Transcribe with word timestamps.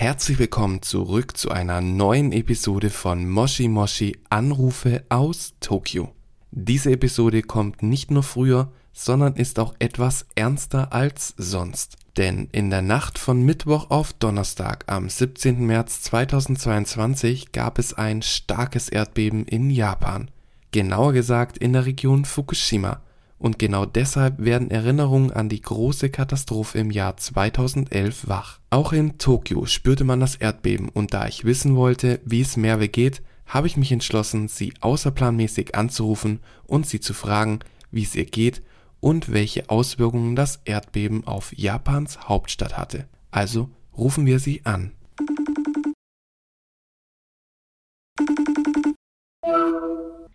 Herzlich 0.00 0.38
willkommen 0.38 0.80
zurück 0.80 1.36
zu 1.36 1.50
einer 1.50 1.82
neuen 1.82 2.32
Episode 2.32 2.88
von 2.88 3.28
Moshi 3.28 3.68
Moshi 3.68 4.18
Anrufe 4.30 5.04
aus 5.10 5.52
Tokio. 5.60 6.14
Diese 6.52 6.90
Episode 6.90 7.42
kommt 7.42 7.82
nicht 7.82 8.10
nur 8.10 8.22
früher, 8.22 8.72
sondern 8.94 9.36
ist 9.36 9.58
auch 9.58 9.74
etwas 9.78 10.24
ernster 10.36 10.94
als 10.94 11.34
sonst. 11.36 11.98
Denn 12.16 12.48
in 12.50 12.70
der 12.70 12.80
Nacht 12.80 13.18
von 13.18 13.42
Mittwoch 13.42 13.90
auf 13.90 14.14
Donnerstag 14.14 14.84
am 14.86 15.10
17. 15.10 15.66
März 15.66 16.00
2022 16.00 17.52
gab 17.52 17.78
es 17.78 17.92
ein 17.92 18.22
starkes 18.22 18.88
Erdbeben 18.88 19.44
in 19.44 19.68
Japan. 19.68 20.30
Genauer 20.72 21.12
gesagt 21.12 21.58
in 21.58 21.74
der 21.74 21.84
Region 21.84 22.24
Fukushima. 22.24 23.02
Und 23.40 23.58
genau 23.58 23.86
deshalb 23.86 24.38
werden 24.38 24.70
Erinnerungen 24.70 25.32
an 25.32 25.48
die 25.48 25.62
große 25.62 26.10
Katastrophe 26.10 26.76
im 26.76 26.90
Jahr 26.90 27.16
2011 27.16 28.28
wach. 28.28 28.60
Auch 28.68 28.92
in 28.92 29.16
Tokio 29.16 29.64
spürte 29.64 30.04
man 30.04 30.20
das 30.20 30.36
Erdbeben 30.36 30.90
und 30.90 31.14
da 31.14 31.26
ich 31.26 31.44
wissen 31.46 31.74
wollte, 31.74 32.20
wie 32.26 32.42
es 32.42 32.58
Merve 32.58 32.88
geht, 32.88 33.22
habe 33.46 33.66
ich 33.66 33.78
mich 33.78 33.92
entschlossen, 33.92 34.48
sie 34.48 34.74
außerplanmäßig 34.82 35.74
anzurufen 35.74 36.40
und 36.66 36.86
sie 36.86 37.00
zu 37.00 37.14
fragen, 37.14 37.60
wie 37.90 38.02
es 38.02 38.14
ihr 38.14 38.26
geht 38.26 38.62
und 39.00 39.32
welche 39.32 39.70
Auswirkungen 39.70 40.36
das 40.36 40.60
Erdbeben 40.66 41.26
auf 41.26 41.56
Japans 41.56 42.28
Hauptstadt 42.28 42.76
hatte. 42.76 43.08
Also 43.30 43.70
rufen 43.96 44.26
wir 44.26 44.38
sie 44.38 44.66
an. 44.66 44.92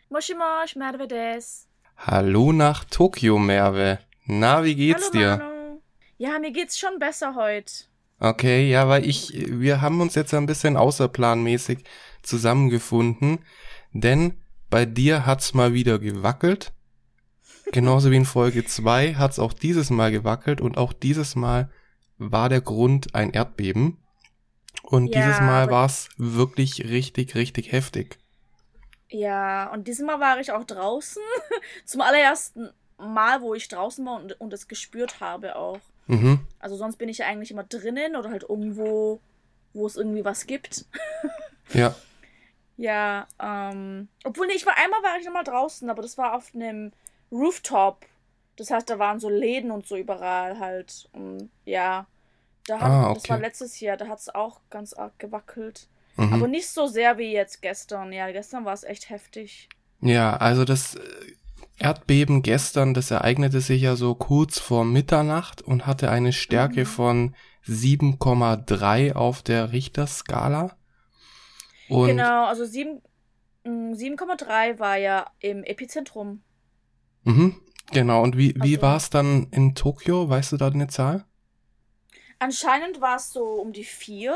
Moshi 0.09 0.33
Mosh, 0.33 0.75
Merve 0.75 1.07
des. 1.07 1.67
Hallo 1.97 2.51
nach 2.51 2.83
Tokio, 2.85 3.37
Merve. 3.39 3.99
Na, 4.25 4.63
wie 4.63 4.75
geht's 4.75 5.11
Hallo, 5.13 5.19
dir? 5.19 5.37
Manu. 5.37 5.81
Ja, 6.17 6.39
mir 6.39 6.51
geht's 6.51 6.77
schon 6.79 6.99
besser 6.99 7.35
heute. 7.35 7.71
Okay, 8.19 8.69
ja, 8.69 8.87
weil 8.87 9.05
ich, 9.05 9.33
wir 9.33 9.81
haben 9.81 9.99
uns 10.01 10.15
jetzt 10.15 10.33
ein 10.33 10.45
bisschen 10.45 10.77
außerplanmäßig 10.77 11.83
zusammengefunden, 12.21 13.39
denn 13.91 14.35
bei 14.69 14.85
dir 14.85 15.25
hat's 15.25 15.53
mal 15.53 15.73
wieder 15.73 15.99
gewackelt. 15.99 16.73
Genauso 17.71 18.11
wie 18.11 18.17
in 18.17 18.25
Folge 18.25 18.63
2 18.65 19.15
hat's 19.15 19.39
auch 19.39 19.53
dieses 19.53 19.89
Mal 19.89 20.11
gewackelt 20.11 20.61
und 20.61 20.77
auch 20.77 20.93
dieses 20.93 21.35
Mal 21.35 21.69
war 22.17 22.49
der 22.49 22.61
Grund 22.61 23.15
ein 23.15 23.31
Erdbeben. 23.31 23.97
Und 24.83 25.07
Ja, 25.07 25.25
dieses 25.25 25.39
Mal 25.39 25.69
war's 25.69 26.09
wirklich 26.17 26.83
richtig, 26.85 27.35
richtig 27.35 27.71
heftig. 27.71 28.19
Ja, 29.19 29.69
und 29.71 29.87
dieses 29.87 30.05
Mal 30.05 30.19
war 30.19 30.39
ich 30.39 30.51
auch 30.51 30.63
draußen. 30.65 31.21
Zum 31.85 32.01
allerersten 32.01 32.69
Mal, 32.97 33.41
wo 33.41 33.53
ich 33.53 33.67
draußen 33.67 34.05
war 34.05 34.15
und, 34.17 34.39
und 34.41 34.51
es 34.53 34.67
gespürt 34.67 35.19
habe 35.19 35.55
auch. 35.55 35.79
Mhm. 36.07 36.39
Also 36.59 36.75
sonst 36.75 36.97
bin 36.97 37.09
ich 37.09 37.19
ja 37.19 37.27
eigentlich 37.27 37.51
immer 37.51 37.63
drinnen 37.63 38.15
oder 38.15 38.29
halt 38.29 38.43
irgendwo, 38.43 39.19
wo 39.73 39.87
es 39.87 39.95
irgendwie 39.95 40.25
was 40.25 40.45
gibt. 40.47 40.85
Ja. 41.73 41.95
Ja, 42.77 43.25
ähm. 43.41 44.09
Obwohl, 44.25 44.47
nee, 44.47 44.53
ich 44.53 44.65
war 44.65 44.75
einmal 44.75 45.01
war 45.01 45.17
ich 45.17 45.25
nochmal 45.25 45.45
draußen, 45.45 45.89
aber 45.89 46.01
das 46.01 46.17
war 46.17 46.33
auf 46.33 46.53
einem 46.53 46.91
Rooftop. 47.31 48.05
Das 48.57 48.69
heißt, 48.69 48.89
da 48.89 48.99
waren 48.99 49.17
so 49.21 49.29
Läden 49.29 49.71
und 49.71 49.87
so 49.87 49.95
überall 49.95 50.59
halt. 50.59 51.07
Und 51.13 51.49
ja. 51.63 52.05
Da 52.67 52.81
hat, 52.81 52.91
Ah, 52.91 53.13
Das 53.13 53.29
war 53.29 53.37
okay. 53.37 53.45
letztes 53.45 53.79
Jahr, 53.79 53.95
da 53.95 54.07
hat 54.09 54.19
es 54.19 54.27
auch 54.27 54.59
ganz 54.69 54.91
arg 54.91 55.17
gewackelt. 55.19 55.87
Mhm. 56.17 56.33
Aber 56.33 56.47
nicht 56.47 56.67
so 56.69 56.87
sehr 56.87 57.17
wie 57.17 57.31
jetzt 57.33 57.61
gestern. 57.61 58.11
Ja, 58.13 58.31
gestern 58.31 58.65
war 58.65 58.73
es 58.73 58.83
echt 58.83 59.09
heftig. 59.09 59.67
Ja, 60.01 60.37
also 60.37 60.63
das 60.65 60.95
äh, 60.95 60.99
Erdbeben 61.77 62.41
gestern, 62.41 62.93
das 62.93 63.11
ereignete 63.11 63.59
sich 63.59 63.81
ja 63.81 63.95
so 63.97 64.15
kurz 64.15 64.59
vor 64.59 64.85
Mitternacht 64.85 65.61
und 65.61 65.85
hatte 65.85 66.09
eine 66.09 66.31
Stärke 66.31 66.81
Mhm. 66.81 66.85
von 66.85 67.35
7,3 67.65 69.13
auf 69.13 69.41
der 69.41 69.71
Richterskala. 69.71 70.77
Und 71.89 72.07
genau, 72.07 72.45
also 72.45 72.65
sieben- 72.65 73.01
mm, 73.65 73.93
7,3 73.93 74.79
war 74.79 74.97
ja 74.97 75.29
im 75.39 75.63
Epizentrum. 75.63 76.43
mhm, 77.23 77.59
genau, 77.91 78.21
und 78.21 78.37
wie, 78.37 78.53
wie 78.61 78.75
Also- 78.75 78.81
war 78.83 78.97
es 78.97 79.09
dann 79.09 79.47
in 79.51 79.75
Tokio? 79.75 80.29
Weißt 80.29 80.51
du 80.51 80.57
da 80.57 80.67
eine 80.67 80.87
Zahl? 80.87 81.25
Anscheinend 82.39 83.01
war 83.01 83.15
es 83.17 83.31
so 83.31 83.43
um 83.43 83.71
die 83.73 83.83
4. 83.83 84.35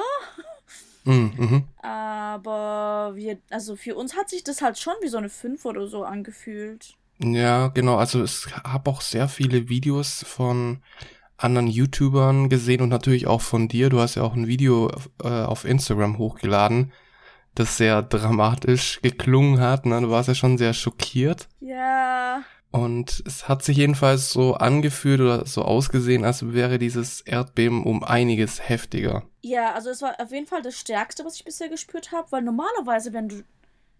Mhm, 1.06 1.34
mhm. 1.38 1.64
Aber 1.82 3.12
wir, 3.16 3.38
also 3.50 3.76
für 3.76 3.96
uns 3.96 4.16
hat 4.16 4.30
sich 4.30 4.44
das 4.44 4.62
halt 4.62 4.78
schon 4.78 4.94
wie 5.02 5.08
so 5.08 5.18
eine 5.18 5.30
5 5.30 5.66
oder 5.66 5.88
so 5.88 6.04
angefühlt. 6.04 6.96
Ja, 7.22 7.68
genau, 7.68 7.98
also 7.98 8.22
es 8.22 8.48
habe 8.64 8.90
auch 8.90 9.02
sehr 9.02 9.28
viele 9.28 9.68
Videos 9.68 10.24
von 10.28 10.80
anderen 11.38 11.68
YouTubern 11.68 12.50
gesehen 12.50 12.82
und 12.82 12.90
natürlich 12.90 13.28
auch 13.28 13.42
von 13.42 13.68
dir. 13.68 13.90
Du 13.90 14.00
hast 14.00 14.16
ja 14.16 14.24
auch 14.24 14.36
ein 14.36 14.48
Video 14.48 14.92
äh, 15.24 15.28
auf 15.28 15.66
Instagram 15.66 16.18
hochgeladen, 16.18 16.92
das 17.56 17.78
sehr 17.78 18.02
dramatisch 18.02 19.02
geklungen 19.02 19.60
hat. 19.60 19.86
Ne? 19.86 20.00
Du 20.02 20.10
warst 20.10 20.28
ja 20.28 20.36
schon 20.36 20.58
sehr 20.58 20.74
schockiert. 20.74 21.48
Ja. 21.60 22.42
Und 22.72 23.24
es 23.25 23.47
hat 23.47 23.63
sich 23.63 23.78
jedenfalls 23.78 24.31
so 24.31 24.53
angefühlt 24.53 25.22
oder 25.22 25.46
so 25.47 25.63
ausgesehen, 25.63 26.24
als 26.24 26.53
wäre 26.53 26.78
dieses 26.78 27.22
Erdbeben 27.22 27.84
um 27.84 28.03
einiges 28.03 28.69
heftiger. 28.69 29.24
Ja, 29.41 29.74
also 29.74 29.90
es 29.90 30.02
war 30.03 30.19
auf 30.19 30.31
jeden 30.31 30.46
Fall 30.46 30.62
das 30.62 30.78
Stärkste, 30.78 31.25
was 31.25 31.35
ich 31.35 31.44
bisher 31.46 31.69
gespürt 31.69 32.12
habe, 32.12 32.31
weil 32.31 32.44
normalerweise, 32.44 33.12
wenn 33.12 33.28
du 33.30 33.44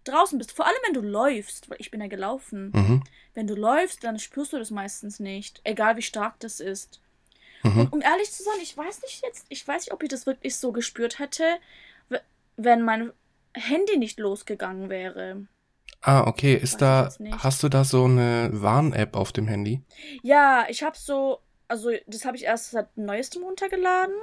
draußen 0.03 0.38
bist, 0.38 0.52
vor 0.52 0.68
allem 0.68 0.78
wenn 0.85 0.94
du 0.94 1.02
läufst, 1.02 1.69
weil 1.69 1.78
ich 1.80 1.90
bin 1.90 2.00
ja 2.02 2.07
gelaufen, 2.07 2.72
Mhm. 2.74 3.03
wenn 3.34 3.47
du 3.47 3.56
läufst, 3.56 4.03
dann 4.03 4.19
spürst 4.19 4.53
du 4.53 4.59
das 4.59 4.69
meistens 4.72 5.19
nicht, 5.19 5.62
egal 5.63 5.97
wie 5.97 6.01
stark 6.03 6.40
das 6.40 6.59
ist. 6.59 7.00
Mhm. 7.63 7.80
Und 7.81 7.94
um 7.94 8.01
ehrlich 8.01 8.31
zu 8.31 8.44
sein, 8.44 8.53
ich 8.62 8.78
weiß 8.78 9.01
nicht 9.01 9.24
jetzt, 9.24 9.46
ich 9.50 9.68
weiß 9.68 9.86
nicht, 9.86 9.94
ob 9.94 10.03
ich 10.03 10.09
das 10.09 10.25
wirklich 10.25 10.56
so 10.56 10.72
gespürt 10.72 11.18
hätte, 11.19 11.44
wenn 12.56 12.84
mein 12.84 13.12
Handy 13.53 13.97
nicht 13.97 14.19
losgegangen 14.19 14.90
wäre. 14.90 15.47
Ah, 16.02 16.26
okay. 16.28 16.56
Ist 16.56 16.82
da, 16.82 17.10
hast 17.40 17.64
du 17.64 17.70
da 17.70 17.84
so 17.84 18.06
eine 18.06 18.50
Warn-App 18.54 19.16
auf 19.16 19.32
dem 19.32 19.48
Handy? 19.48 19.82
Ja, 20.24 20.66
ich 20.70 20.84
habe 20.84 20.98
so, 20.98 21.40
also 21.68 21.92
das 22.08 22.26
habe 22.26 22.38
ich 22.38 22.46
erst 22.46 22.72
seit 22.72 22.96
neuestem 22.98 23.44
runtergeladen. 23.44 24.16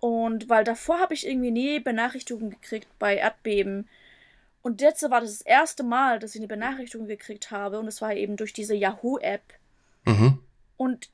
Und 0.00 0.50
weil 0.50 0.64
davor 0.64 1.00
habe 1.00 1.14
ich 1.14 1.26
irgendwie 1.26 1.50
nie 1.50 1.80
Benachrichtigungen 1.80 2.50
gekriegt 2.50 2.88
bei 2.98 3.16
Erdbeben. 3.16 3.88
Und 4.60 4.82
jetzt 4.82 5.02
war 5.10 5.20
das 5.20 5.38
das 5.38 5.40
erste 5.40 5.82
Mal, 5.82 6.18
dass 6.18 6.34
ich 6.34 6.40
eine 6.40 6.48
Benachrichtigung 6.48 7.06
gekriegt 7.06 7.50
habe. 7.50 7.78
Und 7.78 7.86
es 7.88 8.02
war 8.02 8.14
eben 8.14 8.36
durch 8.36 8.52
diese 8.52 8.74
Yahoo-App. 8.74 9.42
Mhm. 10.04 10.38
Und 10.76 11.08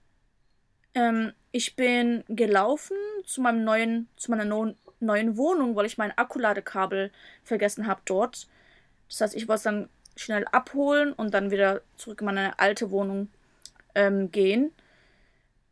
ähm, 0.95 1.33
ich 1.53 1.77
bin 1.77 2.25
gelaufen 2.29 2.97
zu 3.25 3.41
meinem 3.41 3.63
neuen, 3.63 4.09
zu 4.17 4.31
meiner 4.33 4.75
neuen 5.01 5.37
Wohnung, 5.37 5.77
weil 5.77 5.87
ich 5.87 5.99
mein 5.99 6.17
Akkuladekabel 6.17 7.13
vergessen 7.45 7.87
habe 7.87 8.01
dort. 8.05 8.49
Das 9.11 9.21
heißt, 9.21 9.35
ich 9.35 9.49
wollte 9.49 9.59
es 9.59 9.63
dann 9.65 9.89
schnell 10.17 10.47
abholen 10.47 11.13
und 11.13 11.35
dann 11.35 11.51
wieder 11.51 11.83
zurück 11.97 12.21
in 12.21 12.27
meine 12.27 12.59
alte 12.59 12.91
Wohnung 12.91 13.29
ähm, 13.95 14.31
gehen. 14.31 14.73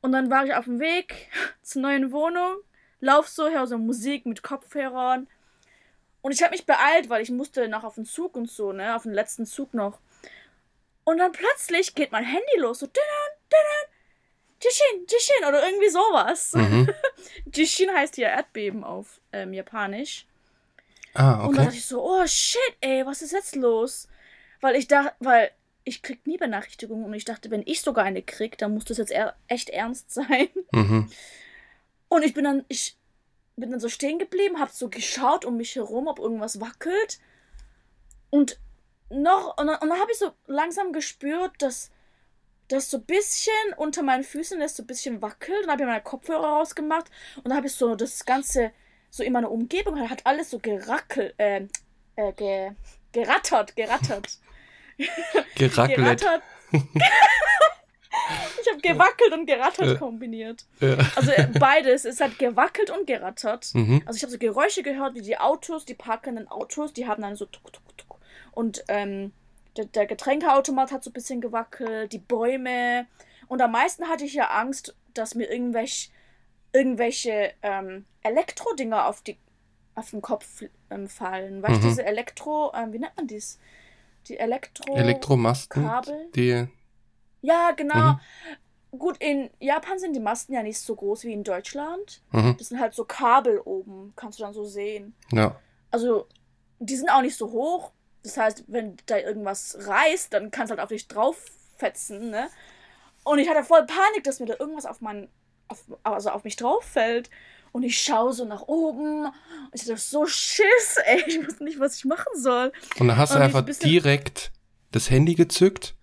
Und 0.00 0.12
dann 0.12 0.30
war 0.30 0.44
ich 0.44 0.54
auf 0.54 0.64
dem 0.64 0.80
Weg 0.80 1.30
zur 1.62 1.82
neuen 1.82 2.12
Wohnung, 2.12 2.56
lauf 3.00 3.28
so, 3.28 3.48
höre 3.48 3.66
so 3.66 3.78
Musik 3.78 4.26
mit 4.26 4.42
Kopfhörern. 4.42 5.28
Und 6.20 6.32
ich 6.32 6.42
habe 6.42 6.52
mich 6.52 6.66
beeilt, 6.66 7.08
weil 7.08 7.22
ich 7.22 7.30
musste 7.30 7.68
noch 7.68 7.84
auf 7.84 7.94
den 7.94 8.04
Zug 8.04 8.36
und 8.36 8.50
so, 8.50 8.72
ne, 8.72 8.96
auf 8.96 9.04
den 9.04 9.12
letzten 9.12 9.46
Zug 9.46 9.72
noch. 9.72 10.00
Und 11.04 11.18
dann 11.18 11.32
plötzlich 11.32 11.94
geht 11.94 12.12
mein 12.12 12.24
Handy 12.24 12.58
los, 12.58 12.80
so 12.80 12.86
dünn, 12.86 13.02
dünn, 13.50 13.94
Jishin, 14.60 15.06
Jishin 15.08 15.48
oder 15.48 15.64
irgendwie 15.64 15.88
sowas. 15.88 16.52
Mhm. 16.54 16.92
Jishin 17.54 17.90
heißt 17.94 18.16
hier 18.16 18.26
Erdbeben 18.26 18.82
auf 18.84 19.20
ähm, 19.32 19.52
Japanisch. 19.52 20.26
Ah, 21.18 21.32
Und 21.32 21.38
dann 21.40 21.46
okay. 21.48 21.64
dachte 21.64 21.76
ich 21.76 21.86
so, 21.86 22.02
oh 22.02 22.26
shit, 22.26 22.76
ey, 22.80 23.04
was 23.04 23.22
ist 23.22 23.32
jetzt 23.32 23.56
los? 23.56 24.06
Weil 24.60 24.76
ich 24.76 24.86
dachte, 24.86 25.14
weil 25.18 25.50
ich 25.82 26.02
krieg 26.02 26.24
nie 26.26 26.36
Benachrichtigungen 26.36 27.04
und 27.04 27.14
ich 27.14 27.24
dachte, 27.24 27.50
wenn 27.50 27.62
ich 27.66 27.80
sogar 27.80 28.04
eine 28.04 28.22
krieg, 28.22 28.56
dann 28.58 28.72
muss 28.72 28.84
das 28.84 28.98
jetzt 28.98 29.10
eher, 29.10 29.34
echt 29.48 29.68
ernst 29.70 30.10
sein. 30.14 30.48
Mhm. 30.72 31.10
Und 32.08 32.24
ich 32.24 32.34
bin 32.34 32.44
dann, 32.44 32.64
ich 32.68 32.96
bin 33.56 33.70
dann 33.70 33.80
so 33.80 33.88
stehen 33.88 34.20
geblieben, 34.20 34.60
hab 34.60 34.70
so 34.70 34.88
geschaut 34.88 35.44
um 35.44 35.56
mich 35.56 35.74
herum, 35.74 36.06
ob 36.06 36.20
irgendwas 36.20 36.60
wackelt. 36.60 37.18
Und 38.30 38.60
noch, 39.10 39.58
und 39.58 39.66
dann, 39.66 39.80
und 39.80 39.88
dann 39.88 39.98
habe 39.98 40.12
ich 40.12 40.18
so 40.18 40.30
langsam 40.46 40.92
gespürt, 40.92 41.52
dass 41.58 41.90
das 42.68 42.90
so 42.90 42.98
ein 42.98 43.04
bisschen 43.04 43.52
unter 43.76 44.02
meinen 44.02 44.22
Füßen 44.24 44.60
ist, 44.60 44.76
so 44.76 44.84
ein 44.84 44.86
bisschen 44.86 45.20
wackelt. 45.20 45.62
Und 45.62 45.66
dann 45.66 45.72
habe 45.72 45.82
ich 45.82 45.88
meine 45.88 46.02
Kopfhörer 46.02 46.58
rausgemacht 46.58 47.10
und 47.36 47.48
dann 47.48 47.56
habe 47.56 47.66
ich 47.66 47.72
so 47.72 47.96
das 47.96 48.24
Ganze 48.24 48.70
so 49.10 49.22
in 49.22 49.32
meiner 49.32 49.50
Umgebung, 49.50 49.98
hat 50.08 50.24
alles 50.26 50.50
so 50.50 50.58
gerackelt, 50.58 51.34
äh, 51.38 51.66
äh, 52.16 52.32
ge, 52.32 52.70
gerattert, 53.12 53.74
gerattert. 53.76 54.38
Gerackelt. 55.54 55.96
Gerattert. 55.96 56.42
ich 56.72 58.68
habe 58.70 58.80
gewackelt 58.82 59.32
und 59.32 59.46
gerattert 59.46 59.96
Äh. 59.96 59.96
kombiniert. 59.96 60.64
Ja. 60.80 60.96
Also 61.14 61.30
äh, 61.30 61.46
beides. 61.58 62.04
Es 62.04 62.20
hat 62.20 62.38
gewackelt 62.38 62.90
und 62.90 63.06
gerattert. 63.06 63.70
Mhm. 63.74 64.02
Also 64.06 64.16
ich 64.16 64.22
habe 64.22 64.32
so 64.32 64.38
Geräusche 64.38 64.82
gehört, 64.82 65.14
wie 65.14 65.22
die 65.22 65.38
Autos, 65.38 65.84
die 65.84 65.94
parkenden 65.94 66.48
Autos, 66.48 66.92
die 66.92 67.06
haben 67.06 67.22
dann 67.22 67.36
so 67.36 67.46
tuk, 67.46 67.72
tuk, 67.72 67.96
tuk. 67.96 68.18
Und 68.52 68.84
ähm, 68.88 69.32
der, 69.76 69.84
der 69.86 70.06
Getränkeautomat 70.06 70.90
hat 70.92 71.04
so 71.04 71.10
ein 71.10 71.14
bisschen 71.14 71.40
gewackelt, 71.40 72.12
die 72.12 72.18
Bäume. 72.18 73.06
Und 73.46 73.62
am 73.62 73.72
meisten 73.72 74.08
hatte 74.08 74.24
ich 74.24 74.34
ja 74.34 74.48
Angst, 74.48 74.94
dass 75.14 75.34
mir 75.34 75.50
irgendwelche 75.50 76.10
irgendwelche 76.72 77.52
ähm, 77.62 78.04
Elektrodinger 78.22 79.06
auf 79.06 79.22
die 79.22 79.36
auf 79.94 80.10
den 80.10 80.22
Kopf 80.22 80.62
ähm, 80.90 81.08
fallen. 81.08 81.60
Weißt 81.62 81.82
du, 81.82 81.86
Mhm. 81.86 81.88
diese 81.90 82.04
Elektro, 82.04 82.72
ähm, 82.74 82.92
wie 82.92 83.00
nennt 83.00 83.16
man 83.16 83.26
dies? 83.26 83.58
Die 84.28 84.38
Elektro... 84.38 84.94
Elektromasten, 84.94 85.82
Kabel? 85.84 86.28
die. 86.36 86.68
Ja, 87.42 87.72
genau. 87.72 88.12
Mhm. 88.12 88.20
Gut, 88.98 89.16
in 89.18 89.50
Japan 89.58 89.98
sind 89.98 90.14
die 90.14 90.20
Masten 90.20 90.54
ja 90.54 90.62
nicht 90.62 90.78
so 90.78 90.94
groß 90.94 91.24
wie 91.24 91.32
in 91.32 91.42
Deutschland. 91.42 92.22
Mhm. 92.30 92.54
Das 92.58 92.68
sind 92.68 92.78
halt 92.80 92.94
so 92.94 93.04
Kabel 93.04 93.58
oben, 93.64 94.12
kannst 94.14 94.38
du 94.38 94.44
dann 94.44 94.54
so 94.54 94.64
sehen. 94.64 95.14
Ja. 95.32 95.56
Also, 95.90 96.26
die 96.78 96.94
sind 96.96 97.10
auch 97.10 97.22
nicht 97.22 97.36
so 97.36 97.50
hoch. 97.50 97.90
Das 98.22 98.36
heißt, 98.36 98.64
wenn 98.68 98.96
da 99.06 99.18
irgendwas 99.18 99.76
reißt, 99.80 100.32
dann 100.32 100.50
kannst 100.52 100.70
du 100.70 100.76
halt 100.76 100.80
auf 100.82 100.90
dich 100.90 101.08
drauffetzen, 101.08 102.30
ne? 102.30 102.48
Und 103.24 103.40
ich 103.40 103.48
hatte 103.48 103.64
voll 103.64 103.84
Panik, 103.84 104.22
dass 104.24 104.38
mir 104.40 104.46
da 104.46 104.54
irgendwas 104.58 104.86
auf 104.86 105.00
mein, 105.00 105.28
auf, 105.68 105.84
also 106.02 106.30
auf 106.30 106.44
mich 106.44 106.56
drauf 106.56 106.84
fällt. 106.84 107.30
Und 107.72 107.82
ich 107.82 108.00
schaue 108.00 108.32
so 108.32 108.44
nach 108.44 108.62
oben. 108.62 109.26
Und 109.26 109.32
ich 109.74 109.82
hatte 109.82 109.96
so 109.98 110.26
Schiss, 110.26 110.96
ey. 111.04 111.22
Ich 111.26 111.46
wusste 111.46 111.64
nicht, 111.64 111.78
was 111.78 111.96
ich 111.98 112.04
machen 112.04 112.32
soll. 112.34 112.72
Und 112.98 113.08
dann 113.08 113.16
hast 113.16 113.32
du 113.32 113.36
Und 113.36 113.42
einfach 113.42 113.66
ein 113.66 113.76
direkt 113.82 114.52
das 114.90 115.10
Handy 115.10 115.34
gezückt 115.34 115.94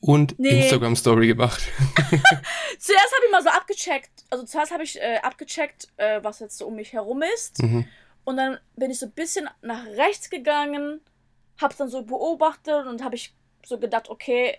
und 0.00 0.36
Nee. 0.38 0.62
Instagram-Story 0.62 1.28
gemacht. 1.28 1.62
Zuerst 2.78 3.14
habe 3.14 3.24
ich 3.26 3.30
mal 3.30 3.42
so 3.42 3.50
abgecheckt. 3.50 4.10
Also 4.30 4.44
zuerst 4.44 4.72
habe 4.72 4.82
ich 4.82 5.00
äh, 5.00 5.18
abgecheckt, 5.22 5.88
äh, 5.96 6.22
was 6.24 6.40
jetzt 6.40 6.58
so 6.58 6.66
um 6.66 6.74
mich 6.74 6.92
herum 6.92 7.22
ist. 7.34 7.62
Mhm. 7.62 7.86
Und 8.24 8.36
dann 8.36 8.58
bin 8.76 8.90
ich 8.90 8.98
so 8.98 9.06
ein 9.06 9.12
bisschen 9.12 9.48
nach 9.62 9.84
rechts 9.86 10.28
gegangen, 10.30 11.00
hab's 11.60 11.76
dann 11.76 11.88
so 11.88 12.02
beobachtet 12.02 12.86
und 12.86 13.02
habe 13.04 13.14
ich 13.14 13.34
so 13.64 13.78
gedacht, 13.78 14.08
okay, 14.08 14.58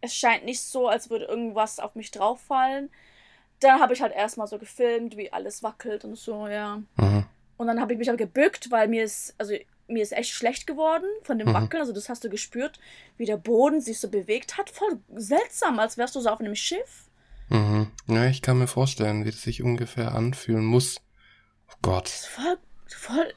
es 0.00 0.14
scheint 0.14 0.44
nicht 0.44 0.60
so, 0.62 0.86
als 0.88 1.10
würde 1.10 1.24
irgendwas 1.24 1.80
auf 1.80 1.94
mich 1.96 2.10
drauf 2.12 2.40
fallen. 2.40 2.90
Dann 3.60 3.80
habe 3.80 3.92
ich 3.92 4.02
halt 4.02 4.14
erstmal 4.14 4.46
so 4.46 4.58
gefilmt, 4.58 5.16
wie 5.16 5.32
alles 5.32 5.62
wackelt 5.62 6.04
und 6.04 6.16
so, 6.16 6.46
ja. 6.46 6.82
Mhm. 6.96 7.24
Und 7.56 7.66
dann 7.66 7.80
habe 7.80 7.92
ich 7.92 7.98
mich 7.98 8.08
aber 8.08 8.16
gebückt, 8.16 8.70
weil 8.70 8.86
mir 8.88 9.02
ist, 9.02 9.34
also 9.38 9.54
mir 9.88 10.02
ist 10.02 10.12
echt 10.12 10.30
schlecht 10.32 10.66
geworden 10.66 11.06
von 11.22 11.38
dem 11.38 11.48
Mhm. 11.48 11.54
Wackeln. 11.54 11.80
Also 11.80 11.92
das 11.92 12.08
hast 12.08 12.22
du 12.22 12.28
gespürt, 12.30 12.78
wie 13.16 13.24
der 13.24 13.36
Boden 13.36 13.80
sich 13.80 13.98
so 13.98 14.08
bewegt 14.08 14.58
hat. 14.58 14.70
Voll 14.70 15.00
seltsam, 15.16 15.78
als 15.78 15.96
wärst 15.98 16.14
du 16.14 16.20
so 16.20 16.28
auf 16.28 16.40
einem 16.40 16.54
Schiff. 16.54 17.08
Mhm. 17.48 17.90
Ja, 18.06 18.26
ich 18.26 18.42
kann 18.42 18.58
mir 18.58 18.66
vorstellen, 18.66 19.24
wie 19.24 19.30
das 19.30 19.42
sich 19.42 19.62
ungefähr 19.62 20.14
anfühlen 20.14 20.64
muss. 20.64 21.00
Oh 21.70 21.76
Gott. 21.82 22.08
Voll, 22.08 22.58
voll, 22.86 23.32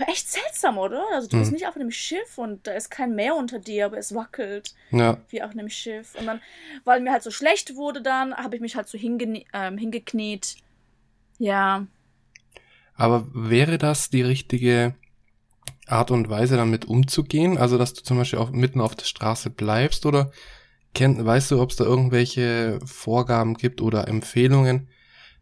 aber 0.00 0.10
echt 0.10 0.28
seltsam, 0.30 0.78
oder? 0.78 1.04
Also 1.12 1.28
du 1.28 1.38
bist 1.38 1.50
Mhm. 1.50 1.54
nicht 1.54 1.66
auf 1.66 1.76
einem 1.76 1.90
Schiff 1.90 2.38
und 2.38 2.66
da 2.66 2.72
ist 2.72 2.90
kein 2.90 3.14
Meer 3.14 3.34
unter 3.36 3.58
dir, 3.58 3.86
aber 3.86 3.98
es 3.98 4.14
wackelt 4.14 4.74
Ja. 4.90 5.18
wie 5.28 5.42
auf 5.42 5.52
einem 5.52 5.68
Schiff. 5.70 6.14
Und 6.14 6.26
dann, 6.26 6.40
weil 6.84 7.00
mir 7.00 7.12
halt 7.12 7.22
so 7.22 7.30
schlecht 7.30 7.76
wurde, 7.76 8.02
dann 8.02 8.34
habe 8.36 8.56
ich 8.56 8.62
mich 8.62 8.76
halt 8.76 8.88
so 8.88 8.98
hingene 8.98 9.44
ähm, 9.52 9.78
hingekniet. 9.78 10.56
Ja, 11.38 11.86
Aber 12.94 13.26
wäre 13.32 13.78
das 13.78 14.10
die 14.10 14.22
richtige 14.22 14.94
Art 15.86 16.10
und 16.10 16.28
Weise, 16.30 16.56
damit 16.56 16.86
umzugehen? 16.86 17.58
Also, 17.58 17.78
dass 17.78 17.94
du 17.94 18.02
zum 18.02 18.18
Beispiel 18.18 18.38
auch 18.40 18.50
mitten 18.50 18.80
auf 18.80 18.96
der 18.96 19.06
Straße 19.06 19.50
bleibst 19.50 20.06
oder 20.06 20.32
kenn, 20.94 21.24
weißt 21.24 21.52
du, 21.52 21.60
ob 21.60 21.70
es 21.70 21.76
da 21.76 21.84
irgendwelche 21.84 22.80
Vorgaben 22.86 23.54
gibt 23.54 23.80
oder 23.82 24.08
Empfehlungen, 24.08 24.88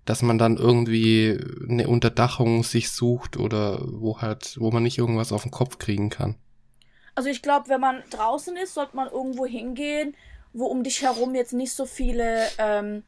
dass 0.06 0.22
man 0.22 0.38
dann 0.38 0.56
irgendwie 0.56 1.38
eine 1.68 1.88
Unterdachung 1.88 2.62
sich 2.62 2.90
sucht 2.90 3.36
oder 3.36 3.80
wo 3.86 4.22
halt, 4.22 4.56
wo 4.58 4.70
man 4.70 4.82
nicht 4.82 4.98
irgendwas 4.98 5.32
auf 5.32 5.42
den 5.42 5.50
Kopf 5.50 5.78
kriegen 5.78 6.08
kann? 6.08 6.36
also 7.16 7.30
ich 7.30 7.42
glaube, 7.42 7.68
wenn 7.68 7.80
man 7.80 8.04
draußen 8.10 8.56
ist, 8.56 8.74
sollte 8.74 8.94
man 8.94 9.08
irgendwo 9.08 9.46
hingehen, 9.46 10.14
wo 10.52 10.66
um 10.66 10.84
dich 10.84 11.02
herum 11.02 11.34
jetzt 11.34 11.54
nicht 11.54 11.72
so 11.72 11.86
viele 11.86 12.46
ähm, 12.58 13.02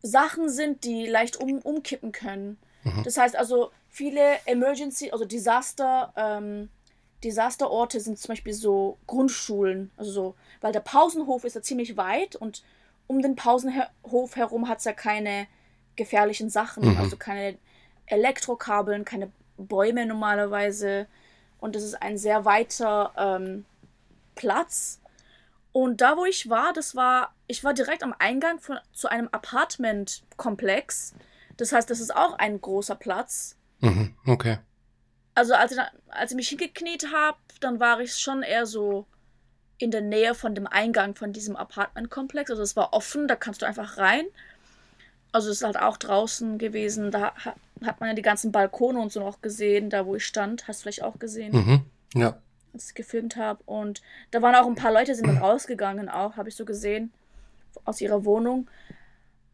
Sachen 0.00 0.48
sind, 0.48 0.84
die 0.84 1.06
leicht 1.06 1.36
um, 1.36 1.58
umkippen 1.58 2.12
können. 2.12 2.58
Mhm. 2.84 3.02
Das 3.04 3.18
heißt 3.18 3.36
also, 3.36 3.70
viele 3.88 4.38
Emergency, 4.46 5.10
also 5.10 5.24
Desaster, 5.24 6.12
ähm, 6.16 6.70
Desasterorte 7.24 8.00
sind 8.00 8.18
zum 8.18 8.28
Beispiel 8.28 8.54
so 8.54 8.98
Grundschulen, 9.06 9.90
also 9.96 10.10
so, 10.10 10.34
weil 10.60 10.72
der 10.72 10.80
Pausenhof 10.80 11.44
ist 11.44 11.54
ja 11.54 11.62
ziemlich 11.62 11.96
weit 11.96 12.36
und 12.36 12.62
um 13.08 13.20
den 13.20 13.34
Pausenhof 13.34 14.36
herum 14.36 14.68
hat 14.68 14.78
es 14.78 14.84
ja 14.84 14.92
keine 14.92 15.48
gefährlichen 15.96 16.50
Sachen, 16.50 16.90
Mhm. 16.92 16.98
also 16.98 17.16
keine 17.16 17.58
Elektrokabeln, 18.06 19.04
keine 19.04 19.30
Bäume 19.56 20.06
normalerweise. 20.06 21.06
Und 21.58 21.76
das 21.76 21.82
ist 21.82 22.02
ein 22.02 22.18
sehr 22.18 22.44
weiter 22.44 23.12
ähm, 23.16 23.64
Platz. 24.34 25.00
Und 25.72 26.00
da, 26.00 26.16
wo 26.16 26.24
ich 26.24 26.50
war, 26.50 26.72
das 26.72 26.96
war, 26.96 27.34
ich 27.46 27.64
war 27.64 27.72
direkt 27.72 28.02
am 28.02 28.14
Eingang 28.18 28.58
von, 28.60 28.78
zu 28.92 29.08
einem 29.08 29.28
Apartmentkomplex. 29.32 31.14
Das 31.56 31.72
heißt, 31.72 31.88
das 31.88 32.00
ist 32.00 32.14
auch 32.14 32.38
ein 32.38 32.60
großer 32.60 32.94
Platz. 32.96 33.56
Mhm. 33.80 34.14
Okay. 34.26 34.58
Also 35.34 35.54
als 35.54 35.72
ich, 35.72 35.78
als 36.08 36.30
ich 36.32 36.36
mich 36.36 36.48
hingekniet 36.48 37.12
habe, 37.12 37.38
dann 37.60 37.80
war 37.80 38.00
ich 38.00 38.16
schon 38.16 38.42
eher 38.42 38.66
so 38.66 39.06
in 39.78 39.90
der 39.90 40.02
Nähe 40.02 40.34
von 40.34 40.54
dem 40.54 40.66
Eingang 40.66 41.14
von 41.14 41.32
diesem 41.32 41.56
Apartmentkomplex. 41.56 42.50
Also 42.50 42.62
es 42.62 42.76
war 42.76 42.92
offen, 42.92 43.26
da 43.28 43.36
kannst 43.36 43.62
du 43.62 43.66
einfach 43.66 43.96
rein. 43.98 44.26
Also 45.32 45.50
es 45.50 45.58
ist 45.58 45.64
halt 45.64 45.78
auch 45.80 45.96
draußen 45.96 46.58
gewesen. 46.58 47.10
Da 47.10 47.32
ha- 47.44 47.54
hat 47.84 48.00
man 48.00 48.10
ja 48.10 48.14
die 48.14 48.22
ganzen 48.22 48.52
Balkone 48.52 48.98
und 49.00 49.10
so 49.12 49.20
noch 49.20 49.40
gesehen, 49.40 49.90
da 49.90 50.06
wo 50.06 50.14
ich 50.16 50.26
stand. 50.26 50.68
Hast 50.68 50.80
du 50.80 50.82
vielleicht 50.82 51.02
auch 51.02 51.18
gesehen, 51.18 51.52
Mhm. 51.52 51.80
Ja. 52.20 52.36
als 52.74 52.88
ich 52.90 52.94
gefilmt 52.94 53.36
habe. 53.36 53.62
Und 53.66 54.02
da 54.30 54.42
waren 54.42 54.54
auch 54.54 54.66
ein 54.66 54.74
paar 54.74 54.92
Leute, 54.92 55.14
sind 55.14 55.26
dann 55.26 55.38
rausgegangen 55.42 56.08
auch, 56.08 56.36
habe 56.36 56.48
ich 56.50 56.56
so 56.56 56.64
gesehen, 56.64 57.12
aus 57.84 58.00
ihrer 58.00 58.24
Wohnung. 58.24 58.68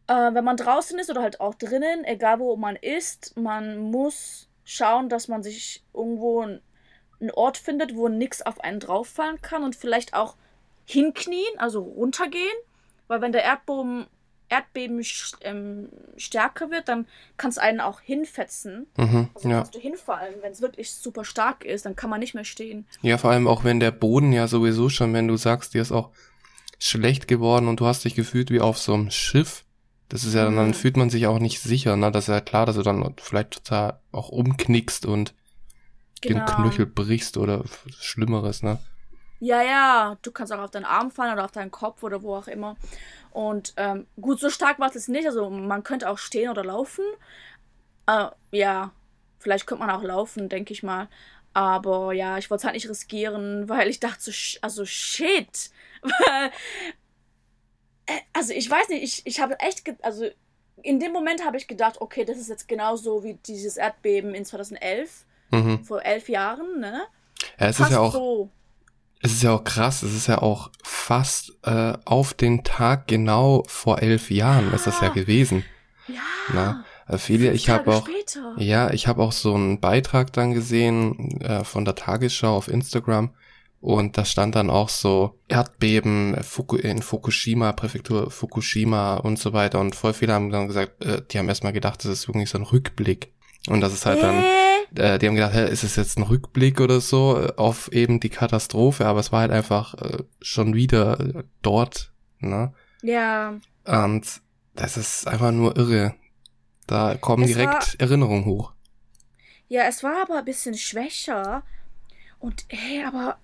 Äh, 0.07 0.33
wenn 0.33 0.43
man 0.43 0.57
draußen 0.57 0.97
ist 0.99 1.09
oder 1.09 1.21
halt 1.21 1.39
auch 1.39 1.55
drinnen, 1.55 2.03
egal 2.03 2.39
wo 2.39 2.55
man 2.57 2.75
ist, 2.75 3.37
man 3.37 3.77
muss 3.77 4.47
schauen, 4.65 5.07
dass 5.09 5.27
man 5.27 5.43
sich 5.43 5.83
irgendwo 5.93 6.41
einen 6.41 7.31
Ort 7.33 7.57
findet, 7.57 7.95
wo 7.95 8.07
nichts 8.07 8.41
auf 8.41 8.59
einen 8.61 8.79
drauffallen 8.79 9.41
kann 9.41 9.63
und 9.63 9.75
vielleicht 9.75 10.13
auch 10.13 10.35
hinknien, 10.85 11.57
also 11.57 11.81
runtergehen, 11.81 12.55
weil 13.07 13.21
wenn 13.21 13.31
der 13.31 13.43
Erdboden, 13.43 14.07
Erdbeben 14.49 15.03
ähm, 15.41 15.89
stärker 16.17 16.69
wird, 16.71 16.87
dann 16.89 17.07
kann 17.37 17.49
es 17.51 17.57
einen 17.57 17.79
auch 17.79 18.01
hinfetzen. 18.01 18.87
Mhm. 18.97 19.29
Also 19.33 19.49
Ja. 19.49 19.57
kannst 19.57 19.75
du 19.75 19.79
hinfallen. 19.79 20.35
Wenn 20.41 20.51
es 20.51 20.61
wirklich 20.61 20.91
super 20.91 21.23
stark 21.23 21.63
ist, 21.63 21.85
dann 21.85 21.95
kann 21.95 22.09
man 22.09 22.19
nicht 22.19 22.33
mehr 22.33 22.43
stehen. 22.45 22.87
Ja, 23.01 23.17
vor 23.17 23.31
allem 23.31 23.47
auch 23.47 23.63
wenn 23.63 23.79
der 23.79 23.91
Boden 23.91 24.33
ja 24.33 24.47
sowieso 24.47 24.89
schon, 24.89 25.13
wenn 25.13 25.27
du 25.27 25.37
sagst, 25.37 25.73
dir 25.73 25.81
ist 25.81 25.91
auch 25.91 26.11
schlecht 26.79 27.27
geworden 27.27 27.67
und 27.67 27.79
du 27.79 27.85
hast 27.85 28.05
dich 28.05 28.15
gefühlt 28.15 28.51
wie 28.51 28.61
auf 28.61 28.77
so 28.77 28.93
einem 28.93 29.11
Schiff. 29.11 29.65
Das 30.07 30.23
ist 30.23 30.33
ja, 30.33 30.45
dann, 30.45 30.55
dann 30.55 30.67
Mhm. 30.69 30.73
fühlt 30.73 30.97
man 30.97 31.09
sich 31.11 31.27
auch 31.27 31.39
nicht 31.39 31.59
sicher, 31.61 31.95
ne? 31.95 32.11
Das 32.11 32.23
ist 32.25 32.29
ja 32.33 32.41
klar, 32.41 32.65
dass 32.65 32.75
du 32.75 32.81
dann 32.81 33.13
vielleicht 33.21 33.51
total 33.51 33.99
auch 34.11 34.29
umknickst 34.29 35.05
und 35.05 35.35
Genau. 36.21 36.39
den 36.39 36.45
Knöchel 36.45 36.85
brichst 36.87 37.37
oder 37.37 37.63
Schlimmeres, 37.99 38.63
ne? 38.63 38.79
Ja, 39.39 39.61
ja, 39.61 40.17
du 40.21 40.31
kannst 40.31 40.51
auch 40.51 40.59
auf 40.59 40.71
deinen 40.71 40.85
Arm 40.85 41.11
fallen 41.11 41.33
oder 41.33 41.45
auf 41.45 41.51
deinen 41.51 41.71
Kopf 41.71 42.03
oder 42.03 42.21
wo 42.23 42.35
auch 42.35 42.47
immer. 42.47 42.75
Und 43.31 43.73
ähm, 43.77 44.07
gut, 44.19 44.39
so 44.39 44.49
stark 44.49 44.79
war 44.79 44.93
es 44.93 45.07
nicht. 45.07 45.25
Also 45.27 45.49
man 45.49 45.83
könnte 45.83 46.09
auch 46.09 46.17
stehen 46.17 46.49
oder 46.49 46.63
laufen. 46.63 47.05
Äh, 48.07 48.27
ja, 48.51 48.91
vielleicht 49.37 49.65
könnte 49.67 49.85
man 49.85 49.95
auch 49.95 50.03
laufen, 50.03 50.49
denke 50.49 50.73
ich 50.73 50.83
mal. 50.83 51.07
Aber 51.53 52.13
ja, 52.13 52.37
ich 52.37 52.49
wollte 52.49 52.61
es 52.61 52.65
halt 52.65 52.75
nicht 52.75 52.89
riskieren, 52.89 53.69
weil 53.69 53.89
ich 53.89 53.99
dachte 53.99 54.31
also 54.61 54.85
shit. 54.85 55.71
Weil, 56.01 56.51
äh, 58.05 58.19
also 58.33 58.53
ich 58.53 58.69
weiß 58.69 58.89
nicht, 58.89 59.03
ich, 59.03 59.25
ich 59.25 59.41
habe 59.41 59.59
echt, 59.59 59.83
also 60.01 60.27
in 60.81 60.99
dem 60.99 61.11
Moment 61.11 61.43
habe 61.45 61.57
ich 61.57 61.67
gedacht, 61.67 61.99
okay, 61.99 62.23
das 62.23 62.37
ist 62.37 62.47
jetzt 62.47 62.67
genauso 62.67 63.23
wie 63.23 63.33
dieses 63.33 63.77
Erdbeben 63.77 64.33
in 64.33 64.45
2011, 64.45 65.25
Mhm. 65.51 65.83
vor 65.83 66.03
elf 66.05 66.29
Jahren, 66.29 66.79
ne? 66.79 67.01
Ja, 67.59 67.67
es 67.67 67.71
ist 67.71 67.77
Fast 67.77 67.91
ja 67.91 67.99
auch, 67.99 68.13
so. 68.13 68.49
Es 69.21 69.33
ist 69.33 69.43
ja 69.43 69.51
auch 69.53 69.63
krass, 69.63 70.01
es 70.03 70.15
ist 70.15 70.27
ja 70.27 70.41
auch 70.41 70.71
fast 70.83 71.53
äh, 71.63 71.93
auf 72.05 72.33
den 72.33 72.63
Tag 72.63 73.07
genau 73.07 73.63
vor 73.67 74.01
elf 74.01 74.31
Jahren 74.31 74.71
ist 74.73 74.87
das 74.87 75.01
ja 75.01 75.07
Ja. 75.07 75.13
gewesen. 75.13 75.65
Ja. 76.07 76.21
Na, 76.53 76.85
äh, 77.07 77.17
viele, 77.17 77.51
ich 77.51 77.69
habe 77.69 77.91
auch, 77.93 78.07
Später. 78.07 78.53
Ja, 78.57 78.91
ich 78.91 79.07
habe 79.07 79.21
auch 79.21 79.31
so 79.33 79.53
einen 79.53 79.79
Beitrag 79.79 80.31
dann 80.33 80.53
gesehen 80.53 81.41
äh, 81.41 81.63
von 81.63 81.83
der 81.85 81.95
Tagesschau 81.95 82.55
auf 82.55 82.67
Instagram 82.69 83.31
und 83.81 84.17
da 84.17 84.25
stand 84.25 84.55
dann 84.55 84.69
auch 84.69 84.89
so 84.89 85.37
Erdbeben 85.47 86.33
äh, 86.35 86.77
in 86.77 87.01
Fukushima, 87.01 87.73
Präfektur 87.73 88.31
Fukushima 88.31 89.15
und 89.17 89.37
so 89.37 89.53
weiter 89.53 89.79
und 89.79 89.95
voll 89.95 90.13
viele 90.13 90.33
haben 90.33 90.49
dann 90.49 90.67
gesagt, 90.67 91.03
äh, 91.03 91.21
die 91.29 91.39
haben 91.39 91.49
erstmal 91.49 91.73
gedacht, 91.73 92.03
das 92.03 92.11
ist 92.11 92.27
wirklich 92.27 92.49
so 92.49 92.57
ein 92.57 92.63
Rückblick 92.63 93.33
und 93.67 93.81
das 93.81 93.93
ist 93.93 94.05
halt 94.05 94.21
dann, 94.23 94.41
Hä? 94.41 94.85
äh, 94.95 95.19
die 95.19 95.27
haben 95.27 95.35
gedacht, 95.35 95.53
hä, 95.53 95.69
ist 95.69 95.83
es 95.83 95.95
jetzt 95.95 96.17
ein 96.17 96.23
Rückblick 96.23 96.79
oder 96.79 97.01
so 97.01 97.39
äh, 97.41 97.53
auf 97.57 97.91
eben 97.91 98.19
die 98.19 98.29
Katastrophe, 98.29 99.05
aber 99.05 99.19
es 99.19 99.31
war 99.31 99.41
halt 99.41 99.51
einfach 99.51 99.93
äh, 99.95 100.23
schon 100.41 100.73
wieder 100.73 101.19
äh, 101.19 101.43
dort, 101.61 102.11
ne? 102.39 102.73
Ja, 103.01 103.55
Und 103.85 104.41
das 104.75 104.97
ist 104.97 105.27
einfach 105.27 105.51
nur 105.51 105.77
irre. 105.77 106.15
Da 106.87 107.15
kommen 107.15 107.43
Es 107.43 107.49
direkt 107.53 107.95
Erinnerungen 107.99 108.45
hoch. 108.45 108.73
ja, 109.67 109.83
es 109.83 110.03
war 110.03 110.21
aber 110.23 110.39
ein 110.39 110.45
bisschen 110.45 110.75
schwächer. 110.75 111.63
Und 112.39 112.65
ey, 112.69 113.03
aber 113.05 113.37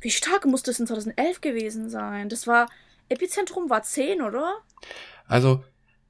wie 0.00 0.10
stark 0.10 0.46
muss 0.46 0.62
das 0.62 0.80
in 0.80 0.86
2011 0.86 1.40
gewesen 1.40 1.90
sein? 1.90 2.28
Das 2.28 2.46
war, 2.46 2.68
Epizentrum 3.08 3.68
war 3.70 3.82
10, 3.82 4.22
oder? 4.22 4.54
Also, 5.26 5.62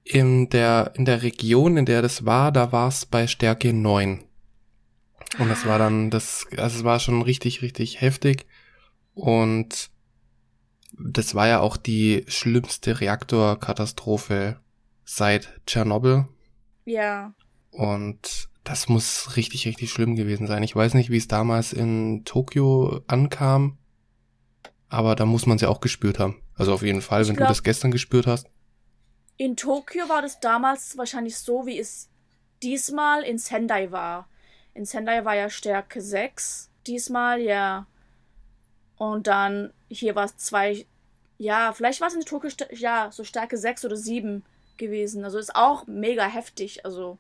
in 0.05 0.49
der, 0.51 0.93
in 0.97 1.05
der 1.05 1.23
Region, 1.23 1.77
in 1.77 1.87
der 1.87 2.03
das 2.03 2.25
war, 2.25 2.51
da 2.53 2.73
war 2.73 2.89
es 2.89 3.07
bei 3.07 3.27
Stärke 3.27 3.73
9. 3.73 4.25
Und 5.39 5.49
das 5.49 5.65
war 5.65 5.79
dann, 5.79 6.11
das, 6.11 6.47
also 6.57 6.79
es 6.79 6.85
war 6.85 6.99
schon 7.01 7.23
richtig, 7.23 7.63
richtig 7.63 8.01
heftig. 8.01 8.47
Und 9.15 9.91
das 10.99 11.35
war 11.35 11.49
ja 11.49 11.61
auch 11.61 11.77
die 11.77 12.25
schlimmste 12.29 13.01
Reaktorkatastrophe 13.01 14.59
seit 15.05 15.61
Tschernobyl. 15.67 16.27
Ja. 16.85 17.33
Und 17.71 18.49
das 18.65 18.89
muss 18.89 19.37
richtig, 19.37 19.67
richtig 19.67 19.91
schlimm 19.91 20.17
gewesen 20.17 20.47
sein. 20.47 20.63
Ich 20.63 20.77
weiß 20.77 20.95
nicht, 20.95 21.11
wie 21.11 21.17
es 21.17 21.29
damals 21.29 21.73
in 21.73 22.25
Tokio 22.25 23.01
ankam, 23.07 23.79
aber 24.89 25.15
da 25.17 25.25
muss 25.27 25.47
man 25.47 25.57
es 25.57 25.63
ja 25.63 25.69
auch 25.69 25.81
gespürt 25.81 26.19
haben. 26.19 26.37
Also 26.55 26.73
auf 26.75 26.83
jeden 26.83 27.01
Fall, 27.01 27.23
Ich 27.23 27.29
wenn 27.29 27.37
glaub- 27.37 27.49
du 27.49 27.53
das 27.53 27.63
gestern 27.63 27.91
gespürt 27.91 28.27
hast. 28.27 28.47
In 29.37 29.57
Tokio 29.57 30.09
war 30.09 30.23
das 30.23 30.41
damals 30.41 30.97
wahrscheinlich 30.97 31.37
so, 31.37 31.67
wie 31.67 31.79
es 31.79 32.09
diesmal 32.63 33.23
in 33.23 33.39
Sendai 33.39 33.91
war. 33.91 34.29
In 34.75 34.85
Sendai 34.85 35.25
war 35.25 35.35
ja 35.35 35.51
Stärke 35.51 36.01
6, 36.01 36.71
diesmal 36.87 37.41
ja. 37.41 37.87
Und 38.97 39.27
dann 39.27 39.73
hier 39.89 40.15
war 40.15 40.25
es 40.27 40.37
zwei, 40.37 40.87
ja, 41.39 41.73
vielleicht 41.73 42.01
war 42.01 42.09
es 42.09 42.15
in 42.15 42.25
Tokio, 42.25 42.51
ja, 42.71 43.11
so 43.11 43.25
Stärke 43.25 43.57
6 43.57 43.85
oder 43.85 43.97
7 43.97 44.45
gewesen. 44.77 45.25
Also 45.25 45.39
ist 45.39 45.57
auch 45.57 45.87
mega 45.87 46.25
heftig. 46.25 46.85
Also 46.85 47.19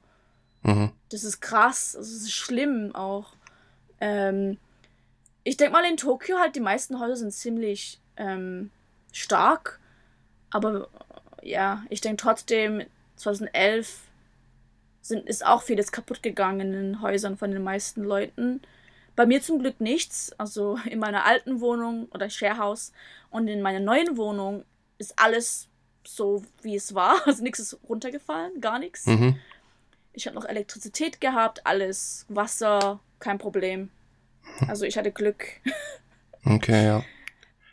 Mhm. 0.65 0.93
das 1.09 1.25
ist 1.25 1.41
krass, 1.41 1.97
also 1.97 2.15
es 2.15 2.23
ist 2.23 2.33
schlimm 2.33 2.95
auch. 2.95 3.33
Ähm, 4.01 4.59
ich 5.45 5.57
denke 5.57 5.73
mal 5.73 5.85
in 5.85 5.97
Tokio 5.97 6.39
halt, 6.39 6.55
die 6.55 6.61
meisten 6.61 7.01
Häuser 7.01 7.17
sind 7.17 7.33
ziemlich 7.33 8.01
ähm, 8.17 8.71
stark. 9.13 9.81
Aber 10.51 10.89
ja, 11.43 11.85
ich 11.91 12.01
denke 12.01 12.23
trotzdem, 12.23 12.83
2011 13.17 14.01
sind, 15.01 15.29
ist 15.29 15.45
auch 15.45 15.63
vieles 15.63 15.93
kaputt 15.93 16.23
gegangen 16.23 16.61
in 16.61 16.73
den 16.73 17.03
Häusern 17.03 17.37
von 17.37 17.51
den 17.51 17.63
meisten 17.63 18.03
Leuten. 18.03 18.63
Bei 19.15 19.27
mir 19.27 19.43
zum 19.43 19.59
Glück 19.59 19.81
nichts. 19.81 20.33
Also 20.39 20.79
in 20.91 20.99
meiner 20.99 21.25
alten 21.25 21.61
Wohnung 21.61 22.09
oder 22.13 22.31
Sharehouse 22.31 22.93
und 23.31 23.49
in 23.49 23.63
meiner 23.63 23.81
neuen 23.81 24.17
Wohnung 24.17 24.65
ist 24.99 25.19
alles 25.19 25.69
so, 26.05 26.45
wie 26.63 26.77
es 26.77 26.95
war. 26.95 27.21
Also 27.27 27.43
nichts 27.43 27.59
ist 27.59 27.79
runtergefallen, 27.89 28.61
gar 28.61 28.79
nichts. 28.79 29.07
Mhm. 29.07 29.39
Ich 30.13 30.27
habe 30.27 30.37
noch 30.37 30.45
Elektrizität 30.45 31.21
gehabt, 31.21 31.67
alles, 31.67 32.27
Wasser, 32.29 33.01
kein 33.19 33.39
Problem. 33.39 33.91
Also 34.69 34.85
ich 34.85 34.97
hatte 34.97 35.13
Glück. 35.13 35.47
Okay, 36.45 36.87
ja. 36.87 37.05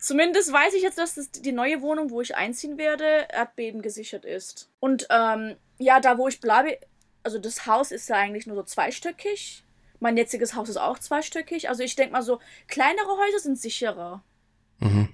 Zumindest 0.00 0.52
weiß 0.52 0.74
ich 0.74 0.82
jetzt, 0.82 0.98
dass 0.98 1.14
das 1.14 1.30
die 1.30 1.52
neue 1.52 1.82
Wohnung, 1.82 2.10
wo 2.10 2.20
ich 2.22 2.34
einziehen 2.34 2.78
werde, 2.78 3.28
Erdbeben 3.30 3.82
gesichert 3.82 4.24
ist. 4.24 4.70
Und 4.80 5.06
ähm, 5.10 5.56
ja, 5.78 6.00
da 6.00 6.16
wo 6.18 6.26
ich 6.26 6.40
bleibe, 6.40 6.78
also 7.22 7.38
das 7.38 7.66
Haus 7.66 7.92
ist 7.92 8.08
ja 8.08 8.16
eigentlich 8.16 8.46
nur 8.46 8.56
so 8.56 8.62
zweistöckig. 8.62 9.62
Mein 9.98 10.16
jetziges 10.16 10.54
Haus 10.54 10.70
ist 10.70 10.78
auch 10.78 10.98
zweistöckig. 10.98 11.68
Also 11.68 11.82
ich 11.82 11.94
denke 11.96 12.12
mal 12.12 12.22
so, 12.22 12.40
kleinere 12.66 13.08
Häuser 13.08 13.40
sind 13.40 13.58
sicherer. 13.58 14.22
Mhm. 14.78 15.10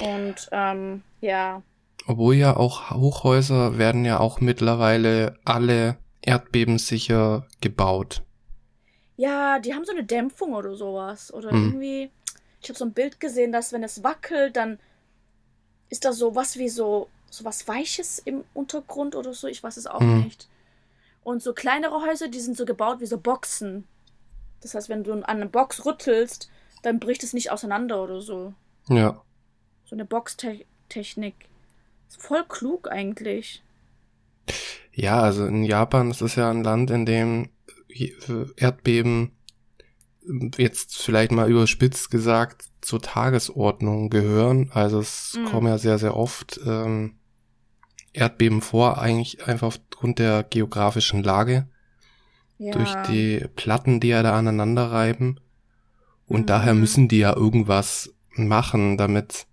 Und 0.00 0.48
ähm, 0.52 1.02
ja, 1.20 1.62
Obwohl 2.06 2.34
ja 2.34 2.56
auch 2.56 2.90
Hochhäuser 2.90 3.78
werden 3.78 4.04
ja 4.04 4.20
auch 4.20 4.40
mittlerweile 4.40 5.38
alle 5.44 5.96
erdbebensicher 6.22 7.46
gebaut. 7.60 8.22
Ja, 9.16 9.58
die 9.58 9.74
haben 9.74 9.84
so 9.84 9.92
eine 9.92 10.04
Dämpfung 10.04 10.52
oder 10.52 10.76
sowas. 10.76 11.32
Oder 11.34 11.52
Mhm. 11.52 11.64
irgendwie. 11.70 12.10
Ich 12.60 12.68
habe 12.68 12.78
so 12.78 12.84
ein 12.84 12.92
Bild 12.92 13.20
gesehen, 13.20 13.52
dass 13.52 13.72
wenn 13.72 13.82
es 13.84 14.02
wackelt, 14.02 14.56
dann 14.56 14.78
ist 15.90 16.04
da 16.04 16.12
so 16.12 16.34
was 16.34 16.58
wie 16.58 16.68
so, 16.68 17.08
so 17.30 17.44
was 17.44 17.66
Weiches 17.68 18.18
im 18.18 18.44
Untergrund 18.54 19.14
oder 19.14 19.32
so. 19.32 19.46
Ich 19.46 19.62
weiß 19.62 19.76
es 19.76 19.86
auch 19.86 20.00
Mhm. 20.00 20.24
nicht. 20.24 20.48
Und 21.22 21.42
so 21.42 21.52
kleinere 21.52 22.02
Häuser, 22.02 22.28
die 22.28 22.40
sind 22.40 22.56
so 22.56 22.64
gebaut 22.64 23.00
wie 23.00 23.06
so 23.06 23.18
Boxen. 23.18 23.86
Das 24.60 24.74
heißt, 24.74 24.88
wenn 24.88 25.04
du 25.04 25.12
an 25.12 25.24
einer 25.24 25.46
Box 25.46 25.84
rüttelst, 25.84 26.50
dann 26.82 26.98
bricht 27.00 27.22
es 27.22 27.32
nicht 27.32 27.50
auseinander 27.50 28.02
oder 28.02 28.20
so. 28.20 28.54
Ja. 28.88 29.22
So 29.84 29.94
eine 29.94 30.04
Boxtechnik. 30.04 31.34
Ist 32.08 32.20
voll 32.22 32.44
klug 32.48 32.90
eigentlich. 32.90 33.62
Ja, 34.92 35.20
also 35.22 35.46
in 35.46 35.62
Japan 35.64 36.10
ist 36.10 36.22
es 36.22 36.34
ja 36.36 36.50
ein 36.50 36.64
Land, 36.64 36.90
in 36.90 37.04
dem 37.06 37.50
Erdbeben 38.56 39.32
jetzt 40.56 40.96
vielleicht 41.02 41.32
mal 41.32 41.50
überspitzt 41.50 42.10
gesagt 42.10 42.66
zur 42.80 43.00
Tagesordnung 43.00 44.10
gehören. 44.10 44.70
Also 44.72 45.00
es 45.00 45.38
Mhm. 45.38 45.44
kommen 45.44 45.66
ja 45.68 45.78
sehr, 45.78 45.98
sehr 45.98 46.16
oft 46.16 46.60
ähm, 46.66 47.14
Erdbeben 48.12 48.60
vor, 48.62 48.98
eigentlich 48.98 49.46
einfach 49.46 49.68
aufgrund 49.68 50.18
der 50.18 50.42
geografischen 50.42 51.22
Lage, 51.22 51.68
Ja. 52.58 52.72
durch 52.72 52.94
die 53.02 53.44
Platten, 53.56 54.00
die 54.00 54.08
ja 54.08 54.22
da 54.22 54.36
aneinander 54.36 54.90
reiben. 54.90 55.38
Und 56.26 56.42
Mhm. 56.42 56.46
daher 56.46 56.74
müssen 56.74 57.08
die 57.08 57.18
ja 57.18 57.34
irgendwas 57.36 58.12
machen, 58.34 58.96
damit 58.96 59.46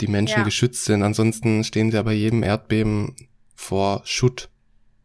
die 0.00 0.06
Menschen 0.06 0.38
Ja. 0.40 0.44
geschützt 0.44 0.84
sind. 0.84 1.02
Ansonsten 1.02 1.64
stehen 1.64 1.90
sie 1.90 1.96
ja 1.96 2.02
bei 2.02 2.12
jedem 2.14 2.42
Erdbeben 2.42 3.16
vor 3.54 4.02
Schutt 4.04 4.48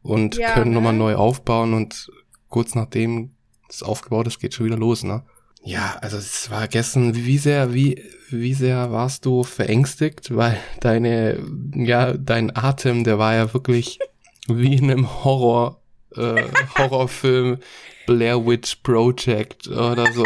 und 0.01 0.35
Ja, 0.37 0.53
können 0.53 0.71
ne? 0.71 0.75
nochmal 0.75 0.93
neu 0.93 1.15
aufbauen 1.15 1.73
und 1.73 2.11
kurz 2.49 2.75
nachdem 2.75 3.35
es 3.69 3.83
aufgebaut 3.83 4.27
ist, 4.27 4.39
geht 4.39 4.53
schon 4.53 4.65
wieder 4.65 4.77
los, 4.77 5.03
ne? 5.03 5.23
Ja, 5.63 5.97
also 6.01 6.17
es 6.17 6.49
war 6.49 6.67
gestern, 6.67 7.15
wie 7.15 7.37
sehr, 7.37 7.73
wie, 7.73 8.03
wie 8.29 8.53
sehr 8.53 8.91
warst 8.91 9.25
du 9.25 9.43
verängstigt, 9.43 10.35
weil 10.35 10.57
deine, 10.79 11.43
ja, 11.75 12.13
dein 12.13 12.55
Atem, 12.55 13.03
der 13.03 13.19
war 13.19 13.33
ja 13.35 13.53
wirklich 13.53 13.99
wie 14.47 14.75
in 14.75 14.89
einem 14.89 15.23
Horror, 15.25 15.81
äh, 16.15 16.43
Horrorfilm, 16.77 17.57
Blair 18.05 18.45
Witch 18.45 18.77
Project 18.77 19.67
oder 19.67 20.11
so. 20.13 20.23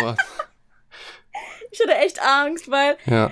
Ich 1.72 1.80
hatte 1.80 1.96
echt 1.96 2.22
Angst, 2.22 2.70
weil 2.70 2.98
Ja, 3.06 3.32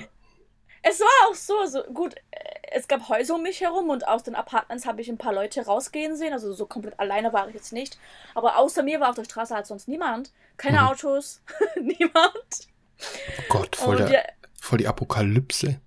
Es 0.82 1.00
war 1.00 1.30
auch 1.30 1.36
so, 1.36 1.54
so 1.68 1.84
gut, 1.94 2.16
äh, 2.32 2.59
es 2.72 2.88
gab 2.88 3.10
Häuser 3.10 3.36
um 3.36 3.44
mich 3.44 3.62
herum 3.62 3.90
und 3.90 4.08
aus 4.08 4.24
den 4.24 4.36
Apartments 4.36 4.86
habe 4.86 5.02
ich 5.02 5.10
ein 5.10 5.18
paar 5.18 5.34
Leute 5.34 5.66
rausgehen 5.66 6.16
sehen. 6.16 6.34
Also 6.34 6.54
so 6.54 6.66
komplett 6.66 7.00
alleine 7.00 7.34
war 7.34 7.48
ich 7.48 7.56
jetzt 7.56 7.74
nicht. 7.74 7.98
Aber 8.36 8.58
außer 8.58 8.84
mir 8.84 9.00
war 9.00 9.10
auf 9.10 9.16
der 9.16 9.24
Straße 9.26 9.54
halt 9.56 9.68
sonst 9.68 9.88
niemand. 9.88 10.32
Keine 10.58 10.80
Mhm. 10.82 10.88
Autos, 10.88 11.42
niemand. 11.82 12.68
oh 13.02 13.44
Gott, 13.50 13.76
voll, 13.76 13.96
Und 13.98 14.10
der, 14.10 14.12
ja, 14.12 14.24
voll 14.60 14.78
die 14.80 14.88
Apokalypse. 14.88 15.80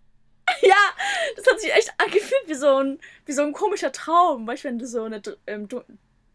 ja, 0.63 0.77
das 1.37 1.47
hat 1.47 1.61
sich 1.61 1.73
echt 1.73 1.93
angefühlt 1.99 2.43
wie 2.47 2.55
so 2.55 2.77
ein, 2.79 2.99
wie 3.27 3.33
so 3.33 3.43
ein 3.43 3.53
komischer 3.53 3.93
Traum. 3.93 4.47
Weißt 4.47 4.65
du, 4.65 4.69
wenn 4.69 4.79
du 4.79 4.87
so 4.87 5.05
eine 5.05 5.23
ähm, 5.47 5.69
du- 5.69 5.83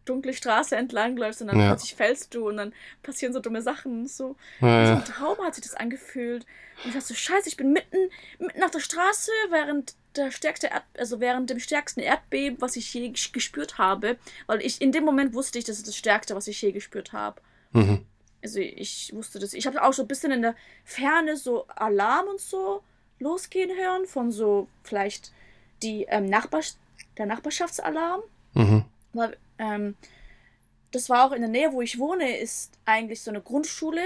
dunkle 0.06 0.32
Straße 0.32 0.74
entlangläufst 0.76 1.42
und 1.42 1.48
dann 1.48 1.60
Ja. 1.60 1.68
plötzlich 1.68 1.94
fällst 1.94 2.34
du 2.34 2.48
und 2.48 2.56
dann 2.56 2.72
passieren 3.02 3.34
so 3.34 3.40
dumme 3.40 3.60
Sachen 3.60 4.00
und 4.00 4.10
so. 4.10 4.36
Ja, 4.60 4.86
so 4.86 4.92
ein 4.94 5.04
Traum 5.04 5.38
hat 5.44 5.54
sich 5.54 5.64
das 5.64 5.74
angefühlt. 5.74 6.46
Und 6.82 6.88
ich 6.88 6.94
dachte 6.94 7.08
so, 7.08 7.14
scheiße, 7.14 7.48
ich 7.48 7.56
bin 7.58 7.72
mitten, 7.72 7.98
mitten 8.38 8.62
auf 8.62 8.70
der 8.70 8.80
Straße, 8.80 9.30
während 9.50 9.94
der 10.18 10.30
stärkste 10.30 10.68
Erd 10.68 10.84
also 10.96 11.20
während 11.20 11.50
dem 11.50 11.58
stärksten 11.60 12.00
Erdbeben, 12.00 12.60
was 12.60 12.76
ich 12.76 12.92
je 12.92 13.08
ges- 13.08 13.32
gespürt 13.32 13.78
habe. 13.78 14.16
Weil 14.46 14.60
ich 14.62 14.80
in 14.80 14.92
dem 14.92 15.04
Moment 15.04 15.34
wusste 15.34 15.58
ich, 15.58 15.64
das 15.64 15.78
ist 15.78 15.88
das 15.88 15.96
Stärkste, 15.96 16.34
was 16.34 16.46
ich 16.48 16.60
je 16.60 16.72
gespürt 16.72 17.12
habe. 17.12 17.40
Mhm. 17.72 18.04
Also 18.42 18.60
ich 18.60 19.12
wusste 19.14 19.38
das. 19.38 19.52
Ich 19.52 19.66
habe 19.66 19.82
auch 19.82 19.92
so 19.92 20.02
ein 20.02 20.08
bisschen 20.08 20.30
in 20.32 20.42
der 20.42 20.54
Ferne 20.84 21.36
so 21.36 21.66
Alarm 21.68 22.28
und 22.28 22.40
so 22.40 22.82
losgehen 23.18 23.70
hören 23.76 24.06
von 24.06 24.30
so 24.30 24.68
vielleicht 24.84 25.32
die 25.82 26.04
ähm, 26.04 26.26
Nachbar 26.26 26.60
der 27.16 27.26
Nachbarschaftsalarm. 27.26 28.22
Mhm. 28.54 28.84
Weil, 29.12 29.36
ähm, 29.58 29.96
das 30.92 31.08
war 31.10 31.26
auch 31.26 31.32
in 31.32 31.40
der 31.42 31.50
Nähe, 31.50 31.72
wo 31.72 31.82
ich 31.82 31.98
wohne, 31.98 32.38
ist 32.38 32.72
eigentlich 32.84 33.22
so 33.22 33.30
eine 33.30 33.40
Grundschule. 33.40 34.02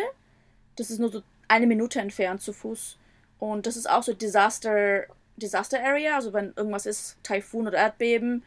Das 0.77 0.91
ist 0.91 0.99
nur 0.99 1.13
so 1.13 1.23
eine 1.47 1.67
Minute 1.67 2.01
entfernt 2.01 2.41
zu 2.41 2.53
Fuß. 2.53 2.97
Und 3.39 3.67
das 3.67 3.77
ist 3.77 3.89
auch 3.91 4.03
so 4.03 4.15
Disaster, 4.15 5.05
Disaster 5.37 5.83
Area. 5.83 6.17
Also 6.17 6.33
wenn 6.33 6.53
irgendwas 6.57 6.87
ist, 6.87 7.17
Taifun 7.23 7.67
oder 7.67 7.79
Erdbeben, 7.79 8.43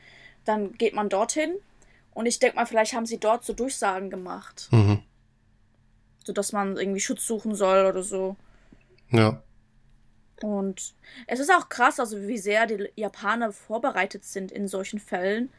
dann 0.45 0.73
geht 0.73 0.93
man 0.93 1.09
dorthin. 1.09 1.55
Und 2.13 2.25
ich 2.27 2.39
denke 2.39 2.55
mal, 2.55 2.65
vielleicht 2.65 2.93
haben 2.93 3.05
sie 3.05 3.19
dort 3.19 3.43
so 3.43 3.53
Durchsagen 3.53 4.09
gemacht, 4.09 4.69
Mhm. 4.71 5.01
sodass 6.23 6.53
man 6.53 6.77
irgendwie 6.77 6.99
Schutz 7.01 7.25
suchen 7.27 7.55
soll 7.55 7.85
oder 7.85 8.03
so. 8.03 8.35
Ja. 9.09 9.41
Und 10.41 10.93
es 11.27 11.39
ist 11.39 11.51
auch 11.51 11.69
krass, 11.69 11.99
also 11.99 12.21
wie 12.27 12.37
sehr 12.37 12.67
die 12.67 12.89
Japaner 12.95 13.51
vorbereitet 13.51 14.23
sind 14.25 14.51
in 14.51 14.67
solchen 14.67 14.99
Fällen. 14.99 15.49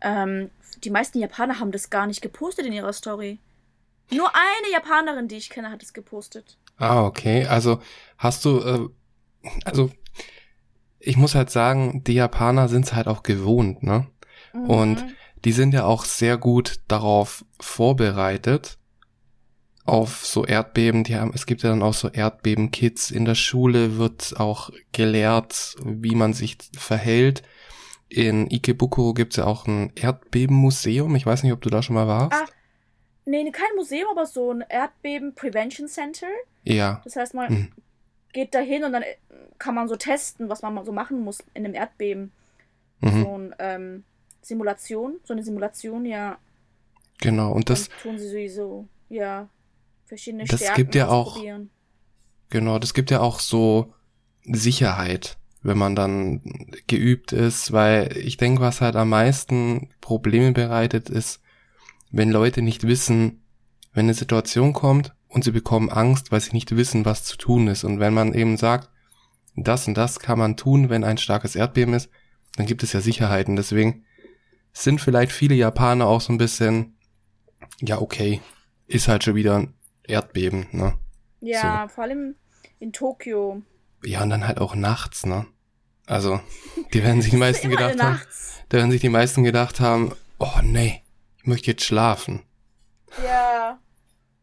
Ähm, 0.00 0.50
die 0.84 0.90
meisten 0.90 1.18
Japaner 1.18 1.60
haben 1.60 1.70
das 1.72 1.90
gar 1.90 2.06
nicht 2.06 2.22
gepostet 2.22 2.66
in 2.66 2.72
ihrer 2.72 2.92
Story. 2.92 3.38
Nur 4.10 4.30
eine 4.34 4.72
Japanerin, 4.72 5.28
die 5.28 5.36
ich 5.36 5.48
kenne, 5.50 5.70
hat 5.70 5.82
es 5.82 5.92
gepostet. 5.92 6.56
Ah, 6.76 7.04
okay. 7.04 7.46
Also 7.46 7.80
hast 8.18 8.44
du, 8.44 8.58
äh, 9.44 9.48
also 9.64 9.90
ich 11.04 11.16
muss 11.16 11.34
halt 11.34 11.50
sagen, 11.50 12.02
die 12.04 12.14
Japaner 12.14 12.68
sind 12.68 12.84
es 12.86 12.94
halt 12.94 13.08
auch 13.08 13.22
gewohnt, 13.22 13.82
ne? 13.82 14.06
Und 14.52 15.02
Mhm. 15.04 15.12
die 15.44 15.52
sind 15.52 15.74
ja 15.74 15.84
auch 15.84 16.04
sehr 16.04 16.36
gut 16.36 16.80
darauf 16.88 17.44
vorbereitet 17.60 18.78
auf 19.84 20.24
so 20.24 20.44
Erdbeben. 20.46 21.02
Die 21.04 21.16
haben, 21.16 21.32
es 21.34 21.46
gibt 21.46 21.62
ja 21.62 21.70
dann 21.70 21.82
auch 21.82 21.94
so 21.94 22.08
Erdbeben-Kits. 22.08 23.10
In 23.10 23.24
der 23.24 23.34
Schule 23.34 23.98
wird 23.98 24.38
auch 24.38 24.70
gelehrt, 24.92 25.74
wie 25.84 26.14
man 26.14 26.32
sich 26.34 26.56
verhält 26.76 27.42
in 28.08 28.50
Ikebukuro 28.50 29.14
gibt's 29.14 29.36
ja 29.36 29.46
auch 29.46 29.66
ein 29.66 29.90
Erdbebenmuseum. 29.94 31.16
Ich 31.16 31.24
weiß 31.24 31.42
nicht, 31.42 31.52
ob 31.52 31.62
du 31.62 31.70
da 31.70 31.82
schon 31.82 31.94
mal 31.94 32.06
warst. 32.06 32.34
Ah, 32.34 32.44
nee, 33.24 33.50
kein 33.50 33.74
Museum, 33.74 34.06
aber 34.10 34.26
so 34.26 34.50
ein 34.52 34.62
Erdbeben 34.68 35.34
Prevention 35.34 35.88
Center. 35.88 36.26
Ja. 36.62 37.00
Das 37.04 37.16
heißt, 37.16 37.32
man 37.32 37.48
Hm. 37.48 37.72
Geht 38.32 38.54
dahin 38.54 38.84
und 38.84 38.92
dann 38.92 39.02
äh, 39.02 39.16
kann 39.58 39.74
man 39.74 39.88
so 39.88 39.96
testen, 39.96 40.48
was 40.48 40.62
man 40.62 40.84
so 40.84 40.92
machen 40.92 41.20
muss 41.22 41.38
in 41.54 41.64
einem 41.64 41.74
Erdbeben. 41.74 42.32
Mhm. 43.00 43.22
So 43.22 43.38
ein 43.38 43.54
ähm, 43.58 44.04
Simulation, 44.42 45.20
so 45.24 45.32
eine 45.34 45.42
Simulation, 45.42 46.04
ja. 46.04 46.38
Genau. 47.20 47.52
Und 47.52 47.70
das, 47.70 47.88
Dann 47.88 47.98
tun 48.02 48.18
sie 48.18 48.28
sowieso, 48.28 48.88
ja, 49.08 49.48
verschiedene 50.06 50.44
Das 50.44 50.60
Stärken 50.60 50.76
gibt 50.76 50.94
ja 50.94 51.08
auch- 51.08 51.40
genau, 52.50 52.78
das 52.78 52.94
gibt 52.94 53.10
ja 53.10 53.20
auch 53.20 53.40
so 53.40 53.94
Sicherheit, 54.44 55.36
wenn 55.62 55.78
man 55.78 55.94
dann 55.94 56.40
geübt 56.88 57.32
ist, 57.32 57.72
weil 57.72 58.16
ich 58.16 58.36
denke, 58.36 58.60
was 58.60 58.80
halt 58.80 58.96
am 58.96 59.10
meisten 59.10 59.90
Probleme 60.00 60.52
bereitet, 60.52 61.08
ist, 61.08 61.40
wenn 62.10 62.30
Leute 62.30 62.62
nicht 62.62 62.86
wissen, 62.86 63.42
wenn 63.94 64.06
eine 64.06 64.14
Situation 64.14 64.72
kommt 64.72 65.14
und 65.32 65.44
sie 65.44 65.50
bekommen 65.50 65.90
Angst, 65.90 66.30
weil 66.30 66.40
sie 66.40 66.52
nicht 66.52 66.76
wissen, 66.76 67.04
was 67.04 67.24
zu 67.24 67.36
tun 67.36 67.66
ist. 67.68 67.84
Und 67.84 68.00
wenn 68.00 68.12
man 68.12 68.34
eben 68.34 68.56
sagt, 68.56 68.90
das 69.56 69.88
und 69.88 69.94
das 69.94 70.20
kann 70.20 70.38
man 70.38 70.56
tun, 70.56 70.90
wenn 70.90 71.04
ein 71.04 71.18
starkes 71.18 71.56
Erdbeben 71.56 71.94
ist, 71.94 72.10
dann 72.56 72.66
gibt 72.66 72.82
es 72.82 72.92
ja 72.92 73.00
Sicherheiten. 73.00 73.56
Deswegen 73.56 74.04
sind 74.72 75.00
vielleicht 75.00 75.32
viele 75.32 75.54
Japaner 75.54 76.06
auch 76.06 76.20
so 76.20 76.32
ein 76.32 76.38
bisschen, 76.38 76.96
ja, 77.80 78.00
okay, 78.00 78.40
ist 78.86 79.08
halt 79.08 79.24
schon 79.24 79.34
wieder 79.34 79.58
ein 79.58 79.74
Erdbeben, 80.04 80.66
ne? 80.70 80.98
Ja, 81.40 81.88
vor 81.88 82.04
allem 82.04 82.36
in 82.78 82.92
Tokio. 82.92 83.62
Ja, 84.04 84.22
und 84.22 84.30
dann 84.30 84.46
halt 84.46 84.60
auch 84.60 84.74
nachts, 84.74 85.24
ne? 85.24 85.46
Also, 86.06 86.40
die 86.92 87.02
werden 87.02 87.22
sich 87.22 87.30
die 87.30 87.36
meisten 87.38 87.70
gedacht 87.70 88.02
haben, 88.02 88.20
da 88.68 88.78
werden 88.78 88.90
sich 88.90 89.00
die 89.00 89.08
meisten 89.08 89.44
gedacht 89.44 89.80
haben, 89.80 90.12
oh 90.38 90.60
nee, 90.62 91.02
ich 91.38 91.46
möchte 91.46 91.70
jetzt 91.70 91.84
schlafen. 91.84 92.42
Ja, 93.24 93.78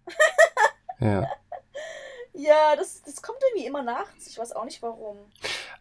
Ja. 0.99 1.27
ja, 2.33 2.75
das, 2.75 3.01
das 3.03 3.21
kommt 3.21 3.39
irgendwie 3.49 3.67
immer 3.67 3.83
nachts. 3.83 4.27
Ich 4.27 4.37
weiß 4.37 4.51
auch 4.53 4.65
nicht 4.65 4.81
warum. 4.81 5.17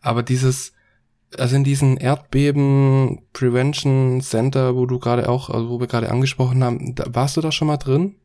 Aber 0.01 0.23
dieses, 0.23 0.73
also 1.37 1.57
in 1.57 1.65
diesen 1.65 1.97
Erdbeben 1.97 3.27
Prevention 3.33 4.21
Center, 4.21 4.77
wo 4.77 4.87
du 4.87 4.99
gerade 4.99 5.29
auch, 5.29 5.51
also 5.51 5.69
wo 5.71 5.81
wir 5.81 5.87
gerade 5.87 6.11
angesprochen 6.11 6.63
haben, 6.65 6.95
da, 6.95 7.05
warst 7.09 7.37
du 7.37 7.41
da 7.41 7.53
schon 7.53 7.69
mal 7.69 7.77
drin? 7.77 8.17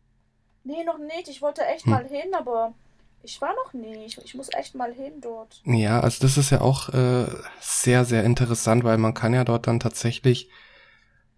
Nee, 0.64 0.84
noch 0.86 0.98
nicht. 0.98 1.28
Ich 1.28 1.42
wollte 1.42 1.66
echt 1.66 1.86
Hm. 1.86 1.92
mal 1.92 2.08
hin, 2.08 2.34
aber 2.38 2.74
ich 3.22 3.42
war 3.42 3.54
noch 3.56 3.74
nie. 3.74 4.06
Ich, 4.06 4.18
ich 4.24 4.36
muss 4.36 4.50
echt 4.54 4.76
mal 4.76 4.94
hin 4.94 5.14
dort. 5.22 5.62
Ja, 5.66 6.00
also 6.00 6.22
das 6.22 6.38
ist 6.38 6.52
ja 6.52 6.62
auch 6.62 6.90
äh, 6.90 7.26
sehr, 7.60 8.06
sehr 8.06 8.24
interessant, 8.24 8.84
weil 8.84 8.98
man 8.98 9.14
kann 9.14 9.34
ja 9.34 9.44
dort 9.44 9.68
dann 9.68 9.80
tatsächlich 9.80 10.50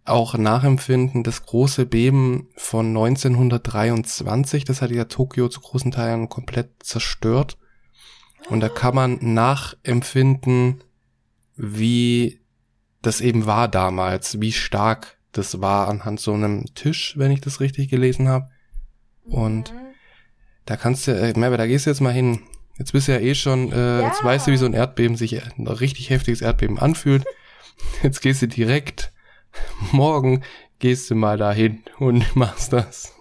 auch 0.06 0.38
nachempfinden, 0.38 1.24
das 1.24 1.46
große 1.46 1.86
Beben 1.86 2.48
von 2.56 2.88
1923, 2.88 4.64
das 4.64 4.82
hat 4.82 4.92
ja 4.92 5.06
Tokio 5.06 5.50
zu 5.50 5.62
großen 5.62 5.92
Teilen 5.92 6.30
komplett 6.30 6.70
zerstört. 6.84 7.58
Und 8.50 8.60
da 8.60 8.70
kann 8.70 8.94
man 8.96 9.18
nachempfinden, 9.34 10.84
wie 11.56 12.40
das 13.02 13.22
eben 13.22 13.46
war 13.46 13.68
damals, 13.68 14.40
wie 14.40 14.52
stark 14.52 15.18
das 15.32 15.62
war 15.62 15.88
anhand 15.90 16.20
so 16.20 16.34
einem 16.34 16.66
Tisch, 16.76 17.16
wenn 17.18 17.32
ich 17.32 17.42
das 17.42 17.60
richtig 17.60 17.90
gelesen 17.90 18.28
habe. 18.28 18.50
Und 19.24 19.72
Mhm. 19.74 19.80
Da 20.68 20.78
kannst 20.78 21.06
du, 21.06 21.12
äh, 21.12 21.38
Merve, 21.38 21.58
da 21.58 21.68
gehst 21.68 21.86
du 21.86 21.92
jetzt 21.92 22.02
mal 22.02 22.12
hin. 22.12 22.40
Jetzt 22.80 22.92
bist 22.94 23.08
du 23.08 23.12
ja 23.12 23.20
eh 23.20 23.36
schon, 23.36 23.72
äh, 23.72 23.76
Ja. 24.02 24.08
jetzt 24.08 24.24
weißt 24.24 24.48
du, 24.48 24.52
wie 24.52 24.58
so 24.58 24.66
ein 24.66 24.74
Erdbeben 24.74 25.16
sich, 25.16 25.34
äh, 25.34 25.42
ein 25.60 25.68
richtig 25.68 26.10
heftiges 26.10 26.42
Erdbeben 26.42 26.80
anfühlt. 26.80 27.24
Jetzt 28.04 28.22
gehst 28.22 28.42
du 28.42 28.48
direkt, 28.48 29.14
morgen 29.92 30.44
gehst 30.80 31.10
du 31.10 31.16
mal 31.16 31.38
dahin 31.38 31.84
und 32.00 32.36
machst 32.36 32.74
das. 32.74 33.14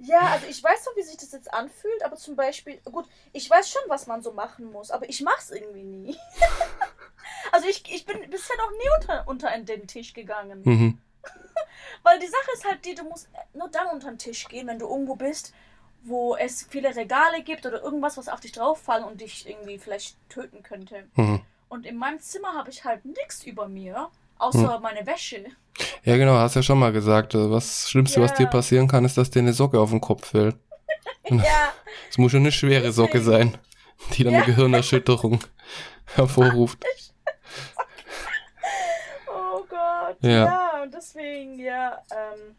Ja, 0.00 0.20
also 0.20 0.46
ich 0.48 0.62
weiß 0.62 0.84
doch, 0.84 0.96
wie 0.96 1.02
sich 1.02 1.16
das 1.16 1.32
jetzt 1.32 1.52
anfühlt, 1.52 2.04
aber 2.04 2.16
zum 2.16 2.36
Beispiel, 2.36 2.80
gut, 2.84 3.06
ich 3.32 3.50
weiß 3.50 3.68
schon, 3.68 3.82
was 3.88 4.06
man 4.06 4.22
so 4.22 4.32
machen 4.32 4.70
muss, 4.70 4.92
aber 4.92 5.08
ich 5.08 5.20
mach's 5.22 5.50
irgendwie 5.50 5.82
nie. 5.82 6.16
also 7.52 7.66
ich, 7.68 7.82
ich 7.92 8.06
bin 8.06 8.30
bisher 8.30 8.56
noch 8.58 8.70
nie 8.70 8.88
unter, 9.00 9.28
unter 9.28 9.58
den 9.58 9.88
Tisch 9.88 10.14
gegangen. 10.14 10.62
Mhm. 10.64 10.98
Weil 12.04 12.20
die 12.20 12.28
Sache 12.28 12.50
ist 12.54 12.64
halt 12.64 12.84
die, 12.84 12.94
du 12.94 13.04
musst 13.04 13.28
nur 13.54 13.68
dann 13.68 13.88
unter 13.88 14.08
den 14.08 14.18
Tisch 14.18 14.46
gehen, 14.46 14.68
wenn 14.68 14.78
du 14.78 14.86
irgendwo 14.86 15.16
bist, 15.16 15.52
wo 16.02 16.36
es 16.36 16.62
viele 16.70 16.94
Regale 16.94 17.42
gibt 17.42 17.66
oder 17.66 17.82
irgendwas, 17.82 18.16
was 18.16 18.28
auf 18.28 18.40
dich 18.40 18.52
drauffallen 18.52 19.04
und 19.04 19.20
dich 19.20 19.48
irgendwie 19.48 19.78
vielleicht 19.78 20.16
töten 20.28 20.62
könnte. 20.62 21.08
Mhm. 21.16 21.40
Und 21.68 21.86
in 21.86 21.96
meinem 21.96 22.20
Zimmer 22.20 22.54
habe 22.54 22.70
ich 22.70 22.84
halt 22.84 23.04
nichts 23.04 23.42
über 23.44 23.68
mir, 23.68 24.10
außer 24.38 24.80
meine 24.80 25.06
Wäsche. 25.06 25.44
Ja, 26.04 26.16
genau, 26.16 26.32
hast 26.34 26.56
ja 26.56 26.62
schon 26.62 26.78
mal 26.78 26.92
gesagt. 26.92 27.34
äh, 27.34 27.50
Was 27.50 27.88
Schlimmste, 27.90 28.20
was 28.20 28.32
Ja. 28.32 28.36
dir 28.38 28.46
passieren 28.48 28.88
kann, 28.88 29.04
ist, 29.04 29.16
dass 29.18 29.30
dir 29.30 29.40
eine 29.40 29.52
Socke 29.52 29.78
auf 29.80 29.90
den 29.90 30.00
Kopf 30.00 30.28
fällt. 30.30 30.56
ja, 31.28 31.72
Es 32.10 32.18
muss 32.18 32.32
schon 32.32 32.40
eine 32.40 32.52
schwere 32.52 32.90
Socke 32.92 33.20
sein, 33.20 33.56
die 34.14 34.24
dann 34.24 34.34
Ja. 34.34 34.38
eine 34.42 34.46
Gehirnerschütterung 34.46 35.40
hervorruft. 36.14 36.84
oh 39.26 39.64
Gott. 39.68 40.16
Ja. 40.20 40.44
Ja, 40.44 40.82
und 40.82 40.92
deswegen, 40.94 41.58
ja, 41.58 42.02
ähm, 42.10 42.56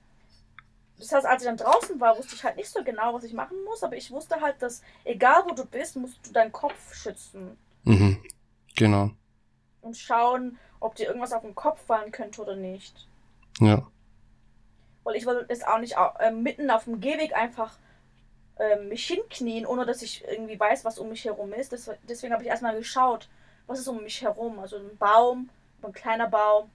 das 0.98 1.12
heißt, 1.14 1.26
als 1.26 1.42
ich 1.44 1.48
dann 1.48 1.58
draußen 1.58 2.00
war, 2.00 2.18
wusste 2.18 2.36
ich 2.36 2.44
halt 2.44 2.58
nicht 2.58 2.70
so 2.70 2.84
genau, 2.84 3.14
was 3.14 3.24
ich 3.24 3.34
machen 3.34 3.58
muss, 3.66 3.84
aber 3.84 3.96
ich 3.96 4.12
wusste 4.12 4.40
halt, 4.42 4.62
dass 4.62 4.82
egal 5.06 5.44
wo 5.48 5.54
du 5.54 5.66
bist, 5.66 5.96
musst 5.96 6.20
du 6.28 6.32
deinen 6.32 6.52
Kopf 6.52 6.94
schützen 6.94 7.58
Mhm. 7.84 8.18
Genau. 8.76 9.12
und 9.82 9.98
schauen, 9.98 10.58
ob 10.80 10.96
dir 10.96 11.08
irgendwas 11.08 11.34
auf 11.34 11.42
den 11.42 11.56
Kopf 11.56 11.82
fallen 11.86 12.12
könnte 12.12 12.42
oder 12.42 12.56
nicht. 12.56 13.08
Ja. 13.60 13.86
Weil 15.04 15.16
ich 15.16 15.26
wollte 15.26 15.46
jetzt 15.50 15.68
auch 15.68 15.80
nicht 15.80 15.96
äh, 16.20 16.32
mitten 16.32 16.70
auf 16.72 16.86
dem 16.86 17.00
Gehweg 17.02 17.36
einfach 17.36 17.78
ähm, 18.60 18.90
mich 18.90 19.06
hinknien, 19.08 19.66
ohne 19.66 19.86
dass 19.86 20.02
ich 20.02 20.24
irgendwie 20.28 20.60
weiß, 20.60 20.86
was 20.86 21.00
um 21.00 21.10
mich 21.10 21.26
herum 21.26 21.54
ist. 21.54 21.72
Das, 21.74 21.90
deswegen 22.08 22.34
habe 22.34 22.44
ich 22.44 22.50
erstmal 22.50 22.78
geschaut, 22.78 23.30
was 23.68 23.80
ist 23.80 23.88
um 23.88 24.04
mich 24.04 24.22
herum. 24.22 24.60
Also 24.60 24.78
ein 24.78 24.98
Baum, 24.98 25.50
ein 25.82 25.94
kleiner 25.94 26.28
Baum 26.28 26.70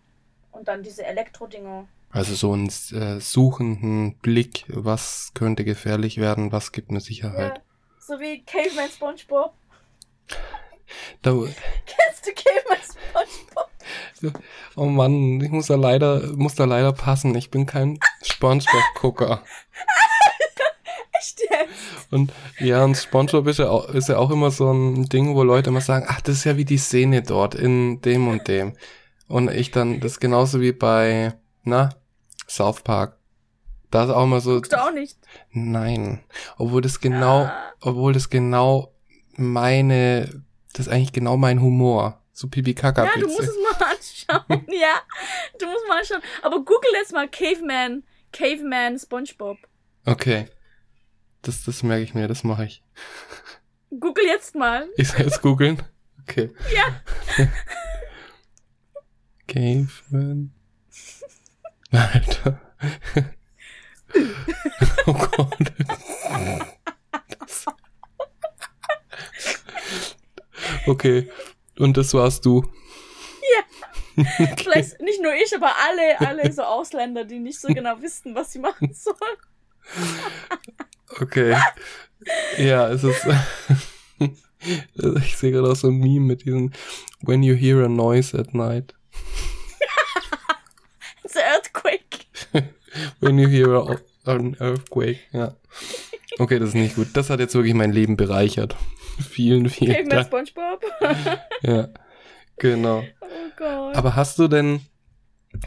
und 0.53 0.69
dann 0.69 0.83
diese 0.83 1.05
Elektrodinger. 1.05 1.87
Also 2.11 2.35
so 2.35 2.53
einen 2.53 2.69
äh, 2.69 3.21
suchenden 3.21 4.17
Blick, 4.19 4.65
was 4.69 5.33
könnte 5.35 5.65
gefährlich 5.65 6.19
werden, 6.19 6.53
was 6.53 6.73
gibt 6.73 6.93
mir 6.93 7.01
Sicherheit. 7.01 7.59
Ja, 7.59 7.63
so 7.99 8.21
wie 8.21 8.43
Caveman 8.45 8.89
SpongeBob. 8.89 9.53
Da, 11.23 11.31
Kennst 11.87 12.27
du 12.27 12.33
Caveman 12.33 12.79
SpongeBob? 12.79 13.71
oh 14.77 14.87
Mann, 14.87 15.41
ich 15.41 15.51
muss 15.51 15.67
da 15.67 15.75
leider, 15.77 16.33
muss 16.37 16.55
da 16.55 16.65
leider 16.65 16.93
passen. 16.93 17.35
Ich 17.35 17.51
bin 17.51 17.67
kein 17.67 17.99
Spongebob-Gucker. 18.23 19.43
Echt 21.19 21.41
jetzt? 21.41 22.13
Und 22.13 22.33
ja, 22.59 22.85
und 22.85 22.97
Spongebob 22.97 23.47
ist 23.47 23.59
ja, 23.59 23.69
auch, 23.71 23.89
ist 23.89 24.09
ja 24.09 24.19
auch 24.19 24.31
immer 24.31 24.51
so 24.51 24.71
ein 24.73 25.05
Ding, 25.09 25.35
wo 25.35 25.43
Leute 25.43 25.71
immer 25.71 25.81
sagen, 25.81 26.07
ach, 26.09 26.21
das 26.21 26.37
ist 26.37 26.45
ja 26.45 26.57
wie 26.57 26.65
die 26.65 26.79
Szene 26.79 27.23
dort 27.23 27.55
in 27.55 28.01
dem 28.03 28.29
und 28.29 28.49
dem. 28.49 28.75
Und 29.29 29.51
ich 29.51 29.71
dann, 29.71 30.01
das 30.01 30.13
ist 30.13 30.21
genauso 30.21 30.61
wie 30.61 30.73
bei, 30.73 31.35
na, 31.63 31.91
South 32.49 32.83
Park. 32.83 33.17
Da 33.91 34.05
ist 34.05 34.11
auch 34.11 34.25
immer 34.25 34.41
so, 34.41 34.55
Guckst 34.55 34.73
du 34.73 34.83
auch 34.83 34.93
nicht? 34.93 35.17
nein. 35.53 36.21
Obwohl 36.59 36.83
das 36.83 37.01
genau, 37.01 37.45
Ah. 37.45 37.73
obwohl 37.81 38.13
das 38.13 38.29
genau 38.29 38.93
meine, 39.37 40.43
das 40.73 40.87
ist 40.87 40.93
eigentlich 40.93 41.13
genau 41.13 41.37
mein 41.37 41.61
Humor. 41.63 42.21
So 42.37 42.49
pipi 42.49 42.75
kaka 42.75 43.05
Ja, 43.05 43.13
du 43.17 43.29
musst 43.29 43.49
es 43.49 43.57
mal 43.63 43.87
anschauen. 43.87 44.67
ja, 44.69 45.01
du 45.61 45.67
musst 45.67 45.87
mal 45.89 46.01
anschauen. 46.01 46.21
Aber 46.43 46.57
google 46.65 46.91
jetzt 46.95 47.13
mal 47.13 47.29
Caveman, 47.29 48.03
Caveman 48.33 48.99
SpongeBob. 48.99 49.57
Okay. 50.05 50.49
Das, 51.43 51.63
das 51.63 51.85
merke 51.85 52.03
ich 52.03 52.13
mir, 52.13 52.27
das 52.27 52.43
mache 52.43 52.65
ich. 52.65 52.83
Google 54.01 54.25
jetzt 54.27 54.57
mal. 54.57 54.89
Ich 54.97 55.09
soll 55.09 55.21
jetzt 55.21 55.43
googeln? 55.43 55.81
Okay. 56.23 56.51
Ja. 56.75 57.01
Caveman. 59.47 60.53
Alter. 61.93 62.61
oh 65.07 65.13
Gott. 65.13 65.73
Okay. 70.87 71.31
Und 71.79 71.97
das 71.97 72.15
warst 72.15 72.45
du. 72.45 72.63
Vielleicht 74.57 75.01
nicht 75.01 75.21
nur 75.23 75.33
ich, 75.35 75.55
aber 75.55 75.73
alle, 75.89 76.21
alle 76.21 76.53
so 76.53 76.63
Ausländer, 76.63 77.25
die 77.25 77.39
nicht 77.39 77.61
so 77.61 77.69
genau 77.69 78.01
wissen, 78.01 78.35
was 78.35 78.53
sie 78.53 78.61
machen 78.61 78.93
sollen. 78.95 79.17
Okay. 81.21 81.57
Ja, 82.59 82.89
es 82.91 83.05
ist. 83.05 83.27
ich 85.25 85.37
sehe 85.37 85.53
gerade 85.53 85.71
auch 85.71 85.77
so 85.77 85.89
ein 85.89 85.99
Meme 85.99 86.21
mit 86.21 86.45
diesem 86.45 86.73
When 87.23 87.43
you 87.43 87.55
hear 87.55 87.85
a 87.85 87.89
noise 87.89 88.39
at 88.39 88.55
night. 88.55 88.95
It's 91.25 91.37
an 91.37 91.43
earthquake. 91.55 92.27
When 93.21 93.39
you 93.39 93.49
hear 93.49 93.75
a, 93.75 93.99
an 94.31 94.57
earthquake. 94.61 95.19
Ja. 95.33 95.57
Okay, 96.39 96.59
das 96.59 96.71
ist 96.71 96.75
nicht 96.75 96.97
gut. 96.97 97.09
Das 97.15 97.31
hat 97.31 97.41
jetzt 97.41 97.55
wirklich 97.55 97.75
mein 97.75 97.93
Leben 97.93 98.17
bereichert. 98.17 98.77
vielen, 99.31 99.69
vielen 99.69 99.95
Caveman 100.09 100.29
Dank. 100.31 100.49
SpongeBob. 100.49 100.85
Ja. 101.63 101.89
Genau. 102.57 103.03
oh 103.21 103.27
Gott. 103.57 103.97
Aber 103.97 104.15
hast 104.15 104.39
du 104.39 104.47
denn, 104.49 104.81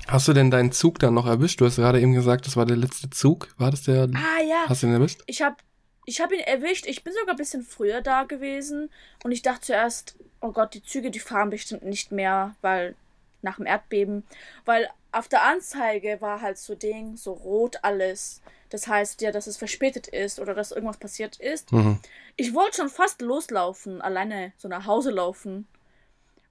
hast 0.08 0.28
du 0.28 0.34
denn 0.34 0.52
deinen 0.52 0.72
Zug 0.72 1.00
dann 1.00 1.14
noch 1.14 1.28
erwischt? 1.28 1.60
Du 1.60 1.66
hast 1.66 1.76
gerade 1.76 2.00
eben 2.00 2.14
gesagt, 2.14 2.46
das 2.48 2.56
war 2.56 2.66
der 2.66 2.78
letzte 2.78 3.10
Zug. 3.10 3.50
War 3.58 3.72
das 3.72 3.84
der? 3.84 4.04
ah 4.14 4.42
ja, 4.48 4.66
Hast 4.68 4.84
du 4.84 4.88
ihn 4.88 4.94
erwischt? 4.94 5.22
ich 5.26 5.42
habe 5.42 5.58
ich 6.06 6.22
hab 6.22 6.32
ihn 6.32 6.40
erwischt. 6.40 6.86
Ich 6.88 7.04
bin 7.04 7.14
sogar 7.14 7.34
ein 7.34 7.38
bisschen 7.38 7.64
früher 7.64 8.02
da 8.02 8.24
gewesen 8.24 8.90
und 9.24 9.34
ich 9.34 9.42
dachte 9.42 9.62
zuerst, 9.62 10.16
oh 10.40 10.52
Gott, 10.54 10.74
die 10.74 10.84
Züge, 10.84 11.12
die 11.12 11.20
fahren 11.20 11.50
bestimmt 11.50 11.84
nicht 11.84 12.12
mehr, 12.14 12.56
weil 12.62 12.96
nach 13.42 13.58
dem 13.58 13.66
Erdbeben, 13.66 14.24
weil 14.64 14.88
auf 15.12 15.28
der 15.28 15.44
Anzeige 15.44 16.18
war 16.22 16.42
halt 16.42 16.58
so 16.58 16.76
Ding, 16.76 17.18
so 17.18 17.34
rot 17.34 17.80
alles. 17.82 18.42
Das 18.70 18.88
heißt 18.88 19.22
ja, 19.22 19.32
dass 19.32 19.48
es 19.48 19.58
verspätet 19.58 20.08
ist 20.08 20.40
oder 20.40 20.54
dass 20.54 20.72
irgendwas 20.72 20.98
passiert 20.98 21.38
ist. 21.38 21.72
Mhm. 21.72 22.00
Ich 22.36 22.54
wollte 22.54 22.78
schon 22.78 22.90
fast 22.90 23.22
loslaufen, 23.22 24.02
alleine 24.02 24.54
so 24.58 24.68
nach 24.68 24.86
Hause 24.86 25.12
laufen. 25.12 25.68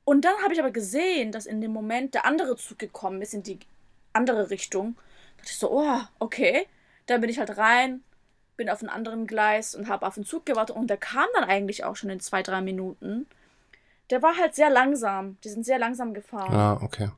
Und 0.04 0.24
dann 0.24 0.36
habe 0.42 0.54
ich 0.54 0.60
aber 0.60 0.70
gesehen, 0.70 1.32
dass 1.32 1.46
in 1.46 1.60
dem 1.60 1.72
Moment 1.72 2.14
der 2.14 2.24
andere 2.26 2.56
Zug 2.56 2.78
gekommen 2.78 3.20
ist 3.22 3.34
in 3.34 3.42
die 3.42 3.58
andere 4.12 4.50
Richtung. 4.50 4.94
Da 5.36 5.42
dachte 5.42 5.52
ich 5.52 5.58
so, 5.58 5.70
oh, 5.70 6.00
okay. 6.18 6.66
Dann 7.06 7.20
bin 7.20 7.30
ich 7.30 7.38
halt 7.38 7.56
rein, 7.56 8.02
bin 8.56 8.70
auf 8.70 8.80
einem 8.80 8.90
anderen 8.90 9.26
Gleis 9.26 9.74
und 9.74 9.88
habe 9.88 10.06
auf 10.06 10.14
den 10.14 10.24
Zug 10.24 10.46
gewartet. 10.46 10.76
Und 10.76 10.88
der 10.88 10.96
kam 10.96 11.26
dann 11.34 11.44
eigentlich 11.44 11.84
auch 11.84 11.96
schon 11.96 12.10
in 12.10 12.20
zwei, 12.20 12.42
drei 12.42 12.60
Minuten. 12.60 13.26
Der 14.10 14.22
war 14.22 14.36
halt 14.36 14.54
sehr 14.54 14.70
langsam. 14.70 15.38
Die 15.44 15.48
sind 15.48 15.66
sehr 15.66 15.78
langsam 15.78 16.14
gefahren. 16.14 16.54
Ah, 16.54 16.78
okay. 16.82 17.10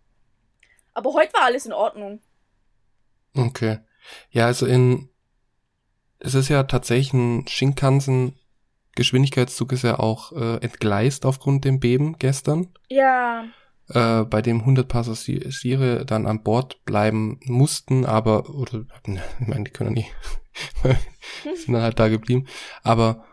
Aber 0.95 1.13
heute 1.13 1.33
war 1.35 1.43
alles 1.43 1.67
in 1.67 1.73
Ordnung. 1.73 2.21
Okay. 3.37 3.79
Ja, 4.31 4.47
also 4.47 4.67
in, 4.67 5.09
es 6.19 6.35
ist 6.35 6.49
ja 6.49 6.65
tatsächlich 6.65 7.13
ein 7.13 7.47
Shinkansen 7.49 8.35
Geschwindigkeitszug 8.99 9.71
ist 9.71 9.83
ja 9.83 10.01
auch 10.01 10.33
äh, 10.33 10.57
entgleist 10.57 11.25
aufgrund 11.25 11.65
dem 11.65 11.79
Beben 11.79 12.17
gestern, 12.19 12.67
Ja, 12.89 13.45
äh, 13.91 14.25
bei 14.25 14.43
dem 14.43 14.61
100 14.61 14.89
Passagiere 14.89 16.05
dann 16.05 16.27
an 16.27 16.43
Bord 16.43 16.85
bleiben 16.85 17.39
mussten, 17.45 18.05
aber, 18.05 18.51
oder, 18.51 18.87
ne, 19.07 19.23
ich 19.41 19.47
meine, 19.47 19.65
die 19.65 19.71
können 19.71 19.97
ja 19.97 20.03
nicht, 20.03 20.13
sind 21.65 21.75
dann 21.75 21.83
halt 21.83 22.01
da 22.01 22.09
geblieben, 22.09 22.49
aber 22.83 23.25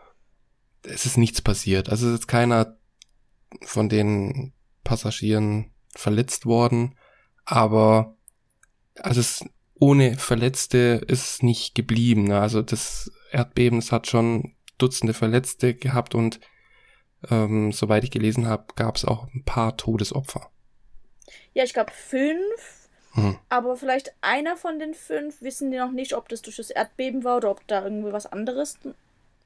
es 0.82 1.04
ist 1.04 1.18
nichts 1.18 1.42
passiert. 1.42 1.88
Also 1.88 2.06
es 2.08 2.20
ist 2.20 2.28
keiner 2.28 2.76
von 3.62 3.88
den 3.88 4.52
Passagieren 4.84 5.72
verletzt 5.96 6.46
worden, 6.46 6.94
aber 7.44 8.16
also 9.00 9.20
es 9.20 9.44
ohne 9.78 10.16
Verletzte 10.16 11.02
ist 11.06 11.24
es 11.30 11.42
nicht 11.42 11.74
geblieben. 11.74 12.24
Ne? 12.24 12.40
Also 12.40 12.62
das 12.62 13.10
Erdbeben, 13.30 13.78
es 13.78 13.92
hat 13.92 14.06
schon 14.06 14.54
Dutzende 14.78 15.14
Verletzte 15.14 15.74
gehabt 15.74 16.14
und 16.14 16.38
ähm, 17.30 17.72
soweit 17.72 18.04
ich 18.04 18.10
gelesen 18.10 18.46
habe, 18.46 18.66
gab 18.76 18.96
es 18.96 19.04
auch 19.04 19.26
ein 19.34 19.42
paar 19.44 19.76
Todesopfer. 19.76 20.50
ja, 21.54 21.64
ich 21.64 21.72
glaube 21.72 21.92
fünf. 21.92 22.88
Hm. 23.12 23.38
Aber 23.48 23.76
vielleicht 23.76 24.14
einer 24.20 24.56
von 24.58 24.78
den 24.78 24.92
fünf 24.92 25.40
wissen 25.40 25.70
die 25.70 25.78
noch 25.78 25.92
nicht, 25.92 26.12
ob 26.14 26.28
das 26.28 26.42
durch 26.42 26.56
das 26.56 26.68
Erdbeben 26.68 27.24
war 27.24 27.38
oder 27.38 27.50
ob 27.50 27.66
da 27.66 27.82
irgendwie 27.82 28.12
was 28.12 28.26
anderes 28.26 28.78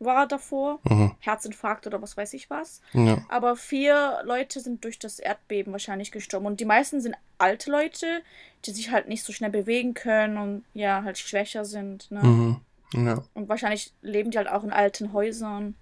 war 0.00 0.26
davor. 0.26 0.80
Mhm. 0.82 1.14
Herzinfarkt 1.20 1.86
oder 1.86 2.02
was 2.02 2.16
weiß 2.16 2.34
ich 2.34 2.50
was. 2.50 2.80
Ja. 2.92 3.24
Aber 3.28 3.54
vier 3.54 4.22
Leute 4.24 4.58
sind 4.58 4.82
durch 4.84 4.98
das 4.98 5.20
Erdbeben 5.20 5.72
wahrscheinlich 5.72 6.10
gestorben. 6.10 6.46
Und 6.46 6.58
die 6.58 6.64
meisten 6.64 7.00
sind 7.00 7.14
alte 7.40 7.70
Leute, 7.70 8.22
die 8.64 8.72
sich 8.72 8.90
halt 8.90 9.08
nicht 9.08 9.24
so 9.24 9.32
schnell 9.32 9.50
bewegen 9.50 9.94
können 9.94 10.36
und 10.36 10.64
ja, 10.74 11.02
halt 11.02 11.18
schwächer 11.18 11.64
sind. 11.64 12.10
Ne? 12.10 12.22
Mhm. 12.22 12.60
Ja. 13.06 13.22
Und 13.34 13.48
wahrscheinlich 13.48 13.92
leben 14.02 14.30
die 14.30 14.38
halt 14.38 14.48
auch 14.48 14.64
in 14.64 14.72
alten 14.72 15.12
Häusern. 15.12 15.74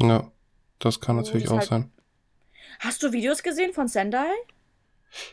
Ja. 0.00 0.30
Das 0.78 1.00
kann 1.00 1.16
natürlich 1.16 1.48
auch 1.48 1.58
halt- 1.58 1.68
sein. 1.68 1.90
Hast 2.80 3.02
du 3.02 3.12
Videos 3.12 3.42
gesehen 3.42 3.72
von 3.72 3.88
Sendai? 3.88 4.26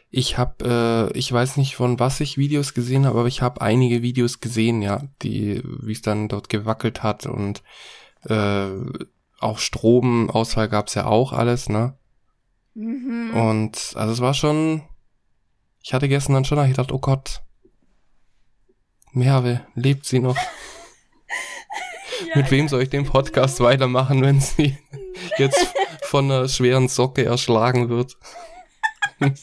Ich 0.09 0.37
habe, 0.37 1.11
äh, 1.13 1.17
ich 1.17 1.31
weiß 1.31 1.57
nicht 1.57 1.75
von 1.75 1.99
was 1.99 2.21
ich 2.21 2.37
Videos 2.37 2.73
gesehen 2.73 3.05
habe, 3.05 3.19
aber 3.19 3.27
ich 3.27 3.41
habe 3.41 3.59
einige 3.59 4.01
Videos 4.01 4.39
gesehen, 4.39 4.81
ja, 4.81 5.01
die, 5.21 5.61
wie 5.65 5.91
es 5.91 6.01
dann 6.01 6.29
dort 6.29 6.47
gewackelt 6.47 7.03
hat 7.03 7.25
und 7.25 7.63
äh, 8.29 8.69
auch 9.39 9.57
Stromausfall 9.59 10.69
gab's 10.69 10.93
ja 10.93 11.05
auch 11.05 11.33
alles, 11.33 11.67
ne? 11.67 11.97
Mhm. 12.75 13.33
Und 13.33 13.93
also 13.95 14.13
es 14.13 14.21
war 14.21 14.33
schon, 14.33 14.83
ich 15.83 15.93
hatte 15.93 16.07
gestern 16.07 16.33
dann 16.33 16.45
schon 16.45 16.65
gedacht, 16.67 16.91
oh 16.91 16.99
Gott, 16.99 17.43
Merve, 19.11 19.67
lebt 19.75 20.05
sie 20.05 20.19
noch? 20.19 20.37
Ja, 22.27 22.37
Mit 22.37 22.51
wem 22.51 22.69
soll 22.69 22.83
ich 22.83 22.89
den 22.89 23.05
Podcast 23.05 23.59
weitermachen, 23.59 24.21
wenn 24.21 24.39
sie 24.39 24.77
jetzt 25.37 25.67
von 26.03 26.25
einer 26.31 26.47
schweren 26.47 26.87
Socke 26.87 27.25
erschlagen 27.25 27.89
wird? 27.89 28.17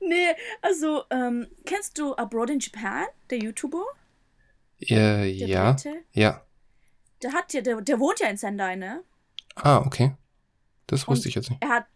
Nee, 0.00 0.34
also, 0.60 1.04
ähm, 1.10 1.46
kennst 1.64 1.98
du 1.98 2.14
Abroad 2.14 2.50
in 2.50 2.58
Japan, 2.58 3.06
der 3.30 3.38
YouTuber? 3.38 3.84
Äh, 4.80 4.86
Der 4.88 5.26
ja, 5.28 5.72
Brite? 5.72 5.94
ja. 6.12 6.42
Der 7.22 7.32
hat 7.32 7.52
ja, 7.54 7.60
der, 7.62 7.80
der 7.80 7.98
wohnt 8.00 8.20
ja 8.20 8.28
in 8.28 8.36
Sendai, 8.36 8.76
ne? 8.76 9.02
Ah, 9.54 9.78
okay. 9.78 10.14
Das 10.86 11.08
wusste 11.08 11.24
Und 11.24 11.28
ich 11.28 11.34
jetzt 11.36 11.50
nicht. 11.50 11.62
Er 11.62 11.68
hat, 11.70 11.86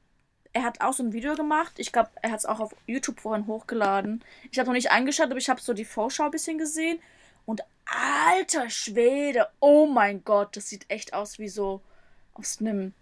er 0.58 0.64
hat 0.64 0.80
auch 0.80 0.92
so 0.92 1.02
ein 1.02 1.12
Video 1.12 1.34
gemacht. 1.34 1.74
Ich 1.78 1.92
glaube, 1.92 2.10
er 2.22 2.30
hat 2.32 2.38
es 2.40 2.46
auch 2.46 2.60
auf 2.60 2.74
YouTube 2.86 3.20
vorhin 3.20 3.46
hochgeladen. 3.46 4.24
Ich 4.50 4.58
habe 4.58 4.66
noch 4.68 4.74
nicht 4.74 4.90
eingeschaut, 4.90 5.26
aber 5.26 5.36
ich 5.38 5.48
habe 5.48 5.60
so 5.60 5.72
die 5.72 5.84
Vorschau 5.84 6.24
ein 6.24 6.30
bisschen 6.30 6.58
gesehen. 6.58 6.98
Und 7.46 7.62
alter 7.86 8.68
Schwede, 8.68 9.48
oh 9.60 9.86
mein 9.86 10.24
Gott, 10.24 10.56
das 10.56 10.68
sieht 10.68 10.84
echt 10.90 11.14
aus 11.14 11.38
wie 11.38 11.48
so 11.48 11.80
aus 12.34 12.58
einem. 12.60 12.92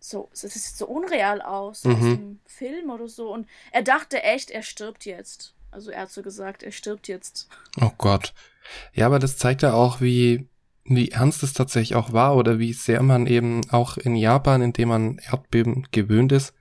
So, 0.00 0.28
es 0.32 0.40
sieht 0.42 0.52
so 0.76 0.86
unreal 0.86 1.40
aus, 1.42 1.84
aus 1.84 1.94
Mhm. 1.96 2.06
einem 2.12 2.40
Film 2.46 2.90
oder 2.90 3.08
so. 3.08 3.32
Und 3.32 3.48
er 3.72 3.82
dachte 3.82 4.22
echt, 4.22 4.50
er 4.50 4.62
stirbt 4.62 5.04
jetzt. 5.04 5.54
Also 5.70 5.90
er 5.90 6.02
hat 6.02 6.10
so 6.10 6.22
gesagt, 6.22 6.62
er 6.62 6.72
stirbt 6.72 7.08
jetzt. 7.08 7.48
Oh 7.80 7.90
Gott. 7.98 8.32
Ja, 8.92 9.06
aber 9.06 9.18
das 9.18 9.36
zeigt 9.36 9.62
ja 9.62 9.72
auch, 9.74 10.00
wie, 10.00 10.48
wie 10.88 11.10
ernst 11.10 11.42
es 11.42 11.52
tatsächlich 11.52 11.96
auch 11.96 12.12
war 12.12 12.36
oder 12.36 12.58
wie 12.58 12.72
sehr 12.72 13.02
man 13.02 13.26
eben 13.26 13.62
auch 13.70 13.96
in 13.96 14.14
Japan, 14.16 14.62
in 14.62 14.72
dem 14.72 14.88
man 14.88 15.18
Erdbeben 15.18 15.86
gewöhnt 15.90 16.32
ist, 16.32 16.54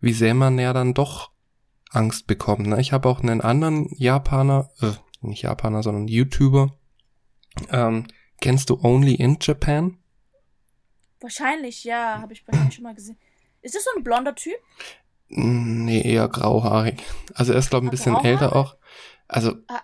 wie 0.00 0.12
sehr 0.12 0.34
man 0.34 0.58
ja 0.58 0.72
dann 0.72 0.94
doch 0.94 1.30
Angst 1.90 2.26
bekommt. 2.26 2.66
Ne? 2.66 2.80
Ich 2.80 2.92
habe 2.92 3.08
auch 3.08 3.20
einen 3.20 3.40
anderen 3.40 3.88
Japaner, 3.96 4.70
äh, 4.80 4.92
nicht 5.20 5.42
Japaner, 5.42 5.82
sondern 5.82 6.08
YouTuber. 6.08 6.76
Ähm, 7.70 8.06
kennst 8.40 8.70
du 8.70 8.78
Only 8.82 9.14
in 9.14 9.38
Japan? 9.40 9.98
Wahrscheinlich, 11.20 11.84
ja, 11.84 12.20
habe 12.20 12.32
ich 12.34 12.44
bei 12.44 12.56
ihm 12.56 12.70
schon 12.70 12.84
mal 12.84 12.94
gesehen. 12.94 13.16
Ist 13.62 13.74
das 13.74 13.84
so 13.84 13.90
ein 13.96 14.04
blonder 14.04 14.34
Typ? 14.34 14.56
Nee, 15.28 16.02
eher 16.02 16.28
grauhaarig. 16.28 17.02
Also 17.34 17.52
er 17.52 17.58
ist, 17.58 17.70
glaube 17.70 17.86
ich, 17.86 17.88
ein 17.88 17.90
bisschen 17.90 18.14
grauhaarig? 18.14 18.42
älter 18.42 18.54
auch. 18.56 18.76
Also 19.26 19.54
Ah, 19.66 19.80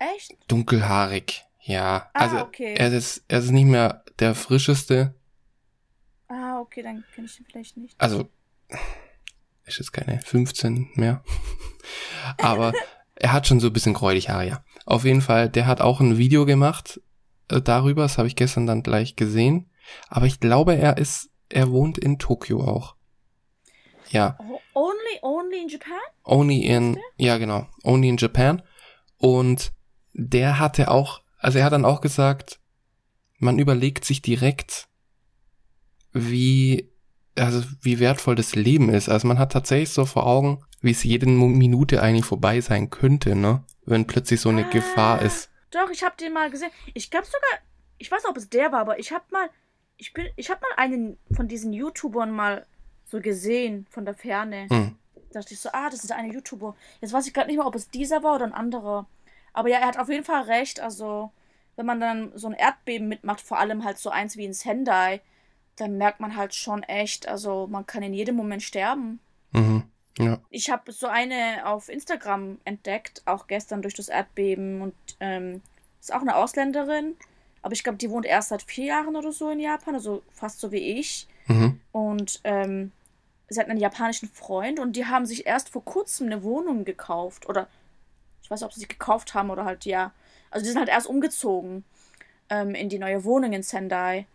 dunkelhaarig. 0.46 1.44
Ja, 1.64 2.10
Ah, 2.12 2.20
also 2.20 2.38
okay. 2.40 2.74
er 2.76 2.92
ist, 2.92 3.24
er 3.28 3.38
ist 3.38 3.50
nicht 3.50 3.66
mehr 3.66 4.04
der 4.18 4.34
frischeste, 4.34 5.14
Ah, 6.28 6.60
okay, 6.60 6.82
dann 6.82 7.04
kenne 7.14 7.26
ich 7.26 7.38
ihn 7.38 7.46
vielleicht 7.46 7.76
nicht. 7.76 7.94
also 8.00 8.28
ist 9.66 9.78
jetzt 9.78 9.92
keine 9.92 10.18
15 10.20 10.90
mehr. 10.94 11.22
Aber 12.38 12.72
er 13.16 13.32
hat 13.32 13.46
schon 13.46 13.60
so 13.60 13.66
ein 13.68 13.72
bisschen 13.72 13.92
gräulich 13.94 14.28
Haare, 14.30 14.46
ja. 14.48 14.64
Auf 14.86 15.04
jeden 15.04 15.20
Fall, 15.20 15.48
der 15.50 15.66
hat 15.66 15.80
auch 15.82 16.00
ein 16.00 16.16
Video 16.18 16.46
gemacht 16.46 17.00
äh, 17.50 17.60
darüber, 17.60 18.02
das 18.02 18.16
habe 18.18 18.28
ich 18.28 18.34
gestern 18.36 18.66
dann 18.66 18.82
gleich 18.82 19.14
gesehen. 19.14 19.70
Aber 20.08 20.26
ich 20.26 20.40
glaube, 20.40 20.74
er 20.74 20.96
ist, 20.96 21.30
er 21.50 21.70
wohnt 21.70 21.98
in 21.98 22.18
Tokio 22.18 22.64
auch. 22.64 22.96
Ja, 24.10 24.36
Oh, 24.40 24.58
only, 24.74 25.18
only 25.22 25.62
in 25.62 25.68
Japan? 25.68 26.00
only 26.24 26.60
in, 26.64 26.98
ja 27.18 27.36
genau, 27.38 27.66
only 27.84 28.08
in 28.08 28.16
Japan. 28.16 28.62
Und 29.18 29.72
der 30.14 30.58
hatte 30.58 30.90
auch, 30.90 31.20
also 31.42 31.58
er 31.58 31.64
hat 31.64 31.72
dann 31.72 31.84
auch 31.84 32.00
gesagt, 32.00 32.60
man 33.38 33.58
überlegt 33.58 34.04
sich 34.04 34.22
direkt, 34.22 34.88
wie, 36.12 36.88
also 37.36 37.62
wie 37.80 37.98
wertvoll 37.98 38.34
das 38.36 38.54
Leben 38.54 38.88
ist. 38.88 39.08
Also 39.08 39.26
man 39.26 39.38
hat 39.38 39.52
tatsächlich 39.52 39.90
so 39.90 40.04
vor 40.04 40.26
Augen, 40.26 40.64
wie 40.80 40.92
es 40.92 41.02
jede 41.04 41.26
Minute 41.26 42.02
eigentlich 42.02 42.24
vorbei 42.26 42.60
sein 42.60 42.90
könnte, 42.90 43.34
ne? 43.34 43.64
Wenn 43.84 44.06
plötzlich 44.06 44.40
so 44.40 44.48
eine 44.48 44.66
Ah. 44.66 44.70
Gefahr 44.70 45.22
ist. 45.22 45.50
Doch, 45.70 45.90
ich 45.90 46.02
habe 46.04 46.14
den 46.16 46.32
mal 46.32 46.50
gesehen. 46.50 46.70
Ich 46.94 47.10
glaube 47.10 47.26
sogar, 47.26 47.60
ich 47.98 48.10
weiß 48.10 48.22
nicht, 48.22 48.30
ob 48.30 48.36
es 48.36 48.48
der 48.48 48.70
war, 48.72 48.80
aber 48.80 48.98
ich 48.98 49.12
habe 49.12 49.24
mal, 49.30 49.48
ich 49.96 50.12
bin, 50.12 50.26
ich 50.36 50.50
habe 50.50 50.60
mal 50.60 50.82
einen 50.82 51.18
von 51.34 51.48
diesen 51.48 51.72
YouTubern 51.72 52.30
mal 52.30 52.66
so 53.06 53.20
gesehen 53.20 53.86
von 53.90 54.04
der 54.04 54.14
Ferne. 54.14 54.66
Hm. 54.70 54.96
Da 55.30 55.40
dachte 55.40 55.54
ich 55.54 55.60
so, 55.60 55.70
ah, 55.72 55.88
das 55.90 56.04
ist 56.04 56.12
eine 56.12 56.32
YouTuber. 56.32 56.76
Jetzt 57.00 57.12
weiß 57.12 57.26
ich 57.26 57.32
gerade 57.34 57.48
nicht 57.48 57.56
mehr, 57.56 57.66
ob 57.66 57.74
es 57.74 57.88
dieser 57.88 58.22
war 58.22 58.36
oder 58.36 58.44
ein 58.44 58.52
anderer. 58.52 59.08
Aber 59.52 59.68
ja, 59.68 59.78
er 59.78 59.86
hat 59.86 59.98
auf 59.98 60.08
jeden 60.08 60.24
Fall 60.24 60.42
recht. 60.42 60.80
Also, 60.80 61.30
wenn 61.76 61.86
man 61.86 62.00
dann 62.00 62.32
so 62.34 62.48
ein 62.48 62.54
Erdbeben 62.54 63.08
mitmacht, 63.08 63.40
vor 63.40 63.58
allem 63.58 63.84
halt 63.84 63.98
so 63.98 64.10
eins 64.10 64.36
wie 64.36 64.44
in 64.44 64.52
Sendai, 64.52 65.20
dann 65.76 65.98
merkt 65.98 66.20
man 66.20 66.36
halt 66.36 66.54
schon 66.54 66.82
echt, 66.82 67.28
also 67.28 67.66
man 67.66 67.86
kann 67.86 68.02
in 68.02 68.14
jedem 68.14 68.36
Moment 68.36 68.62
sterben. 68.62 69.20
Mhm. 69.52 69.84
Ja. 70.18 70.38
Ich 70.50 70.70
habe 70.70 70.92
so 70.92 71.06
eine 71.06 71.66
auf 71.66 71.88
Instagram 71.88 72.58
entdeckt, 72.64 73.22
auch 73.24 73.46
gestern 73.46 73.80
durch 73.80 73.94
das 73.94 74.08
Erdbeben 74.08 74.82
und 74.82 74.94
ähm, 75.20 75.62
ist 76.00 76.12
auch 76.12 76.20
eine 76.20 76.36
Ausländerin, 76.36 77.16
aber 77.62 77.72
ich 77.72 77.82
glaube, 77.82 77.98
die 77.98 78.10
wohnt 78.10 78.26
erst 78.26 78.50
seit 78.50 78.62
vier 78.62 78.86
Jahren 78.86 79.16
oder 79.16 79.32
so 79.32 79.48
in 79.48 79.60
Japan, 79.60 79.94
also 79.94 80.22
fast 80.32 80.60
so 80.60 80.72
wie 80.72 80.98
ich. 80.98 81.28
Mhm. 81.46 81.80
Und 81.92 82.40
ähm, 82.44 82.92
sie 83.48 83.60
hat 83.60 83.68
einen 83.68 83.80
japanischen 83.80 84.28
Freund 84.28 84.80
und 84.80 84.96
die 84.96 85.06
haben 85.06 85.26
sich 85.26 85.46
erst 85.46 85.68
vor 85.68 85.84
kurzem 85.84 86.26
eine 86.26 86.42
Wohnung 86.42 86.84
gekauft. 86.84 87.48
Oder 87.48 87.68
ich 88.42 88.50
weiß 88.50 88.60
nicht, 88.60 88.66
ob 88.66 88.72
sie 88.72 88.80
sich 88.80 88.88
gekauft 88.88 89.34
haben 89.34 89.50
oder 89.50 89.64
halt, 89.64 89.84
ja. 89.84 90.12
Also 90.50 90.64
die 90.64 90.70
sind 90.70 90.78
halt 90.78 90.88
erst 90.88 91.06
umgezogen 91.06 91.84
ähm, 92.50 92.74
in 92.74 92.88
die 92.88 92.98
neue 92.98 93.24
Wohnung 93.24 93.52
in 93.52 93.62
Sendai. 93.62 94.26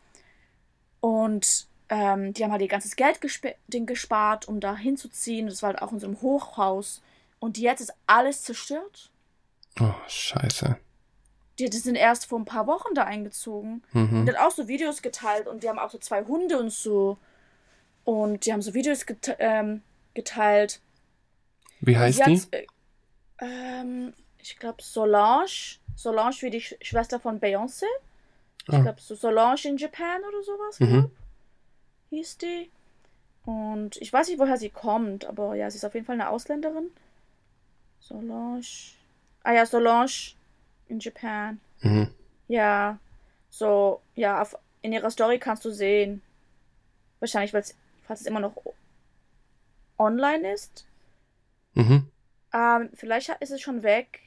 Und 0.99 1.67
ähm, 1.89 2.33
die 2.33 2.43
haben 2.43 2.51
halt 2.51 2.61
ihr 2.61 2.67
ganzes 2.67 2.95
Geld 2.95 3.21
gesp 3.21 3.47
gespart, 3.69 4.47
um 4.47 4.59
da 4.59 4.75
hinzuziehen. 4.75 5.47
Das 5.47 5.61
war 5.61 5.71
halt 5.71 5.81
auch 5.81 5.91
in 5.91 5.99
so 5.99 6.07
einem 6.07 6.21
Hochhaus. 6.21 7.01
Und 7.39 7.57
jetzt 7.57 7.81
ist 7.81 7.93
alles 8.07 8.43
zerstört. 8.43 9.11
Oh, 9.79 9.93
scheiße. 10.07 10.77
Die, 11.59 11.69
die 11.69 11.77
sind 11.77 11.95
erst 11.95 12.25
vor 12.25 12.39
ein 12.39 12.45
paar 12.45 12.67
Wochen 12.67 12.93
da 12.93 13.03
eingezogen. 13.03 13.83
Mhm. 13.93 14.19
Und 14.19 14.25
die 14.25 14.31
hat 14.31 14.39
auch 14.39 14.51
so 14.51 14.67
Videos 14.67 15.01
geteilt 15.01 15.47
und 15.47 15.63
die 15.63 15.69
haben 15.69 15.79
auch 15.79 15.89
so 15.89 15.97
zwei 15.97 16.23
Hunde 16.23 16.59
und 16.59 16.71
so. 16.71 17.17
Und 18.03 18.45
die 18.45 18.53
haben 18.53 18.61
so 18.61 18.73
Videos 18.73 19.05
gete 19.05 19.35
ähm, 19.39 19.81
geteilt. 20.13 20.81
Wie 21.81 21.97
heißt 21.97 22.25
die? 22.25 22.41
Äh, 22.51 22.67
ähm, 23.39 24.13
ich 24.39 24.57
glaube 24.57 24.81
Solange. 24.81 25.47
Solange 25.95 26.35
wie 26.41 26.49
die 26.51 26.61
Sch 26.61 26.75
Schwester 26.81 27.19
von 27.19 27.39
Beyoncé. 27.39 27.85
Ich 28.67 28.73
Ah. 28.73 28.81
glaube 28.81 28.99
so 29.01 29.15
Solange 29.15 29.61
in 29.65 29.77
Japan 29.77 30.21
oder 30.27 30.43
sowas. 30.43 30.79
Mhm. 30.79 30.87
glaub, 30.89 31.11
Hieß 32.09 32.37
die. 32.37 32.69
Und 33.45 33.97
ich 33.97 34.11
weiß 34.11 34.27
nicht, 34.27 34.39
woher 34.39 34.57
sie 34.57 34.69
kommt, 34.69 35.25
aber 35.25 35.55
ja, 35.55 35.69
sie 35.71 35.77
ist 35.77 35.85
auf 35.85 35.93
jeden 35.93 36.05
Fall 36.05 36.15
eine 36.15 36.29
Ausländerin. 36.29 36.91
Solange. 37.99 38.61
Ah 39.43 39.53
ja, 39.53 39.65
Solange 39.65 40.11
in 40.87 40.99
Japan. 40.99 41.59
Mhm. 41.81 42.09
Ja. 42.47 42.99
So, 43.49 44.01
ja, 44.15 44.41
auf, 44.41 44.55
in 44.81 44.93
ihrer 44.93 45.09
Story 45.11 45.39
kannst 45.39 45.63
du 45.65 45.71
sehen. 45.71 46.21
Wahrscheinlich, 47.19 47.51
falls 47.51 47.73
es 48.21 48.25
immer 48.27 48.39
noch 48.41 48.53
online 49.97 50.53
ist. 50.53 50.85
Mhm. 51.73 52.09
Ähm, 52.53 52.89
vielleicht 52.93 53.29
ist 53.39 53.51
es 53.51 53.61
schon 53.61 53.83
weg. 53.83 54.21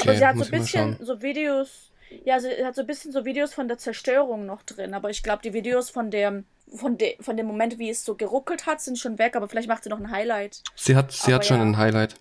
Aber 0.00 0.10
Okay, 0.10 0.18
sie 0.18 0.26
hat 0.26 0.36
so 0.36 0.44
ein 0.44 0.50
bisschen 0.50 0.96
so 1.00 1.22
Videos. 1.22 1.90
Ja, 2.24 2.38
sie 2.38 2.64
hat 2.64 2.74
so 2.74 2.82
ein 2.82 2.86
bisschen 2.86 3.12
so 3.12 3.24
Videos 3.24 3.54
von 3.54 3.68
der 3.68 3.78
Zerstörung 3.78 4.46
noch 4.46 4.62
drin. 4.62 4.94
Aber 4.94 5.10
ich 5.10 5.22
glaube, 5.22 5.42
die 5.42 5.52
Videos 5.52 5.90
von 5.90 6.10
dem, 6.10 6.44
von, 6.74 6.98
de, 6.98 7.16
von 7.22 7.36
dem 7.36 7.46
Moment, 7.46 7.78
wie 7.78 7.90
es 7.90 8.04
so 8.04 8.14
geruckelt 8.14 8.66
hat, 8.66 8.80
sind 8.80 8.98
schon 8.98 9.18
weg. 9.18 9.36
Aber 9.36 9.48
vielleicht 9.48 9.68
macht 9.68 9.84
sie 9.84 9.90
noch 9.90 9.98
ein 9.98 10.10
Highlight. 10.10 10.62
Sie 10.74 10.94
hat, 10.96 11.12
sie 11.12 11.26
Aber 11.26 11.36
hat 11.36 11.46
schon 11.46 11.58
ja. 11.58 11.62
ein 11.64 11.76
Highlight. 11.76 12.14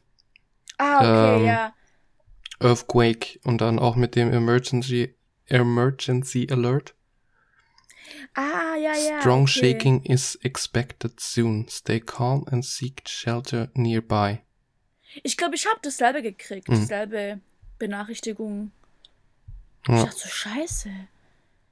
Ah, 0.78 0.98
okay, 0.98 1.40
Ähm, 1.40 1.46
ja. 1.46 1.74
Earthquake 2.60 3.40
und 3.44 3.60
dann 3.60 3.80
auch 3.80 3.96
mit 3.96 4.16
dem 4.16 4.32
Emergency, 4.32 5.16
Emergency 5.48 6.48
Alert. 6.50 6.96
Ah, 8.34 8.76
ja, 8.78 8.94
ja. 8.94 9.20
Strong 9.20 9.44
okay. 9.44 9.52
shaking 9.52 10.04
is 10.04 10.36
expected 10.44 11.20
soon. 11.20 11.68
Stay 11.70 12.00
calm 12.00 12.46
and 12.50 12.66
seek 12.66 13.04
shelter 13.08 13.70
nearby. 13.74 14.42
Ich 15.24 15.38
glaube, 15.38 15.56
ich 15.56 15.66
habe 15.68 15.80
dasselbe 15.82 16.22
gekriegt. 16.22 16.68
Mhm. 16.70 16.76
Dieselbe 16.76 17.40
Benachrichtigung. 17.80 18.72
Ich 19.84 19.90
Ja. 19.90 20.04
dachte 20.06 20.18
so, 20.18 20.28
scheiße. 20.30 20.90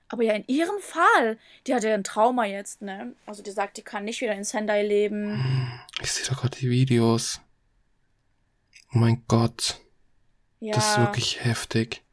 Aber 0.10 0.24
ja, 0.24 0.34
in 0.34 0.46
ihrem 0.48 0.80
Fall, 0.80 1.38
die 1.66 1.74
hatte 1.74 1.90
ja 1.90 1.96
ein 1.96 2.04
Trauma 2.04 2.46
jetzt, 2.46 2.82
ne? 2.82 3.16
Also 3.26 3.42
die 3.42 3.50
sagt, 3.52 3.78
die 3.78 3.82
kann 3.82 4.04
nicht 4.06 4.22
wieder 4.22 4.34
in 4.36 4.44
Sendai 4.44 4.84
leben. 4.86 5.82
Ich 6.02 6.12
sehe 6.12 6.26
doch 6.28 6.40
gerade 6.42 6.58
die 6.58 6.70
Videos. 6.70 7.42
Oh 8.94 9.00
mein 9.00 9.24
Gott, 9.28 9.80
Ja. 10.60 10.74
das 10.74 10.92
ist 10.92 10.98
wirklich 11.00 11.44
heftig. 11.44 12.04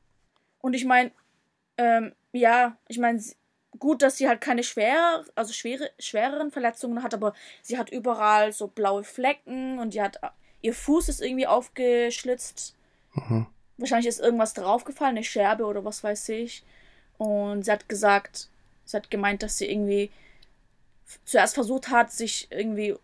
Und 0.62 0.72
ich 0.72 0.86
meine, 0.86 1.10
ähm, 1.76 2.14
ja, 2.32 2.78
ich 2.88 2.96
meine, 2.98 3.22
gut, 3.78 4.00
dass 4.00 4.16
sie 4.16 4.28
halt 4.28 4.40
keine 4.40 4.62
schwer, 4.64 5.24
also 5.34 5.52
schwere, 5.52 5.90
schwereren 5.98 6.50
Verletzungen 6.50 7.02
hat, 7.02 7.12
aber 7.12 7.34
sie 7.60 7.76
hat 7.76 7.90
überall 7.90 8.52
so 8.52 8.66
blaue 8.68 9.04
Flecken 9.04 9.78
und 9.78 9.92
die 9.92 10.00
hat, 10.00 10.18
ihr 10.62 10.74
Fuß 10.74 11.08
ist 11.08 11.20
irgendwie 11.20 11.46
aufgeschlitzt. 11.46 12.74
Mhm. 13.14 13.46
Wahrscheinlich 13.78 14.08
ist 14.08 14.20
irgendwas 14.20 14.54
draufgefallen, 14.54 15.16
eine 15.16 15.24
Scherbe 15.24 15.64
oder 15.64 15.84
was 15.84 16.04
weiß 16.04 16.28
ich. 16.30 16.64
Und 17.18 17.64
sie 17.64 17.72
hat 17.72 17.88
gesagt, 17.88 18.48
sie 18.84 18.96
hat 18.96 19.10
gemeint, 19.10 19.42
dass 19.42 19.58
sie 19.58 19.70
irgendwie 19.70 20.10
zuerst 21.24 21.54
versucht 21.54 21.88
hat, 21.88 22.12
sich 22.12 22.48
irgendwie 22.50 22.94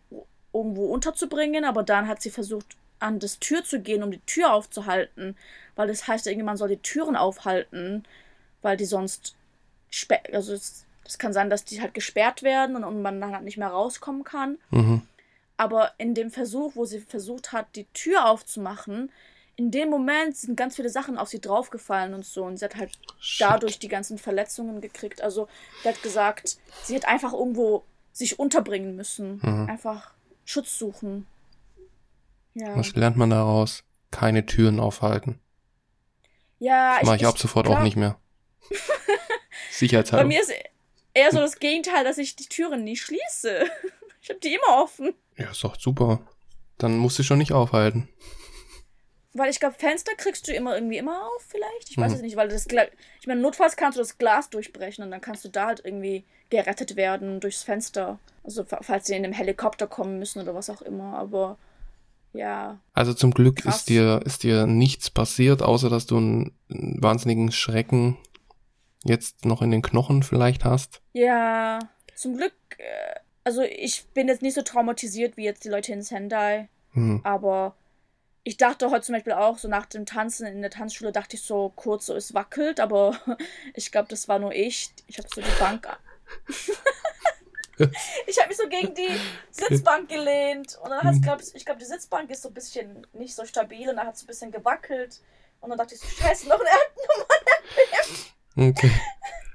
irgendwo 0.52 0.86
unterzubringen, 0.86 1.64
aber 1.64 1.82
dann 1.82 2.08
hat 2.08 2.22
sie 2.22 2.30
versucht, 2.30 2.76
an 2.98 3.18
das 3.18 3.38
Tür 3.38 3.62
zu 3.62 3.80
gehen, 3.80 4.02
um 4.02 4.10
die 4.10 4.20
Tür 4.20 4.54
aufzuhalten, 4.54 5.36
weil 5.74 5.88
das 5.88 6.08
heißt 6.08 6.26
irgendwie, 6.26 6.44
man 6.44 6.56
soll 6.56 6.68
die 6.68 6.78
Türen 6.78 7.16
aufhalten, 7.16 8.04
weil 8.62 8.76
die 8.76 8.86
sonst 8.86 9.36
also 10.32 10.52
es, 10.52 10.84
es 11.04 11.18
kann 11.18 11.32
sein, 11.32 11.50
dass 11.50 11.64
die 11.64 11.80
halt 11.80 11.94
gesperrt 11.94 12.42
werden 12.42 12.76
und, 12.76 12.84
und 12.84 13.02
man 13.02 13.20
dann 13.20 13.32
halt 13.32 13.44
nicht 13.44 13.56
mehr 13.56 13.68
rauskommen 13.68 14.24
kann. 14.24 14.58
Mhm. 14.70 15.02
Aber 15.56 15.92
in 15.98 16.14
dem 16.14 16.30
Versuch, 16.30 16.76
wo 16.76 16.84
sie 16.84 17.00
versucht 17.00 17.52
hat, 17.52 17.74
die 17.76 17.86
Tür 17.92 18.26
aufzumachen, 18.28 19.10
in 19.56 19.70
dem 19.70 19.88
Moment 19.88 20.36
sind 20.36 20.54
ganz 20.56 20.76
viele 20.76 20.90
Sachen 20.90 21.16
auf 21.16 21.28
sie 21.28 21.40
draufgefallen 21.40 22.12
und 22.12 22.26
so. 22.26 22.44
Und 22.44 22.58
sie 22.58 22.64
hat 22.66 22.76
halt 22.76 22.92
Shit. 23.18 23.46
dadurch 23.46 23.78
die 23.78 23.88
ganzen 23.88 24.18
Verletzungen 24.18 24.82
gekriegt. 24.82 25.22
Also, 25.22 25.48
sie 25.82 25.88
hat 25.88 26.02
gesagt, 26.02 26.58
sie 26.84 26.94
hat 26.94 27.08
einfach 27.08 27.32
irgendwo 27.32 27.84
sich 28.12 28.38
unterbringen 28.38 28.96
müssen. 28.96 29.40
Mhm. 29.42 29.66
Einfach 29.70 30.12
Schutz 30.44 30.78
suchen. 30.78 31.26
Ja. 32.52 32.76
Was 32.76 32.94
lernt 32.94 33.16
man 33.16 33.30
daraus? 33.30 33.82
Keine 34.10 34.44
Türen 34.44 34.78
aufhalten. 34.78 35.40
Ja, 36.58 36.98
Das 36.98 37.06
mache 37.06 37.16
ich 37.16 37.26
ab 37.26 37.38
sofort 37.38 37.66
auch 37.66 37.72
glaub, 37.72 37.82
nicht 37.82 37.96
mehr. 37.96 38.18
Bei 38.70 38.76
Sicherheitshalber. 39.70 40.26
mir 40.26 40.40
ist 40.40 40.52
eher 41.12 41.30
so 41.32 41.38
das 41.38 41.58
Gegenteil, 41.58 42.04
dass 42.04 42.18
ich 42.18 42.36
die 42.36 42.46
Türen 42.46 42.84
nie 42.84 42.96
schließe. 42.96 43.66
Ich 44.22 44.30
habe 44.30 44.40
die 44.40 44.54
immer 44.54 44.82
offen. 44.82 45.14
Ja, 45.36 45.50
ist 45.50 45.62
doch 45.64 45.76
super. 45.78 46.20
Dann 46.78 46.96
musst 46.98 47.18
du 47.18 47.22
schon 47.22 47.38
nicht 47.38 47.52
aufhalten. 47.52 48.08
Weil 49.34 49.50
ich 49.50 49.60
glaube, 49.60 49.74
Fenster 49.78 50.12
kriegst 50.16 50.48
du 50.48 50.52
immer 50.52 50.74
irgendwie 50.74 50.96
immer 50.96 51.26
auf, 51.26 51.42
vielleicht. 51.46 51.90
Ich 51.90 51.98
weiß 51.98 52.10
Mhm. 52.12 52.16
es 52.16 52.22
nicht, 52.22 52.36
weil 52.36 52.48
das 52.48 52.66
Ich 53.20 53.26
meine, 53.26 53.40
notfalls 53.40 53.76
kannst 53.76 53.98
du 53.98 54.00
das 54.02 54.16
Glas 54.16 54.48
durchbrechen 54.48 55.04
und 55.04 55.10
dann 55.10 55.20
kannst 55.20 55.44
du 55.44 55.48
da 55.50 55.66
halt 55.66 55.82
irgendwie 55.84 56.24
gerettet 56.48 56.96
werden 56.96 57.40
durchs 57.40 57.62
Fenster. 57.62 58.18
Also 58.44 58.64
fa- 58.64 58.78
falls 58.82 59.06
sie 59.06 59.14
in 59.14 59.24
einem 59.24 59.34
Helikopter 59.34 59.86
kommen 59.86 60.18
müssen 60.18 60.40
oder 60.40 60.54
was 60.54 60.70
auch 60.70 60.80
immer. 60.80 61.18
Aber 61.18 61.58
ja. 62.32 62.78
Also 62.94 63.12
zum 63.12 63.32
Glück 63.32 63.56
Krass. 63.56 63.78
ist 63.78 63.88
dir, 63.90 64.22
ist 64.24 64.42
dir 64.42 64.66
nichts 64.66 65.10
passiert, 65.10 65.60
außer 65.62 65.90
dass 65.90 66.06
du 66.06 66.16
einen, 66.16 66.56
einen 66.70 67.02
wahnsinnigen 67.02 67.52
Schrecken 67.52 68.16
jetzt 69.04 69.44
noch 69.44 69.60
in 69.60 69.70
den 69.70 69.82
Knochen 69.82 70.22
vielleicht 70.22 70.64
hast. 70.64 71.02
Ja. 71.12 71.78
Zum 72.14 72.36
Glück. 72.38 72.54
Äh, 72.78 73.20
also 73.46 73.62
ich 73.62 74.06
bin 74.08 74.26
jetzt 74.26 74.42
nicht 74.42 74.54
so 74.54 74.62
traumatisiert 74.62 75.36
wie 75.36 75.44
jetzt 75.44 75.62
die 75.64 75.68
Leute 75.68 75.92
in 75.92 76.02
Sendai. 76.02 76.68
Hm. 76.94 77.20
Aber 77.22 77.76
ich 78.42 78.56
dachte 78.56 78.90
heute 78.90 79.02
zum 79.02 79.14
Beispiel 79.14 79.34
auch, 79.34 79.56
so 79.56 79.68
nach 79.68 79.86
dem 79.86 80.04
Tanzen 80.04 80.48
in 80.48 80.62
der 80.62 80.70
Tanzschule, 80.72 81.12
dachte 81.12 81.36
ich 81.36 81.42
so 81.42 81.72
kurz, 81.76 82.06
so 82.06 82.16
es 82.16 82.34
wackelt, 82.34 82.80
aber 82.80 83.16
ich 83.74 83.92
glaube, 83.92 84.08
das 84.08 84.26
war 84.26 84.40
nur 84.40 84.52
ich. 84.52 84.90
Ich 85.06 85.18
habe 85.18 85.28
so 85.32 85.40
die 85.40 85.60
Bank. 85.60 85.86
ich 88.26 88.38
habe 88.40 88.48
mich 88.48 88.56
so 88.56 88.68
gegen 88.68 88.92
die 88.94 89.16
Sitzbank 89.52 90.08
gelehnt 90.08 90.76
und 90.82 90.90
dann 90.90 91.02
hat 91.02 91.14
es, 91.14 91.22
glaube 91.22 91.44
ich, 91.54 91.64
glaube, 91.64 91.78
die 91.78 91.86
Sitzbank 91.86 92.28
ist 92.30 92.42
so 92.42 92.48
ein 92.48 92.54
bisschen 92.54 93.06
nicht 93.12 93.36
so 93.36 93.44
stabil 93.44 93.88
und 93.88 93.94
dann 93.94 94.08
hat 94.08 94.16
es 94.16 94.24
ein 94.24 94.26
bisschen 94.26 94.50
gewackelt. 94.50 95.20
Und 95.60 95.70
dann 95.70 95.78
dachte 95.78 95.94
ich 95.94 96.00
so, 96.00 96.08
scheiße, 96.08 96.48
noch 96.48 96.58
ein 96.58 96.66
Erdnummer. 98.56 98.70
Okay. 98.70 98.90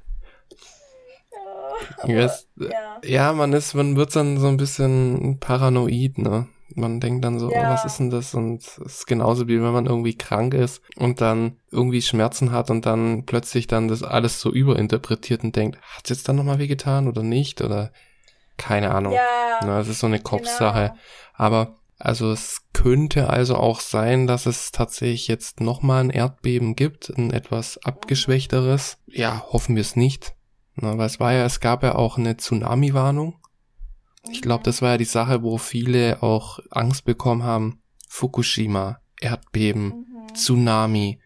Ja, 2.07 2.13
Yes. 2.21 2.47
ja. 2.57 2.69
Ja, 3.03 3.33
man 3.33 3.53
ist, 3.53 3.73
man 3.73 3.95
wird 3.95 4.15
dann 4.15 4.37
so 4.37 4.47
ein 4.47 4.57
bisschen 4.57 5.37
paranoid, 5.39 6.17
ne? 6.17 6.47
Man 6.75 6.99
denkt 6.99 7.25
dann 7.25 7.37
so, 7.39 7.51
Ja. 7.51 7.67
oh, 7.67 7.69
was 7.69 7.83
ist 7.85 7.99
denn 7.99 8.09
das? 8.09 8.33
Und 8.33 8.61
es 8.61 8.77
ist 8.77 9.07
genauso 9.07 9.47
wie 9.47 9.61
wenn 9.61 9.73
man 9.73 9.85
irgendwie 9.87 10.15
krank 10.17 10.53
ist 10.53 10.81
und 10.95 11.19
dann 11.21 11.57
irgendwie 11.69 12.01
Schmerzen 12.01 12.51
hat 12.51 12.69
und 12.69 12.85
dann 12.85 13.25
plötzlich 13.25 13.67
dann 13.67 13.87
das 13.87 14.03
alles 14.03 14.39
so 14.39 14.51
überinterpretiert 14.51 15.43
und 15.43 15.55
denkt, 15.55 15.79
hat's 15.95 16.09
jetzt 16.09 16.29
dann 16.29 16.37
nochmal 16.37 16.59
wehgetan 16.59 17.07
oder 17.07 17.23
nicht? 17.23 17.61
Oder 17.61 17.91
keine 18.57 18.91
Ahnung. 18.91 19.13
Ja, 19.13 19.59
Na, 19.63 19.79
das 19.79 19.87
ist 19.89 19.99
so 19.99 20.07
eine 20.07 20.19
Kopfsache. 20.19 20.89
genau. 20.89 20.99
Aber 21.33 21.75
also 21.99 22.31
es 22.31 22.61
könnte 22.73 23.29
also 23.29 23.55
auch 23.57 23.79
sein, 23.79 24.25
dass 24.27 24.45
es 24.45 24.71
tatsächlich 24.71 25.27
jetzt 25.27 25.59
nochmal 25.59 26.03
ein 26.03 26.09
Erdbeben 26.09 26.75
gibt, 26.75 27.09
ein 27.09 27.31
etwas 27.31 27.77
abgeschwächteres. 27.83 28.97
Ja, 29.07 29.43
hoffen 29.51 29.75
wir 29.75 29.81
es 29.81 29.95
nicht. 29.95 30.33
Na, 30.75 30.97
weil 30.97 31.05
es 31.07 31.19
war 31.19 31.33
ja, 31.33 31.43
es 31.45 31.59
gab 31.59 31.83
ja 31.83 31.95
auch 31.95 32.17
eine 32.17 32.37
Tsunami-Warnung. 32.37 33.35
Ich 34.31 34.41
glaube, 34.41 34.63
das 34.63 34.81
war 34.81 34.91
ja 34.91 34.97
die 34.97 35.05
Sache, 35.05 35.41
wo 35.43 35.57
viele 35.57 36.21
auch 36.21 36.59
Angst 36.69 37.05
bekommen 37.05 37.43
haben. 37.43 37.81
Fukushima, 38.07 38.99
Erdbeben, 39.19 39.87
Mhm. 39.87 40.33
Tsunami. 40.35 41.19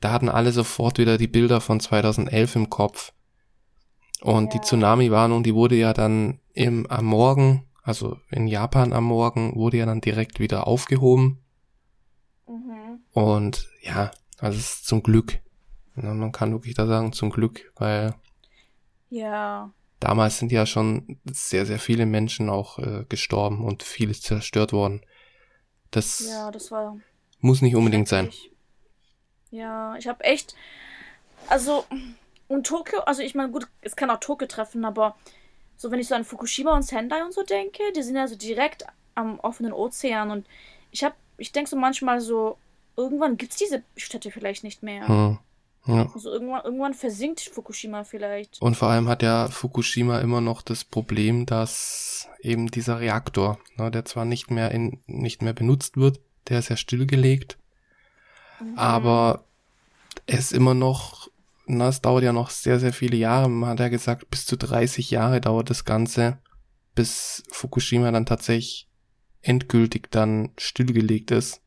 Da 0.00 0.12
hatten 0.12 0.28
alle 0.28 0.52
sofort 0.52 0.98
wieder 0.98 1.18
die 1.18 1.28
Bilder 1.28 1.60
von 1.60 1.80
2011 1.80 2.56
im 2.56 2.70
Kopf. 2.70 3.12
Und 4.20 4.52
die 4.52 4.58
Ja. 4.58 4.62
Tsunami-Warnung, 4.62 5.42
die 5.42 5.54
wurde 5.54 5.76
ja 5.76 5.92
dann 5.92 6.40
im, 6.52 6.86
am 6.86 7.04
Morgen, 7.06 7.64
also 7.82 8.18
in 8.30 8.48
Japan 8.48 8.92
am 8.92 9.04
Morgen, 9.04 9.54
wurde 9.54 9.76
ja 9.78 9.86
dann 9.86 10.00
direkt 10.00 10.40
wieder 10.40 10.66
aufgehoben. 10.66 11.38
Mhm. 12.48 13.00
Und 13.12 13.68
ja, 13.82 14.10
also 14.38 14.58
es 14.58 14.74
ist 14.74 14.86
zum 14.86 15.02
Glück. 15.02 15.38
Na, 15.94 16.14
man 16.14 16.32
kann 16.32 16.52
wirklich 16.52 16.74
da 16.74 16.86
sagen, 16.86 17.12
zum 17.12 17.30
Glück, 17.30 17.72
weil 17.76 18.14
Ja. 19.10 19.70
damals 20.00 20.38
sind 20.38 20.52
ja 20.52 20.66
schon 20.66 21.18
sehr, 21.24 21.66
sehr 21.66 21.78
viele 21.78 22.06
Menschen 22.06 22.50
auch 22.50 22.78
äh, 22.78 23.04
gestorben 23.08 23.64
und 23.64 23.82
vieles 23.82 24.20
zerstört 24.20 24.72
worden. 24.72 25.00
Das, 25.90 26.20
ja, 26.28 26.50
das 26.50 26.70
war 26.70 26.98
muss 27.40 27.62
nicht 27.62 27.76
unbedingt 27.76 28.08
sein. 28.08 28.30
Ja, 29.50 29.96
ich 29.96 30.06
habe 30.06 30.24
echt, 30.24 30.54
also 31.48 31.84
und 32.48 32.66
Tokio, 32.66 33.00
also 33.00 33.22
ich 33.22 33.34
meine, 33.34 33.50
gut, 33.50 33.68
es 33.80 33.96
kann 33.96 34.10
auch 34.10 34.20
Tokio 34.20 34.46
treffen, 34.46 34.84
aber 34.84 35.16
so 35.76 35.90
wenn 35.90 36.00
ich 36.00 36.08
so 36.08 36.14
an 36.14 36.24
Fukushima 36.24 36.74
und 36.74 36.82
Sendai 36.82 37.22
und 37.24 37.32
so 37.32 37.42
denke, 37.42 37.82
die 37.94 38.02
sind 38.02 38.16
ja 38.16 38.26
so 38.26 38.36
direkt 38.36 38.84
am 39.14 39.38
offenen 39.40 39.72
Ozean 39.72 40.30
und 40.30 40.46
ich 40.90 41.04
habe, 41.04 41.14
ich 41.36 41.52
denke 41.52 41.70
so 41.70 41.76
manchmal 41.76 42.20
so, 42.20 42.58
irgendwann 42.96 43.36
gibt 43.36 43.52
es 43.52 43.58
diese 43.58 43.82
Städte 43.96 44.30
vielleicht 44.30 44.64
nicht 44.64 44.82
mehr. 44.82 45.06
Hm. 45.06 45.38
Ja. 45.88 46.10
Also 46.12 46.30
irgendwann, 46.30 46.64
irgendwann 46.64 46.92
versinkt 46.92 47.40
Fukushima 47.40 48.04
vielleicht. 48.04 48.60
Und 48.60 48.76
vor 48.76 48.88
allem 48.88 49.08
hat 49.08 49.22
ja 49.22 49.48
Fukushima 49.48 50.20
immer 50.20 50.42
noch 50.42 50.60
das 50.60 50.84
Problem, 50.84 51.46
dass 51.46 52.28
eben 52.40 52.70
dieser 52.70 53.00
Reaktor, 53.00 53.58
ne, 53.76 53.90
der 53.90 54.04
zwar 54.04 54.26
nicht 54.26 54.50
mehr 54.50 54.70
in, 54.70 55.00
nicht 55.06 55.40
mehr 55.40 55.54
benutzt 55.54 55.96
wird, 55.96 56.20
der 56.48 56.58
ist 56.58 56.68
ja 56.68 56.76
stillgelegt, 56.76 57.56
mhm. 58.60 58.78
aber 58.78 59.44
es 60.26 60.40
ist 60.40 60.52
immer 60.52 60.74
noch, 60.74 61.30
na, 61.66 61.88
es 61.88 62.02
dauert 62.02 62.22
ja 62.22 62.34
noch 62.34 62.50
sehr, 62.50 62.78
sehr 62.78 62.92
viele 62.92 63.16
Jahre. 63.16 63.48
Man 63.48 63.70
hat 63.70 63.80
ja 63.80 63.88
gesagt, 63.88 64.28
bis 64.30 64.44
zu 64.44 64.58
30 64.58 65.10
Jahre 65.10 65.40
dauert 65.40 65.70
das 65.70 65.86
Ganze, 65.86 66.36
bis 66.94 67.42
Fukushima 67.50 68.10
dann 68.10 68.26
tatsächlich 68.26 68.88
endgültig 69.40 70.10
dann 70.10 70.50
stillgelegt 70.58 71.30
ist. 71.30 71.62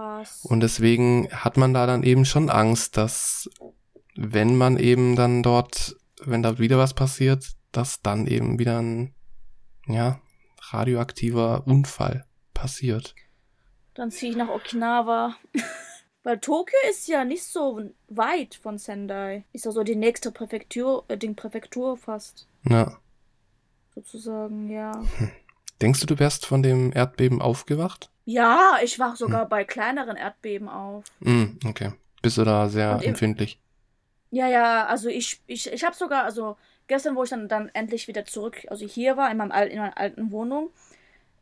Krass. 0.00 0.44
Und 0.44 0.60
deswegen 0.60 1.28
hat 1.30 1.58
man 1.58 1.74
da 1.74 1.86
dann 1.86 2.02
eben 2.02 2.24
schon 2.24 2.48
Angst, 2.48 2.96
dass 2.96 3.50
wenn 4.16 4.56
man 4.56 4.78
eben 4.78 5.14
dann 5.14 5.42
dort, 5.42 5.96
wenn 6.22 6.42
da 6.42 6.58
wieder 6.58 6.78
was 6.78 6.94
passiert, 6.94 7.52
dass 7.70 8.00
dann 8.00 8.26
eben 8.26 8.58
wieder 8.58 8.80
ein, 8.80 9.14
ja, 9.86 10.20
radioaktiver 10.70 11.66
Unfall 11.66 12.24
passiert. 12.54 13.14
Dann 13.94 14.10
ziehe 14.10 14.32
ich 14.32 14.38
nach 14.38 14.48
Okinawa. 14.48 15.36
Weil 16.22 16.38
Tokio 16.38 16.78
ist 16.90 17.08
ja 17.08 17.24
nicht 17.24 17.44
so 17.44 17.80
weit 18.08 18.54
von 18.54 18.78
Sendai. 18.78 19.44
Ist 19.52 19.64
ja 19.64 19.70
so 19.70 19.82
die 19.82 19.96
nächste 19.96 20.32
Präfektur, 20.32 21.04
äh, 21.08 21.16
die 21.16 21.30
Präfektur 21.30 21.96
fast. 21.96 22.46
Ja. 22.68 22.98
Sozusagen, 23.94 24.70
ja. 24.70 24.92
Hm. 25.16 25.30
Denkst 25.82 26.00
du, 26.00 26.06
du 26.06 26.18
wärst 26.18 26.46
von 26.46 26.62
dem 26.62 26.92
Erdbeben 26.92 27.40
aufgewacht? 27.40 28.10
Ja, 28.24 28.78
ich 28.82 28.98
wach 28.98 29.16
sogar 29.16 29.42
hm. 29.42 29.48
bei 29.48 29.64
kleineren 29.64 30.16
Erdbeben 30.16 30.68
auf. 30.68 31.04
Hm, 31.22 31.58
okay. 31.66 31.92
Bist 32.22 32.36
du 32.36 32.44
da 32.44 32.68
sehr 32.68 33.00
empfindlich? 33.02 33.58
Ja, 34.30 34.46
ja, 34.46 34.86
also 34.86 35.08
ich, 35.08 35.40
ich, 35.46 35.72
ich 35.72 35.84
habe 35.84 35.96
sogar, 35.96 36.24
also 36.24 36.56
gestern, 36.86 37.16
wo 37.16 37.24
ich 37.24 37.30
dann, 37.30 37.48
dann 37.48 37.70
endlich 37.72 38.06
wieder 38.08 38.24
zurück, 38.24 38.64
also 38.68 38.86
hier 38.86 39.16
war, 39.16 39.30
in, 39.30 39.38
meinem, 39.38 39.50
in 39.50 39.78
meiner 39.78 39.98
alten 39.98 40.30
Wohnung, 40.30 40.70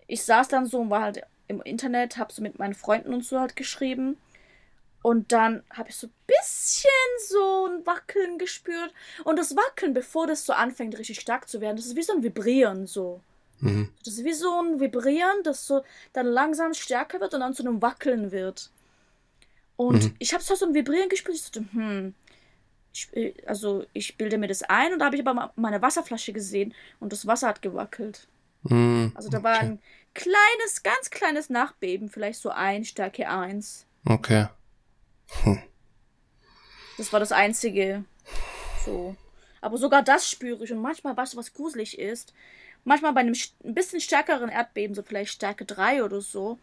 ich 0.06 0.22
saß 0.22 0.48
dann 0.48 0.66
so 0.66 0.80
und 0.80 0.90
war 0.90 1.02
halt 1.02 1.22
im 1.48 1.60
Internet, 1.62 2.16
hab 2.16 2.32
so 2.32 2.42
mit 2.42 2.58
meinen 2.58 2.74
Freunden 2.74 3.12
und 3.12 3.24
so 3.24 3.40
halt 3.40 3.56
geschrieben. 3.56 4.16
Und 5.02 5.32
dann 5.32 5.62
habe 5.70 5.90
ich 5.90 5.96
so 5.96 6.06
ein 6.06 6.12
bisschen 6.26 6.90
so 7.28 7.66
ein 7.66 7.86
Wackeln 7.86 8.38
gespürt. 8.38 8.92
Und 9.24 9.38
das 9.38 9.54
Wackeln, 9.54 9.94
bevor 9.94 10.26
das 10.26 10.44
so 10.44 10.52
anfängt, 10.52 10.98
richtig 10.98 11.20
stark 11.20 11.48
zu 11.48 11.60
werden, 11.60 11.76
das 11.76 11.86
ist 11.86 11.96
wie 11.96 12.02
so 12.02 12.14
ein 12.14 12.22
Vibrieren 12.22 12.86
so. 12.86 13.20
Mhm. 13.60 13.88
Das 14.04 14.14
ist 14.14 14.24
wie 14.24 14.32
so 14.32 14.60
ein 14.60 14.80
Vibrieren, 14.80 15.42
das 15.42 15.66
so 15.66 15.82
dann 16.12 16.26
langsam 16.26 16.74
stärker 16.74 17.20
wird 17.20 17.34
und 17.34 17.40
dann 17.40 17.54
zu 17.54 17.62
einem 17.62 17.82
Wackeln 17.82 18.30
wird. 18.30 18.70
Und 19.76 20.04
mhm. 20.04 20.14
ich 20.18 20.34
habe 20.34 20.42
so 20.42 20.54
ein 20.64 20.74
Vibrieren 20.74 21.08
gespürt. 21.08 21.36
Ich 21.36 21.50
dachte, 21.50 21.66
hm, 21.72 22.14
ich, 22.92 23.16
äh, 23.16 23.34
also 23.46 23.84
ich 23.92 24.16
bilde 24.16 24.38
mir 24.38 24.48
das 24.48 24.62
ein 24.62 24.92
und 24.92 24.98
da 24.98 25.06
habe 25.06 25.16
ich 25.16 25.26
aber 25.26 25.52
meine 25.56 25.82
Wasserflasche 25.82 26.32
gesehen 26.32 26.74
und 27.00 27.12
das 27.12 27.26
Wasser 27.26 27.48
hat 27.48 27.62
gewackelt. 27.62 28.26
Mhm. 28.62 29.12
Also 29.14 29.28
da 29.28 29.42
war 29.42 29.58
ein 29.58 29.80
kleines, 30.14 30.82
ganz 30.82 31.10
kleines 31.10 31.48
Nachbeben, 31.48 32.08
vielleicht 32.08 32.40
so 32.40 32.50
ein, 32.50 32.84
Stärke 32.84 33.28
1. 33.28 33.86
Okay. 34.04 34.48
Hm. 35.42 35.62
Das 36.96 37.12
war 37.12 37.20
das 37.20 37.32
Einzige. 37.32 38.04
So. 38.84 39.14
Aber 39.60 39.76
sogar 39.78 40.02
das 40.02 40.28
spüre 40.28 40.64
ich. 40.64 40.72
Und 40.72 40.80
manchmal, 40.80 41.16
weißt 41.16 41.34
du, 41.34 41.36
was 41.36 41.52
gruselig 41.52 41.98
ist? 41.98 42.32
Manchmal 42.84 43.12
bei 43.12 43.20
einem 43.20 43.34
ein 43.64 43.74
bisschen 43.74 44.00
stärkeren 44.00 44.48
Erdbeben, 44.48 44.94
so 44.94 45.02
vielleicht 45.02 45.32
Stärke 45.32 45.64
3 45.64 46.04
oder 46.04 46.20
so, 46.20 46.58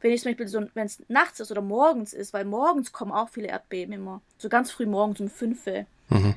wenn 0.00 0.12
ich 0.12 0.22
zum 0.22 0.32
Beispiel 0.32 0.48
so, 0.48 0.66
wenn 0.74 0.86
es 0.86 1.02
nachts 1.08 1.40
ist 1.40 1.50
oder 1.50 1.62
morgens 1.62 2.12
ist, 2.12 2.32
weil 2.32 2.44
morgens 2.44 2.92
kommen 2.92 3.12
auch 3.12 3.28
viele 3.28 3.48
Erdbeben 3.48 3.94
immer, 3.94 4.20
so 4.38 4.48
ganz 4.48 4.70
früh 4.70 4.86
morgens 4.86 5.20
um 5.20 5.30
5 5.30 5.66
mhm. 6.08 6.34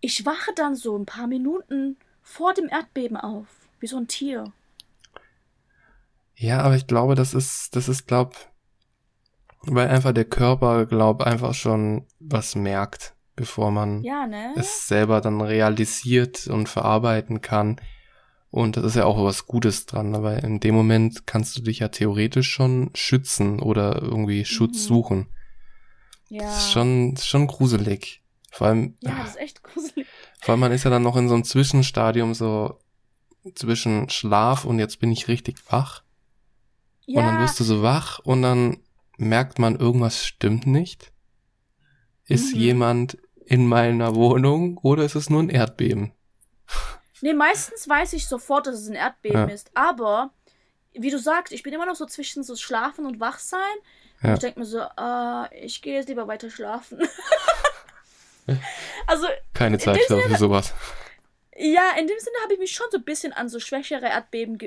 Ich 0.00 0.24
wache 0.24 0.52
dann 0.54 0.76
so 0.76 0.96
ein 0.96 1.06
paar 1.06 1.26
Minuten 1.26 1.96
vor 2.22 2.54
dem 2.54 2.68
Erdbeben 2.68 3.16
auf, 3.16 3.46
wie 3.80 3.86
so 3.86 3.96
ein 3.96 4.08
Tier. 4.08 4.52
Ja, 6.36 6.62
aber 6.62 6.74
ich 6.74 6.86
glaube, 6.86 7.16
das 7.16 7.34
ist, 7.34 7.76
das 7.76 7.88
ist, 7.88 8.06
glaub, 8.06 8.34
weil 9.62 9.88
einfach 9.88 10.12
der 10.12 10.24
Körper, 10.24 10.86
glaub, 10.86 11.22
einfach 11.22 11.52
schon 11.52 12.06
was 12.18 12.54
merkt, 12.54 13.14
bevor 13.36 13.70
man 13.70 14.02
ja, 14.02 14.26
ne? 14.26 14.54
es 14.56 14.86
selber 14.86 15.20
dann 15.20 15.40
realisiert 15.40 16.46
und 16.46 16.68
verarbeiten 16.68 17.42
kann. 17.42 17.80
Und 18.50 18.76
das 18.76 18.84
ist 18.84 18.96
ja 18.96 19.04
auch 19.04 19.22
was 19.22 19.46
Gutes 19.46 19.86
dran, 19.86 20.14
aber 20.14 20.42
in 20.42 20.58
dem 20.58 20.74
Moment 20.74 21.26
kannst 21.26 21.56
du 21.56 21.62
dich 21.62 21.78
ja 21.78 21.88
theoretisch 21.88 22.50
schon 22.50 22.90
schützen 22.94 23.60
oder 23.60 24.02
irgendwie 24.02 24.44
Schutz 24.44 24.84
mhm. 24.84 24.88
suchen. 24.88 25.26
Ja. 26.28 26.42
Das 26.42 26.64
ist 26.64 26.72
schon, 26.72 27.16
schon 27.16 27.46
gruselig. 27.46 28.22
Vor 28.50 28.66
allem. 28.66 28.96
Ja, 29.00 29.16
das 29.18 29.30
ist 29.30 29.40
echt 29.40 29.62
gruselig. 29.62 30.06
Vor 30.42 30.52
allem, 30.52 30.60
man 30.60 30.72
ist 30.72 30.84
ja 30.84 30.90
dann 30.90 31.02
noch 31.02 31.16
in 31.16 31.28
so 31.28 31.34
einem 31.34 31.44
Zwischenstadium, 31.44 32.34
so 32.34 32.78
zwischen 33.54 34.08
Schlaf 34.08 34.64
und 34.64 34.78
jetzt 34.78 34.98
bin 34.98 35.12
ich 35.12 35.28
richtig 35.28 35.58
wach. 35.70 36.02
Ja. 37.06 37.20
Und 37.20 37.26
dann 37.26 37.42
wirst 37.42 37.60
du 37.60 37.64
so 37.64 37.82
wach 37.82 38.20
und 38.20 38.42
dann 38.42 38.78
merkt 39.18 39.58
man, 39.58 39.76
irgendwas 39.76 40.24
stimmt 40.24 40.66
nicht. 40.66 41.12
Ist 42.24 42.54
mhm. 42.54 42.60
jemand 42.60 43.18
in 43.44 43.66
meiner 43.66 44.14
Wohnung 44.14 44.78
oder 44.78 45.04
ist 45.04 45.14
es 45.14 45.28
nur 45.28 45.42
ein 45.42 45.50
Erdbeben? 45.50 46.12
Nee, 47.22 47.34
meistens 47.34 47.88
weiß 47.88 48.12
ich 48.14 48.26
sofort, 48.26 48.66
dass 48.66 48.76
es 48.76 48.88
ein 48.88 48.94
Erdbeben 48.94 49.48
ja. 49.48 49.54
ist. 49.54 49.70
Aber, 49.74 50.30
wie 50.92 51.10
du 51.10 51.18
sagst, 51.18 51.52
ich 51.52 51.62
bin 51.62 51.72
immer 51.72 51.86
noch 51.86 51.96
so 51.96 52.06
zwischen 52.06 52.42
so 52.42 52.56
Schlafen 52.56 53.06
und 53.06 53.20
Wachsein. 53.20 53.60
Ja. 54.22 54.28
Und 54.28 54.34
ich 54.34 54.40
denke 54.40 54.60
mir 54.60 54.66
so, 54.66 54.80
uh, 54.80 55.46
ich 55.52 55.82
gehe 55.82 55.94
jetzt 55.94 56.08
lieber 56.08 56.26
weiter 56.28 56.50
schlafen. 56.50 57.00
also. 59.06 59.26
Keine 59.54 59.78
Zeit 59.78 60.00
für 60.06 60.20
Sinne, 60.20 60.38
sowas. 60.38 60.74
Ja, 61.56 61.92
in 61.98 62.06
dem 62.06 62.18
Sinne 62.18 62.36
habe 62.42 62.54
ich 62.54 62.60
mich 62.60 62.72
schon 62.72 62.86
so 62.90 62.98
ein 62.98 63.04
bisschen 63.04 63.32
an 63.32 63.48
so 63.48 63.60
schwächere 63.60 64.06
Erdbeben 64.06 64.58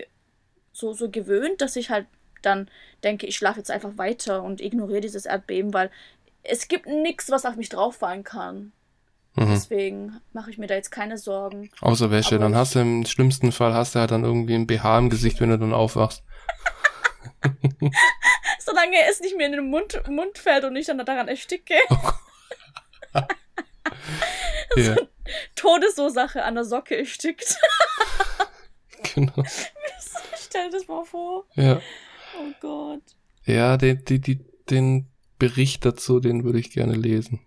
so, 0.71 0.93
so 0.93 1.09
gewöhnt, 1.09 1.61
dass 1.61 1.75
ich 1.75 1.89
halt 1.89 2.07
dann 2.41 2.69
denke, 3.03 3.25
ich 3.25 3.35
schlafe 3.35 3.59
jetzt 3.59 3.71
einfach 3.71 3.97
weiter 3.97 4.43
und 4.43 4.61
ignoriere 4.61 5.01
dieses 5.01 5.25
Erdbeben, 5.25 5.73
weil 5.73 5.89
es 6.43 6.67
gibt 6.67 6.87
nichts, 6.87 7.31
was 7.31 7.45
auf 7.45 7.55
mich 7.55 7.69
drauffallen 7.69 8.23
kann. 8.23 8.73
Mhm. 9.35 9.49
Deswegen 9.49 10.21
mache 10.31 10.51
ich 10.51 10.57
mir 10.57 10.67
da 10.67 10.75
jetzt 10.75 10.91
keine 10.91 11.17
Sorgen. 11.17 11.71
Außer 11.81 12.11
Wäsche, 12.11 12.35
Aber 12.35 12.43
dann 12.45 12.55
hast 12.55 12.75
du 12.75 12.79
im 12.79 13.05
schlimmsten 13.05 13.51
Fall 13.51 13.73
hast 13.73 13.95
du 13.95 13.99
halt 13.99 14.11
dann 14.11 14.23
irgendwie 14.23 14.53
ein 14.53 14.67
BH 14.67 14.99
im 14.99 15.09
Gesicht, 15.09 15.41
wenn 15.41 15.49
du 15.49 15.57
dann 15.57 15.73
aufwachst. 15.73 16.23
Solange 18.59 18.97
es 19.09 19.21
nicht 19.21 19.35
mehr 19.35 19.47
in 19.47 19.53
den 19.53 19.69
Mund, 19.69 20.01
Mund 20.07 20.37
fällt 20.37 20.65
und 20.65 20.75
ich 20.75 20.85
dann 20.85 21.03
daran 21.03 21.27
ersticke. 21.27 21.75
Oh 24.75 24.81
so 24.81 24.95
Todesursache 25.55 26.43
an 26.43 26.55
der 26.55 26.63
Socke 26.63 26.97
erstickt. 26.97 27.57
genau. 29.13 29.43
Stell 30.35 30.71
dir 30.71 30.77
das 30.77 30.87
mal 30.87 31.05
vor. 31.05 31.45
Ja. 31.53 31.79
Oh 32.39 32.51
Gott. 32.59 33.03
Ja, 33.45 33.77
den, 33.77 34.03
die, 34.05 34.19
die, 34.19 34.39
den 34.69 35.11
Bericht 35.37 35.85
dazu, 35.85 36.19
den 36.19 36.43
würde 36.43 36.59
ich 36.59 36.71
gerne 36.71 36.95
lesen. 36.95 37.45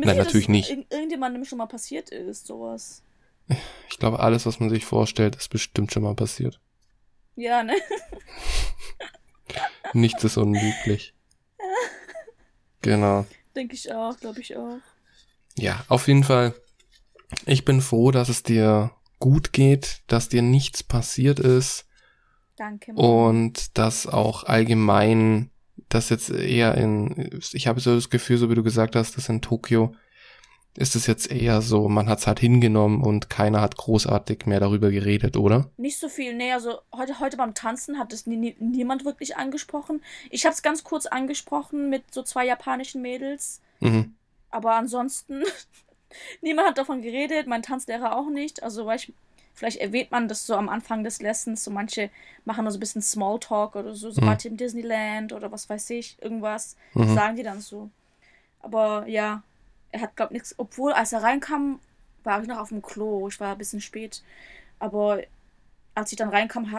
Nein, 0.00 0.16
natürlich 0.16 0.48
nicht. 0.48 0.70
Irgendjemandem 0.70 1.44
schon 1.44 1.58
mal 1.58 1.66
passiert 1.66 2.10
ist, 2.10 2.46
sowas. 2.46 3.02
Ich 3.90 3.98
glaube, 3.98 4.20
alles, 4.20 4.46
was 4.46 4.60
man 4.60 4.70
sich 4.70 4.84
vorstellt, 4.84 5.36
ist 5.36 5.48
bestimmt 5.48 5.92
schon 5.92 6.02
mal 6.02 6.14
passiert. 6.14 6.60
Ja, 7.36 7.62
ne? 7.62 7.74
Nichts 9.92 10.24
ist 10.24 10.36
unmöglich. 10.36 11.14
Genau. 12.82 13.26
Denke 13.54 13.74
ich 13.74 13.92
auch, 13.92 14.18
glaube 14.18 14.40
ich 14.40 14.56
auch. 14.56 14.78
Ja, 15.56 15.84
auf 15.88 16.08
jeden 16.08 16.24
Fall. 16.24 16.54
Ich 17.46 17.64
bin 17.64 17.80
froh, 17.80 18.10
dass 18.10 18.28
es 18.28 18.42
dir 18.42 18.92
gut 19.18 19.52
geht, 19.52 20.02
dass 20.08 20.28
dir 20.28 20.42
nichts 20.42 20.82
passiert 20.82 21.38
ist. 21.38 21.86
Danke. 22.56 22.92
Mann. 22.92 23.04
Und 23.04 23.78
dass 23.78 24.06
auch 24.06 24.44
allgemein 24.44 25.51
das 25.88 26.08
jetzt 26.08 26.30
eher 26.30 26.74
in, 26.76 27.40
ich 27.52 27.66
habe 27.66 27.80
so 27.80 27.94
das 27.94 28.10
Gefühl, 28.10 28.38
so 28.38 28.50
wie 28.50 28.54
du 28.54 28.62
gesagt 28.62 28.96
hast, 28.96 29.16
dass 29.16 29.28
in 29.28 29.42
Tokio 29.42 29.94
ist 30.74 30.96
es 30.96 31.06
jetzt 31.06 31.30
eher 31.30 31.60
so, 31.60 31.88
man 31.88 32.08
hat 32.08 32.20
es 32.20 32.26
halt 32.26 32.40
hingenommen 32.40 33.02
und 33.02 33.28
keiner 33.28 33.60
hat 33.60 33.76
großartig 33.76 34.46
mehr 34.46 34.58
darüber 34.58 34.90
geredet, 34.90 35.36
oder? 35.36 35.70
Nicht 35.76 35.98
so 35.98 36.08
viel, 36.08 36.34
nee, 36.34 36.52
also 36.52 36.78
heute, 36.96 37.20
heute 37.20 37.36
beim 37.36 37.52
Tanzen 37.54 37.98
hat 37.98 38.12
es 38.14 38.26
nie, 38.26 38.56
niemand 38.58 39.04
wirklich 39.04 39.36
angesprochen. 39.36 40.02
Ich 40.30 40.46
habe 40.46 40.54
es 40.54 40.62
ganz 40.62 40.82
kurz 40.82 41.04
angesprochen 41.04 41.90
mit 41.90 42.04
so 42.14 42.22
zwei 42.22 42.46
japanischen 42.46 43.02
Mädels. 43.02 43.60
Mhm. 43.80 44.14
Aber 44.50 44.74
ansonsten 44.74 45.42
Niemand 46.40 46.68
hat 46.68 46.78
davon 46.78 47.02
geredet, 47.02 47.46
mein 47.46 47.62
Tanzlehrer 47.62 48.16
auch 48.16 48.28
nicht. 48.28 48.62
Also, 48.62 48.86
weil 48.86 48.96
ich, 48.96 49.12
vielleicht 49.54 49.78
erwähnt 49.78 50.10
man 50.10 50.28
das 50.28 50.46
so 50.46 50.54
am 50.56 50.68
Anfang 50.68 51.04
des 51.04 51.20
Lessons. 51.20 51.62
So 51.64 51.70
manche 51.70 52.10
machen 52.44 52.64
nur 52.64 52.72
so 52.72 52.78
ein 52.78 52.80
bisschen 52.80 53.02
Smalltalk 53.02 53.76
oder 53.76 53.94
so, 53.94 54.10
so 54.10 54.20
Mhm. 54.20 54.26
wart 54.26 54.44
ihr 54.44 54.50
im 54.50 54.56
Disneyland 54.56 55.32
oder 55.32 55.52
was 55.52 55.68
weiß 55.68 55.90
ich, 55.90 56.16
irgendwas. 56.20 56.76
Mhm. 56.94 57.14
Sagen 57.14 57.36
die 57.36 57.42
dann 57.42 57.60
so. 57.60 57.90
Aber 58.60 59.06
ja, 59.06 59.42
er 59.90 60.00
hat, 60.02 60.16
glaub 60.16 60.30
nichts. 60.30 60.54
Obwohl, 60.58 60.92
als 60.92 61.12
er 61.12 61.22
reinkam, 61.22 61.80
war 62.24 62.40
ich 62.40 62.48
noch 62.48 62.58
auf 62.58 62.68
dem 62.70 62.82
Klo. 62.82 63.28
Ich 63.28 63.40
war 63.40 63.52
ein 63.52 63.58
bisschen 63.58 63.80
spät. 63.80 64.22
Aber 64.78 65.20
als 65.94 66.12
ich 66.12 66.16
dann 66.18 66.30
reinkam, 66.30 66.72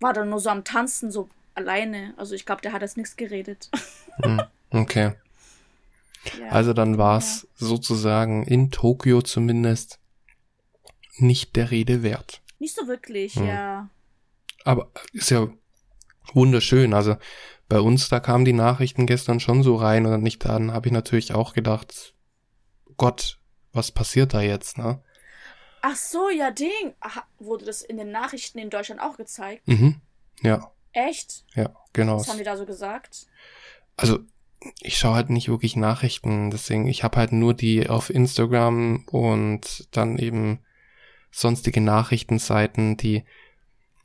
war 0.00 0.16
er 0.16 0.24
nur 0.24 0.40
so 0.40 0.50
am 0.50 0.64
Tanzen, 0.64 1.10
so 1.12 1.28
alleine. 1.54 2.14
Also 2.16 2.34
ich 2.34 2.46
glaube, 2.46 2.62
der 2.62 2.72
hat 2.72 2.82
jetzt 2.82 2.96
nichts 2.96 3.16
geredet. 3.16 3.70
Hm, 4.22 4.42
Okay. 4.72 5.12
ja. 6.38 6.48
Also 6.48 6.72
dann 6.74 6.98
war 6.98 7.16
es 7.18 7.46
sozusagen 7.54 8.42
in 8.42 8.70
Tokio 8.70 9.22
zumindest 9.22 9.98
nicht 11.20 11.56
der 11.56 11.70
Rede 11.70 12.02
wert. 12.02 12.40
Nicht 12.58 12.74
so 12.76 12.86
wirklich, 12.86 13.36
Hm. 13.36 13.46
ja. 13.46 13.88
Aber 14.64 14.90
ist 15.12 15.30
ja 15.30 15.48
wunderschön. 16.34 16.92
Also 16.94 17.16
bei 17.68 17.80
uns, 17.80 18.08
da 18.08 18.20
kamen 18.20 18.44
die 18.44 18.52
Nachrichten 18.52 19.06
gestern 19.06 19.40
schon 19.40 19.62
so 19.62 19.76
rein 19.76 20.06
und 20.06 20.22
nicht 20.22 20.44
dann 20.44 20.72
habe 20.72 20.88
ich 20.88 20.92
natürlich 20.92 21.34
auch 21.34 21.54
gedacht, 21.54 22.14
Gott, 22.96 23.38
was 23.72 23.90
passiert 23.92 24.34
da 24.34 24.40
jetzt, 24.42 24.76
ne? 24.76 25.02
Ach 25.82 25.96
so, 25.96 26.28
ja, 26.28 26.50
Ding. 26.50 26.94
Aha, 27.00 27.22
wurde 27.38 27.64
das 27.64 27.80
in 27.80 27.96
den 27.96 28.10
Nachrichten 28.10 28.58
in 28.58 28.68
Deutschland 28.68 29.00
auch 29.00 29.16
gezeigt? 29.16 29.66
Mhm. 29.66 30.00
Ja, 30.42 30.70
Echt? 30.92 31.44
ja, 31.54 31.70
genau. 31.94 32.18
Was 32.18 32.28
haben 32.28 32.38
die 32.38 32.44
da 32.44 32.56
so 32.56 32.66
gesagt? 32.66 33.26
Also 33.96 34.18
ich 34.80 34.98
schaue 34.98 35.14
halt 35.14 35.30
nicht 35.30 35.48
wirklich 35.48 35.76
Nachrichten, 35.76 36.50
deswegen 36.50 36.86
ich 36.86 37.02
habe 37.02 37.16
halt 37.16 37.32
nur 37.32 37.54
die 37.54 37.88
auf 37.88 38.10
Instagram 38.10 39.06
und 39.10 39.88
dann 39.96 40.18
eben 40.18 40.58
sonstige 41.30 41.80
Nachrichtenseiten, 41.80 42.96
die 42.96 43.24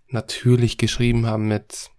natürlich 0.07 0.77
geschrieben 0.77 1.25
haben 1.25 1.47
mit 1.47 1.89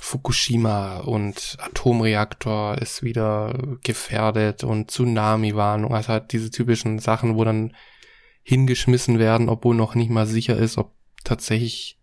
Fukushima 0.00 0.98
und 0.98 1.56
Atomreaktor 1.60 2.76
ist 2.78 3.02
wieder 3.02 3.78
gefährdet 3.82 4.62
und 4.64 4.90
Tsunami-Warnung, 4.90 5.94
also 5.94 6.08
halt 6.08 6.32
diese 6.32 6.50
typischen 6.50 6.98
Sachen, 6.98 7.36
wo 7.36 7.44
dann 7.44 7.74
hingeschmissen 8.42 9.18
werden, 9.18 9.48
obwohl 9.48 9.74
noch 9.74 9.94
nicht 9.94 10.10
mal 10.10 10.26
sicher 10.26 10.56
ist, 10.56 10.76
ob 10.76 10.92
tatsächlich 11.24 11.98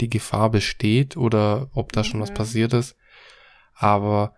die 0.00 0.08
Gefahr 0.08 0.50
besteht 0.50 1.16
oder 1.16 1.70
ob 1.74 1.92
da 1.92 2.04
schon 2.04 2.20
was 2.20 2.30
Mhm. 2.30 2.34
passiert 2.34 2.72
ist. 2.72 2.96
Aber 3.74 4.34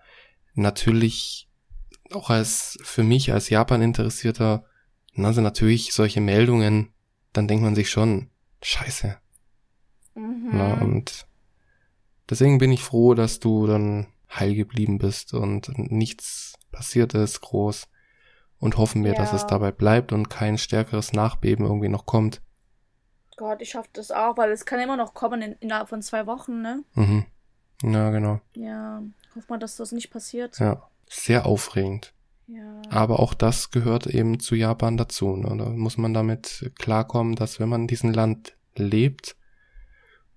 natürlich 0.55 1.49
auch 2.11 2.30
als 2.30 2.78
für 2.82 3.05
mich 3.05 3.32
als 3.32 3.49
Japan-Interessierter, 3.49 4.64
also 5.16 5.40
natürlich 5.40 5.92
solche 5.92 6.20
Meldungen, 6.20 6.93
dann 7.35 7.47
denkt 7.49 7.62
man 7.64 7.74
sich 7.74 7.91
schon, 7.91 8.30
scheiße. 8.62 9.16
Mhm. 10.14 10.49
Na, 10.53 10.74
und 10.74 11.26
deswegen 12.30 12.59
bin 12.59 12.72
ich 12.72 12.82
froh, 12.82 13.14
dass 13.14 13.41
du 13.41 13.66
dann 13.66 14.07
heil 14.30 14.55
geblieben 14.55 14.99
bist 14.99 15.35
und 15.35 15.76
nichts 15.78 16.55
passiert 16.72 17.14
ist 17.14 17.41
groß 17.41 17.87
und 18.59 18.76
hoffen 18.78 19.05
wir, 19.05 19.14
dass 19.14 19.30
Ja. 19.30 19.37
es 19.37 19.47
dabei 19.47 19.70
bleibt 19.70 20.12
und 20.12 20.30
kein 20.30 20.59
stärkeres 20.59 21.12
Nachbeben 21.12 21.64
irgendwie 21.66 21.89
noch 21.89 22.07
kommt. 22.07 22.41
Gott, 23.37 23.61
ich 23.62 23.74
hoffe 23.74 23.89
das 23.93 24.11
auch, 24.11 24.37
weil 24.37 24.51
es 24.53 24.64
kann 24.64 24.80
immer 24.80 24.97
noch 24.97 25.12
kommen 25.14 25.43
in, 25.43 25.53
innerhalb 25.55 25.89
von 25.89 26.03
zwei 26.03 26.26
Wochen, 26.26 26.62
ne? 26.62 26.85
Mhm. 26.95 27.26
Ja, 27.82 28.11
genau. 28.11 28.41
Ja, 28.55 29.03
hoff 29.35 29.49
mal, 29.49 29.59
dass 29.59 29.76
das 29.76 29.91
nicht 29.93 30.11
passiert. 30.11 30.59
Ja. 30.61 30.89
Sehr 31.09 31.45
aufregend. 31.45 32.14
Ja. 32.47 32.82
Aber 32.90 33.20
auch 33.20 33.34
das 33.34 33.70
gehört 33.70 34.07
eben 34.07 34.38
zu 34.38 34.55
Japan 34.55 34.97
dazu. 34.97 35.36
Ne? 35.36 35.57
Da 35.57 35.70
muss 35.70 35.97
man 35.97 36.12
damit 36.12 36.72
klarkommen, 36.78 37.34
dass 37.36 37.59
wenn 37.59 37.68
man 37.68 37.82
in 37.82 37.86
diesem 37.86 38.12
Land 38.12 38.57
lebt 38.76 39.36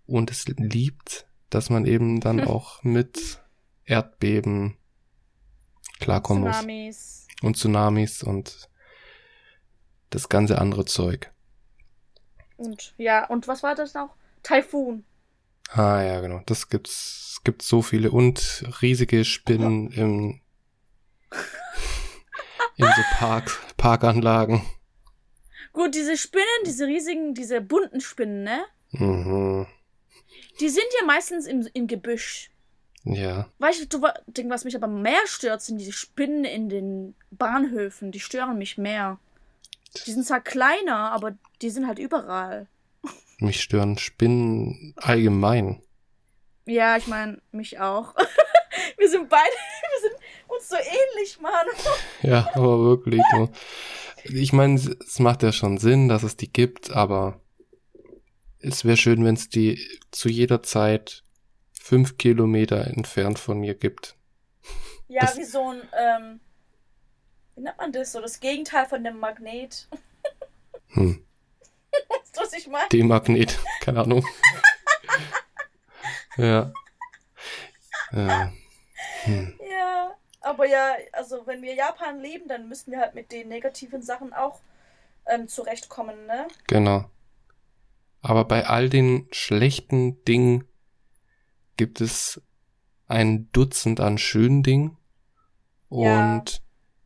und 0.06 0.32
es 0.32 0.48
liebt, 0.48 1.28
dass 1.50 1.70
man 1.70 1.86
eben 1.86 2.20
dann 2.20 2.42
auch 2.48 2.84
mit 2.84 3.42
Erdbeben 3.86 4.78
klarkommen 6.00 6.44
muss. 6.44 6.58
Tsunamis. 6.58 7.28
Und 7.42 7.58
Tsunamis 7.58 8.24
und 8.24 8.70
das 10.10 10.30
ganze 10.30 10.60
andere 10.60 10.86
Zeug. 10.86 11.32
Und 12.56 12.96
ja, 12.98 13.26
und 13.28 13.48
was 13.48 13.64
war 13.64 13.76
das 13.76 13.94
noch? 13.94 14.16
Taifun. 14.44 15.04
Ah 15.70 16.02
ja, 16.02 16.22
genau. 16.22 16.42
Das 16.46 16.70
gibt's. 16.70 17.26
Es 17.38 17.44
gibt 17.44 17.62
so 17.62 17.84
viele 17.84 18.10
und 18.10 18.66
riesige 18.82 19.24
Spinnen 19.24 19.92
im 19.92 20.42
in 22.78 22.86
so 22.86 23.02
Park, 23.16 23.52
Parkanlagen. 23.78 24.62
Gut, 25.74 25.94
diese 25.94 26.18
Spinnen, 26.18 26.46
diese 26.66 26.88
riesigen, 26.88 27.34
diese 27.34 27.62
bunten 27.62 28.02
Spinnen, 28.02 28.44
ne? 28.44 28.66
Mhm. 28.92 29.68
Die 30.60 30.70
sind 30.70 30.88
ja 31.00 31.06
meistens 31.06 31.46
im, 31.46 31.68
im 31.74 31.88
Gebüsch. 31.88 32.50
Ja. 33.04 33.48
Weißt 33.60 33.94
du, 33.94 34.00
Ding, 34.28 34.50
was 34.50 34.64
mich 34.64 34.76
aber 34.76 34.88
mehr 34.88 35.26
stört, 35.26 35.62
sind 35.62 35.78
diese 35.78 35.94
Spinnen 35.94 36.46
in 36.46 36.70
den 36.70 37.16
Bahnhöfen. 37.32 38.12
Die 38.12 38.20
stören 38.20 38.58
mich 38.58 38.78
mehr. 38.78 39.20
Die 40.06 40.12
sind 40.12 40.26
zwar 40.26 40.42
kleiner, 40.42 41.12
aber 41.12 41.38
die 41.62 41.70
sind 41.70 41.88
halt 41.88 42.00
überall. 42.00 42.68
Mich 43.40 43.62
stören 43.62 43.98
Spinnen 43.98 44.94
allgemein. 44.98 45.82
Ja, 46.66 46.98
ich 46.98 47.08
meine, 47.08 47.42
mich 47.52 47.80
auch. 47.80 48.16
wir 48.98 49.10
sind 49.10 49.30
beide, 49.30 49.44
wir 50.02 50.10
sind 50.10 50.20
uns 50.50 50.70
so 50.70 50.76
ähnlich, 50.76 51.40
Mann. 51.42 51.66
Ja, 52.22 52.50
aber 52.56 52.80
wirklich. 52.84 53.22
Du. 53.32 53.50
Ich 54.24 54.52
meine, 54.54 54.76
es 54.76 55.20
macht 55.20 55.44
ja 55.44 55.52
schon 55.52 55.78
Sinn, 55.78 56.08
dass 56.10 56.24
es 56.24 56.36
die 56.38 56.52
gibt, 56.52 56.90
aber 56.92 57.40
es 58.60 58.84
wäre 58.86 58.98
schön, 58.98 59.24
wenn 59.24 59.36
es 59.36 59.50
die 59.50 59.80
zu 60.12 60.30
jeder 60.30 60.64
Zeit 60.64 61.24
fünf 61.80 62.18
Kilometer 62.18 62.86
entfernt 62.88 63.40
von 63.40 63.60
mir 63.60 63.76
gibt. 63.76 64.16
Ja, 65.08 65.22
Das- 65.22 65.38
wie 65.38 65.44
so 65.46 65.70
ein, 65.70 65.82
ähm, 65.98 66.40
wie 67.56 67.62
nennt 67.62 67.78
man 67.78 67.92
das? 67.92 68.12
So 68.12 68.20
das 68.22 68.40
Gegenteil 68.40 68.86
von 68.88 69.04
dem 69.04 69.20
Magnet. 69.20 69.88
Hm. 70.90 71.22
Weißt 72.10 72.36
du, 72.38 72.42
was 72.42 72.54
ich 72.54 72.68
meine? 72.68 72.88
D-Magnet, 72.90 73.60
keine 73.82 74.02
Ahnung. 74.02 74.26
ja. 76.38 76.72
Ja. 78.14 78.54
Hm. 79.24 79.54
Ja, 80.48 80.54
aber 80.54 80.66
ja, 80.66 80.96
also 81.14 81.46
wenn 81.46 81.62
wir 81.62 81.76
Japan 81.76 82.20
leben, 82.20 82.48
dann 82.48 82.70
müssen 82.70 82.92
wir 82.92 83.00
halt 83.00 83.16
mit 83.16 83.32
den 83.32 83.48
negativen 83.50 84.02
Sachen 84.02 84.34
auch 84.34 84.62
ähm, 85.26 85.48
zurechtkommen, 85.48 86.26
ne? 86.26 86.48
Genau. 86.68 87.10
Aber 88.22 88.46
bei 88.46 88.66
all 88.66 88.90
den 88.90 89.28
schlechten 89.32 90.24
Dingen 90.26 90.66
gibt 91.76 92.02
es 92.02 92.42
ein 93.08 93.50
Dutzend 93.52 94.00
an 94.00 94.18
schönen 94.18 94.64
Dingen. 94.64 94.98
Ja. 95.90 96.36
Und 96.36 96.62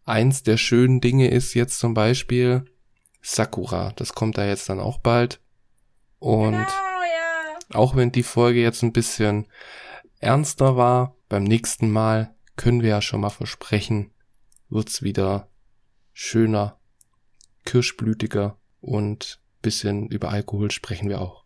eins 0.05 0.43
der 0.43 0.57
schönen 0.57 1.01
Dinge 1.01 1.29
ist 1.29 1.53
jetzt 1.53 1.79
zum 1.79 1.93
Beispiel 1.93 2.65
Sakura. 3.21 3.91
Das 3.95 4.13
kommt 4.13 4.37
da 4.37 4.45
jetzt 4.45 4.69
dann 4.69 4.79
auch 4.79 4.99
bald. 4.99 5.41
Und 6.19 6.51
genau, 6.51 6.65
ja. 6.65 7.57
auch 7.73 7.95
wenn 7.95 8.11
die 8.11 8.23
Folge 8.23 8.61
jetzt 8.61 8.83
ein 8.83 8.93
bisschen 8.93 9.47
ernster 10.19 10.77
war, 10.77 11.15
beim 11.29 11.43
nächsten 11.43 11.89
Mal 11.89 12.33
können 12.61 12.83
wir 12.83 12.89
ja 12.89 13.01
schon 13.01 13.21
mal 13.21 13.31
versprechen, 13.31 14.11
wird's 14.69 15.01
wieder 15.01 15.47
schöner, 16.13 16.77
kirschblütiger 17.65 18.55
und 18.81 19.41
bisschen 19.63 20.07
über 20.09 20.29
Alkohol 20.29 20.69
sprechen 20.69 21.09
wir 21.09 21.21
auch. 21.21 21.43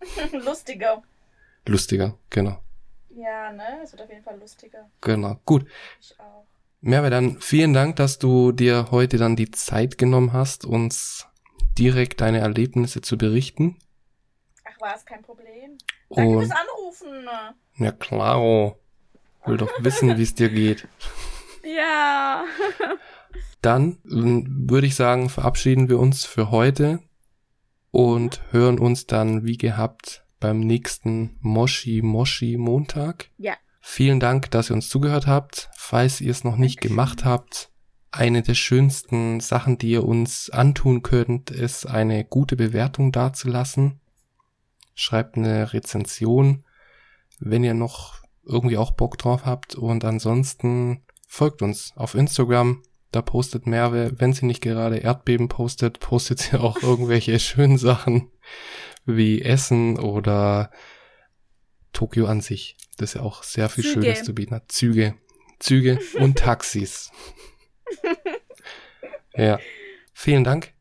lustiger. 0.32 1.02
Lustiger, 1.66 2.16
genau. 2.30 2.60
Ja, 3.08 3.50
ne? 3.52 3.80
Es 3.82 3.92
wird 3.92 4.02
auf 4.02 4.08
jeden 4.10 4.22
Fall 4.22 4.38
lustiger. 4.38 4.88
Genau. 5.00 5.40
Gut. 5.44 5.66
Ich 6.00 6.18
auch. 6.20 6.46
Merve, 6.80 7.10
dann 7.10 7.40
vielen 7.40 7.72
Dank, 7.72 7.96
dass 7.96 8.20
du 8.20 8.52
dir 8.52 8.92
heute 8.92 9.16
dann 9.16 9.34
die 9.34 9.50
Zeit 9.50 9.98
genommen 9.98 10.32
hast, 10.32 10.64
uns 10.64 11.26
direkt 11.76 12.20
deine 12.20 12.38
Erlebnisse 12.38 13.00
zu 13.00 13.18
berichten. 13.18 13.76
Ach, 14.64 14.80
war 14.80 14.94
es 14.94 15.04
kein 15.04 15.22
Problem. 15.22 15.78
Danke 16.10 16.30
Und 16.30 16.46
fürs 16.46 16.56
Anrufen. 16.56 17.28
ja 17.78 17.90
klaro, 17.90 18.78
will 19.46 19.56
doch 19.56 19.70
wissen, 19.80 20.16
wie 20.16 20.22
es 20.22 20.34
dir 20.34 20.48
geht. 20.48 20.88
Ja. 21.64 22.44
Dann 23.62 23.98
ähm, 24.10 24.68
würde 24.68 24.86
ich 24.86 24.94
sagen, 24.94 25.28
verabschieden 25.28 25.88
wir 25.88 25.98
uns 25.98 26.24
für 26.24 26.50
heute 26.50 27.00
und 27.90 28.42
hören 28.50 28.78
uns 28.78 29.06
dann 29.06 29.44
wie 29.44 29.56
gehabt 29.56 30.24
beim 30.40 30.60
nächsten 30.60 31.38
Moshi 31.40 32.02
Moshi 32.02 32.56
Montag. 32.58 33.30
Ja. 33.38 33.54
Vielen 33.80 34.20
Dank, 34.20 34.50
dass 34.50 34.70
ihr 34.70 34.74
uns 34.74 34.88
zugehört 34.88 35.26
habt. 35.26 35.70
Falls 35.76 36.20
ihr 36.20 36.30
es 36.30 36.44
noch 36.44 36.56
nicht 36.56 36.76
Dankeschön. 36.76 36.96
gemacht 36.96 37.24
habt, 37.24 37.70
eine 38.10 38.42
der 38.42 38.54
schönsten 38.54 39.40
Sachen, 39.40 39.78
die 39.78 39.90
ihr 39.90 40.04
uns 40.04 40.50
antun 40.50 41.02
könnt, 41.02 41.50
ist 41.50 41.86
eine 41.86 42.24
gute 42.24 42.56
Bewertung 42.56 43.12
dazulassen. 43.12 44.00
Schreibt 44.94 45.36
eine 45.36 45.72
Rezension, 45.72 46.64
wenn 47.40 47.64
ihr 47.64 47.74
noch 47.74 48.23
irgendwie 48.46 48.76
auch 48.76 48.92
Bock 48.92 49.18
drauf 49.18 49.44
habt. 49.44 49.74
Und 49.74 50.04
ansonsten 50.04 51.04
folgt 51.26 51.62
uns 51.62 51.92
auf 51.96 52.14
Instagram. 52.14 52.82
Da 53.10 53.22
postet 53.22 53.66
Merve, 53.66 54.12
wenn 54.16 54.32
sie 54.32 54.46
nicht 54.46 54.60
gerade 54.60 54.98
Erdbeben 54.98 55.48
postet, 55.48 56.00
postet 56.00 56.40
sie 56.40 56.58
auch 56.58 56.76
irgendwelche 56.82 57.38
schönen 57.38 57.78
Sachen 57.78 58.30
wie 59.06 59.42
Essen 59.42 59.98
oder 59.98 60.70
Tokio 61.92 62.26
an 62.26 62.40
sich. 62.40 62.76
Das 62.96 63.10
ist 63.10 63.14
ja 63.14 63.22
auch 63.22 63.42
sehr 63.42 63.68
viel 63.68 63.84
Züge. 63.84 64.02
Schönes 64.02 64.22
zu 64.24 64.34
bieten 64.34 64.54
hat. 64.54 64.70
Züge. 64.70 65.14
Züge 65.58 65.98
und 66.14 66.38
Taxis. 66.38 67.10
ja. 69.34 69.58
Vielen 70.12 70.44
Dank. 70.44 70.72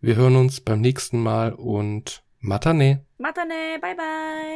Wir 0.00 0.16
hören 0.16 0.36
uns 0.36 0.60
beim 0.60 0.80
nächsten 0.80 1.20
Mal 1.22 1.52
und 1.52 2.24
Matane. 2.40 3.06
Matane, 3.18 3.78
bye 3.80 3.94
bye. 3.94 4.52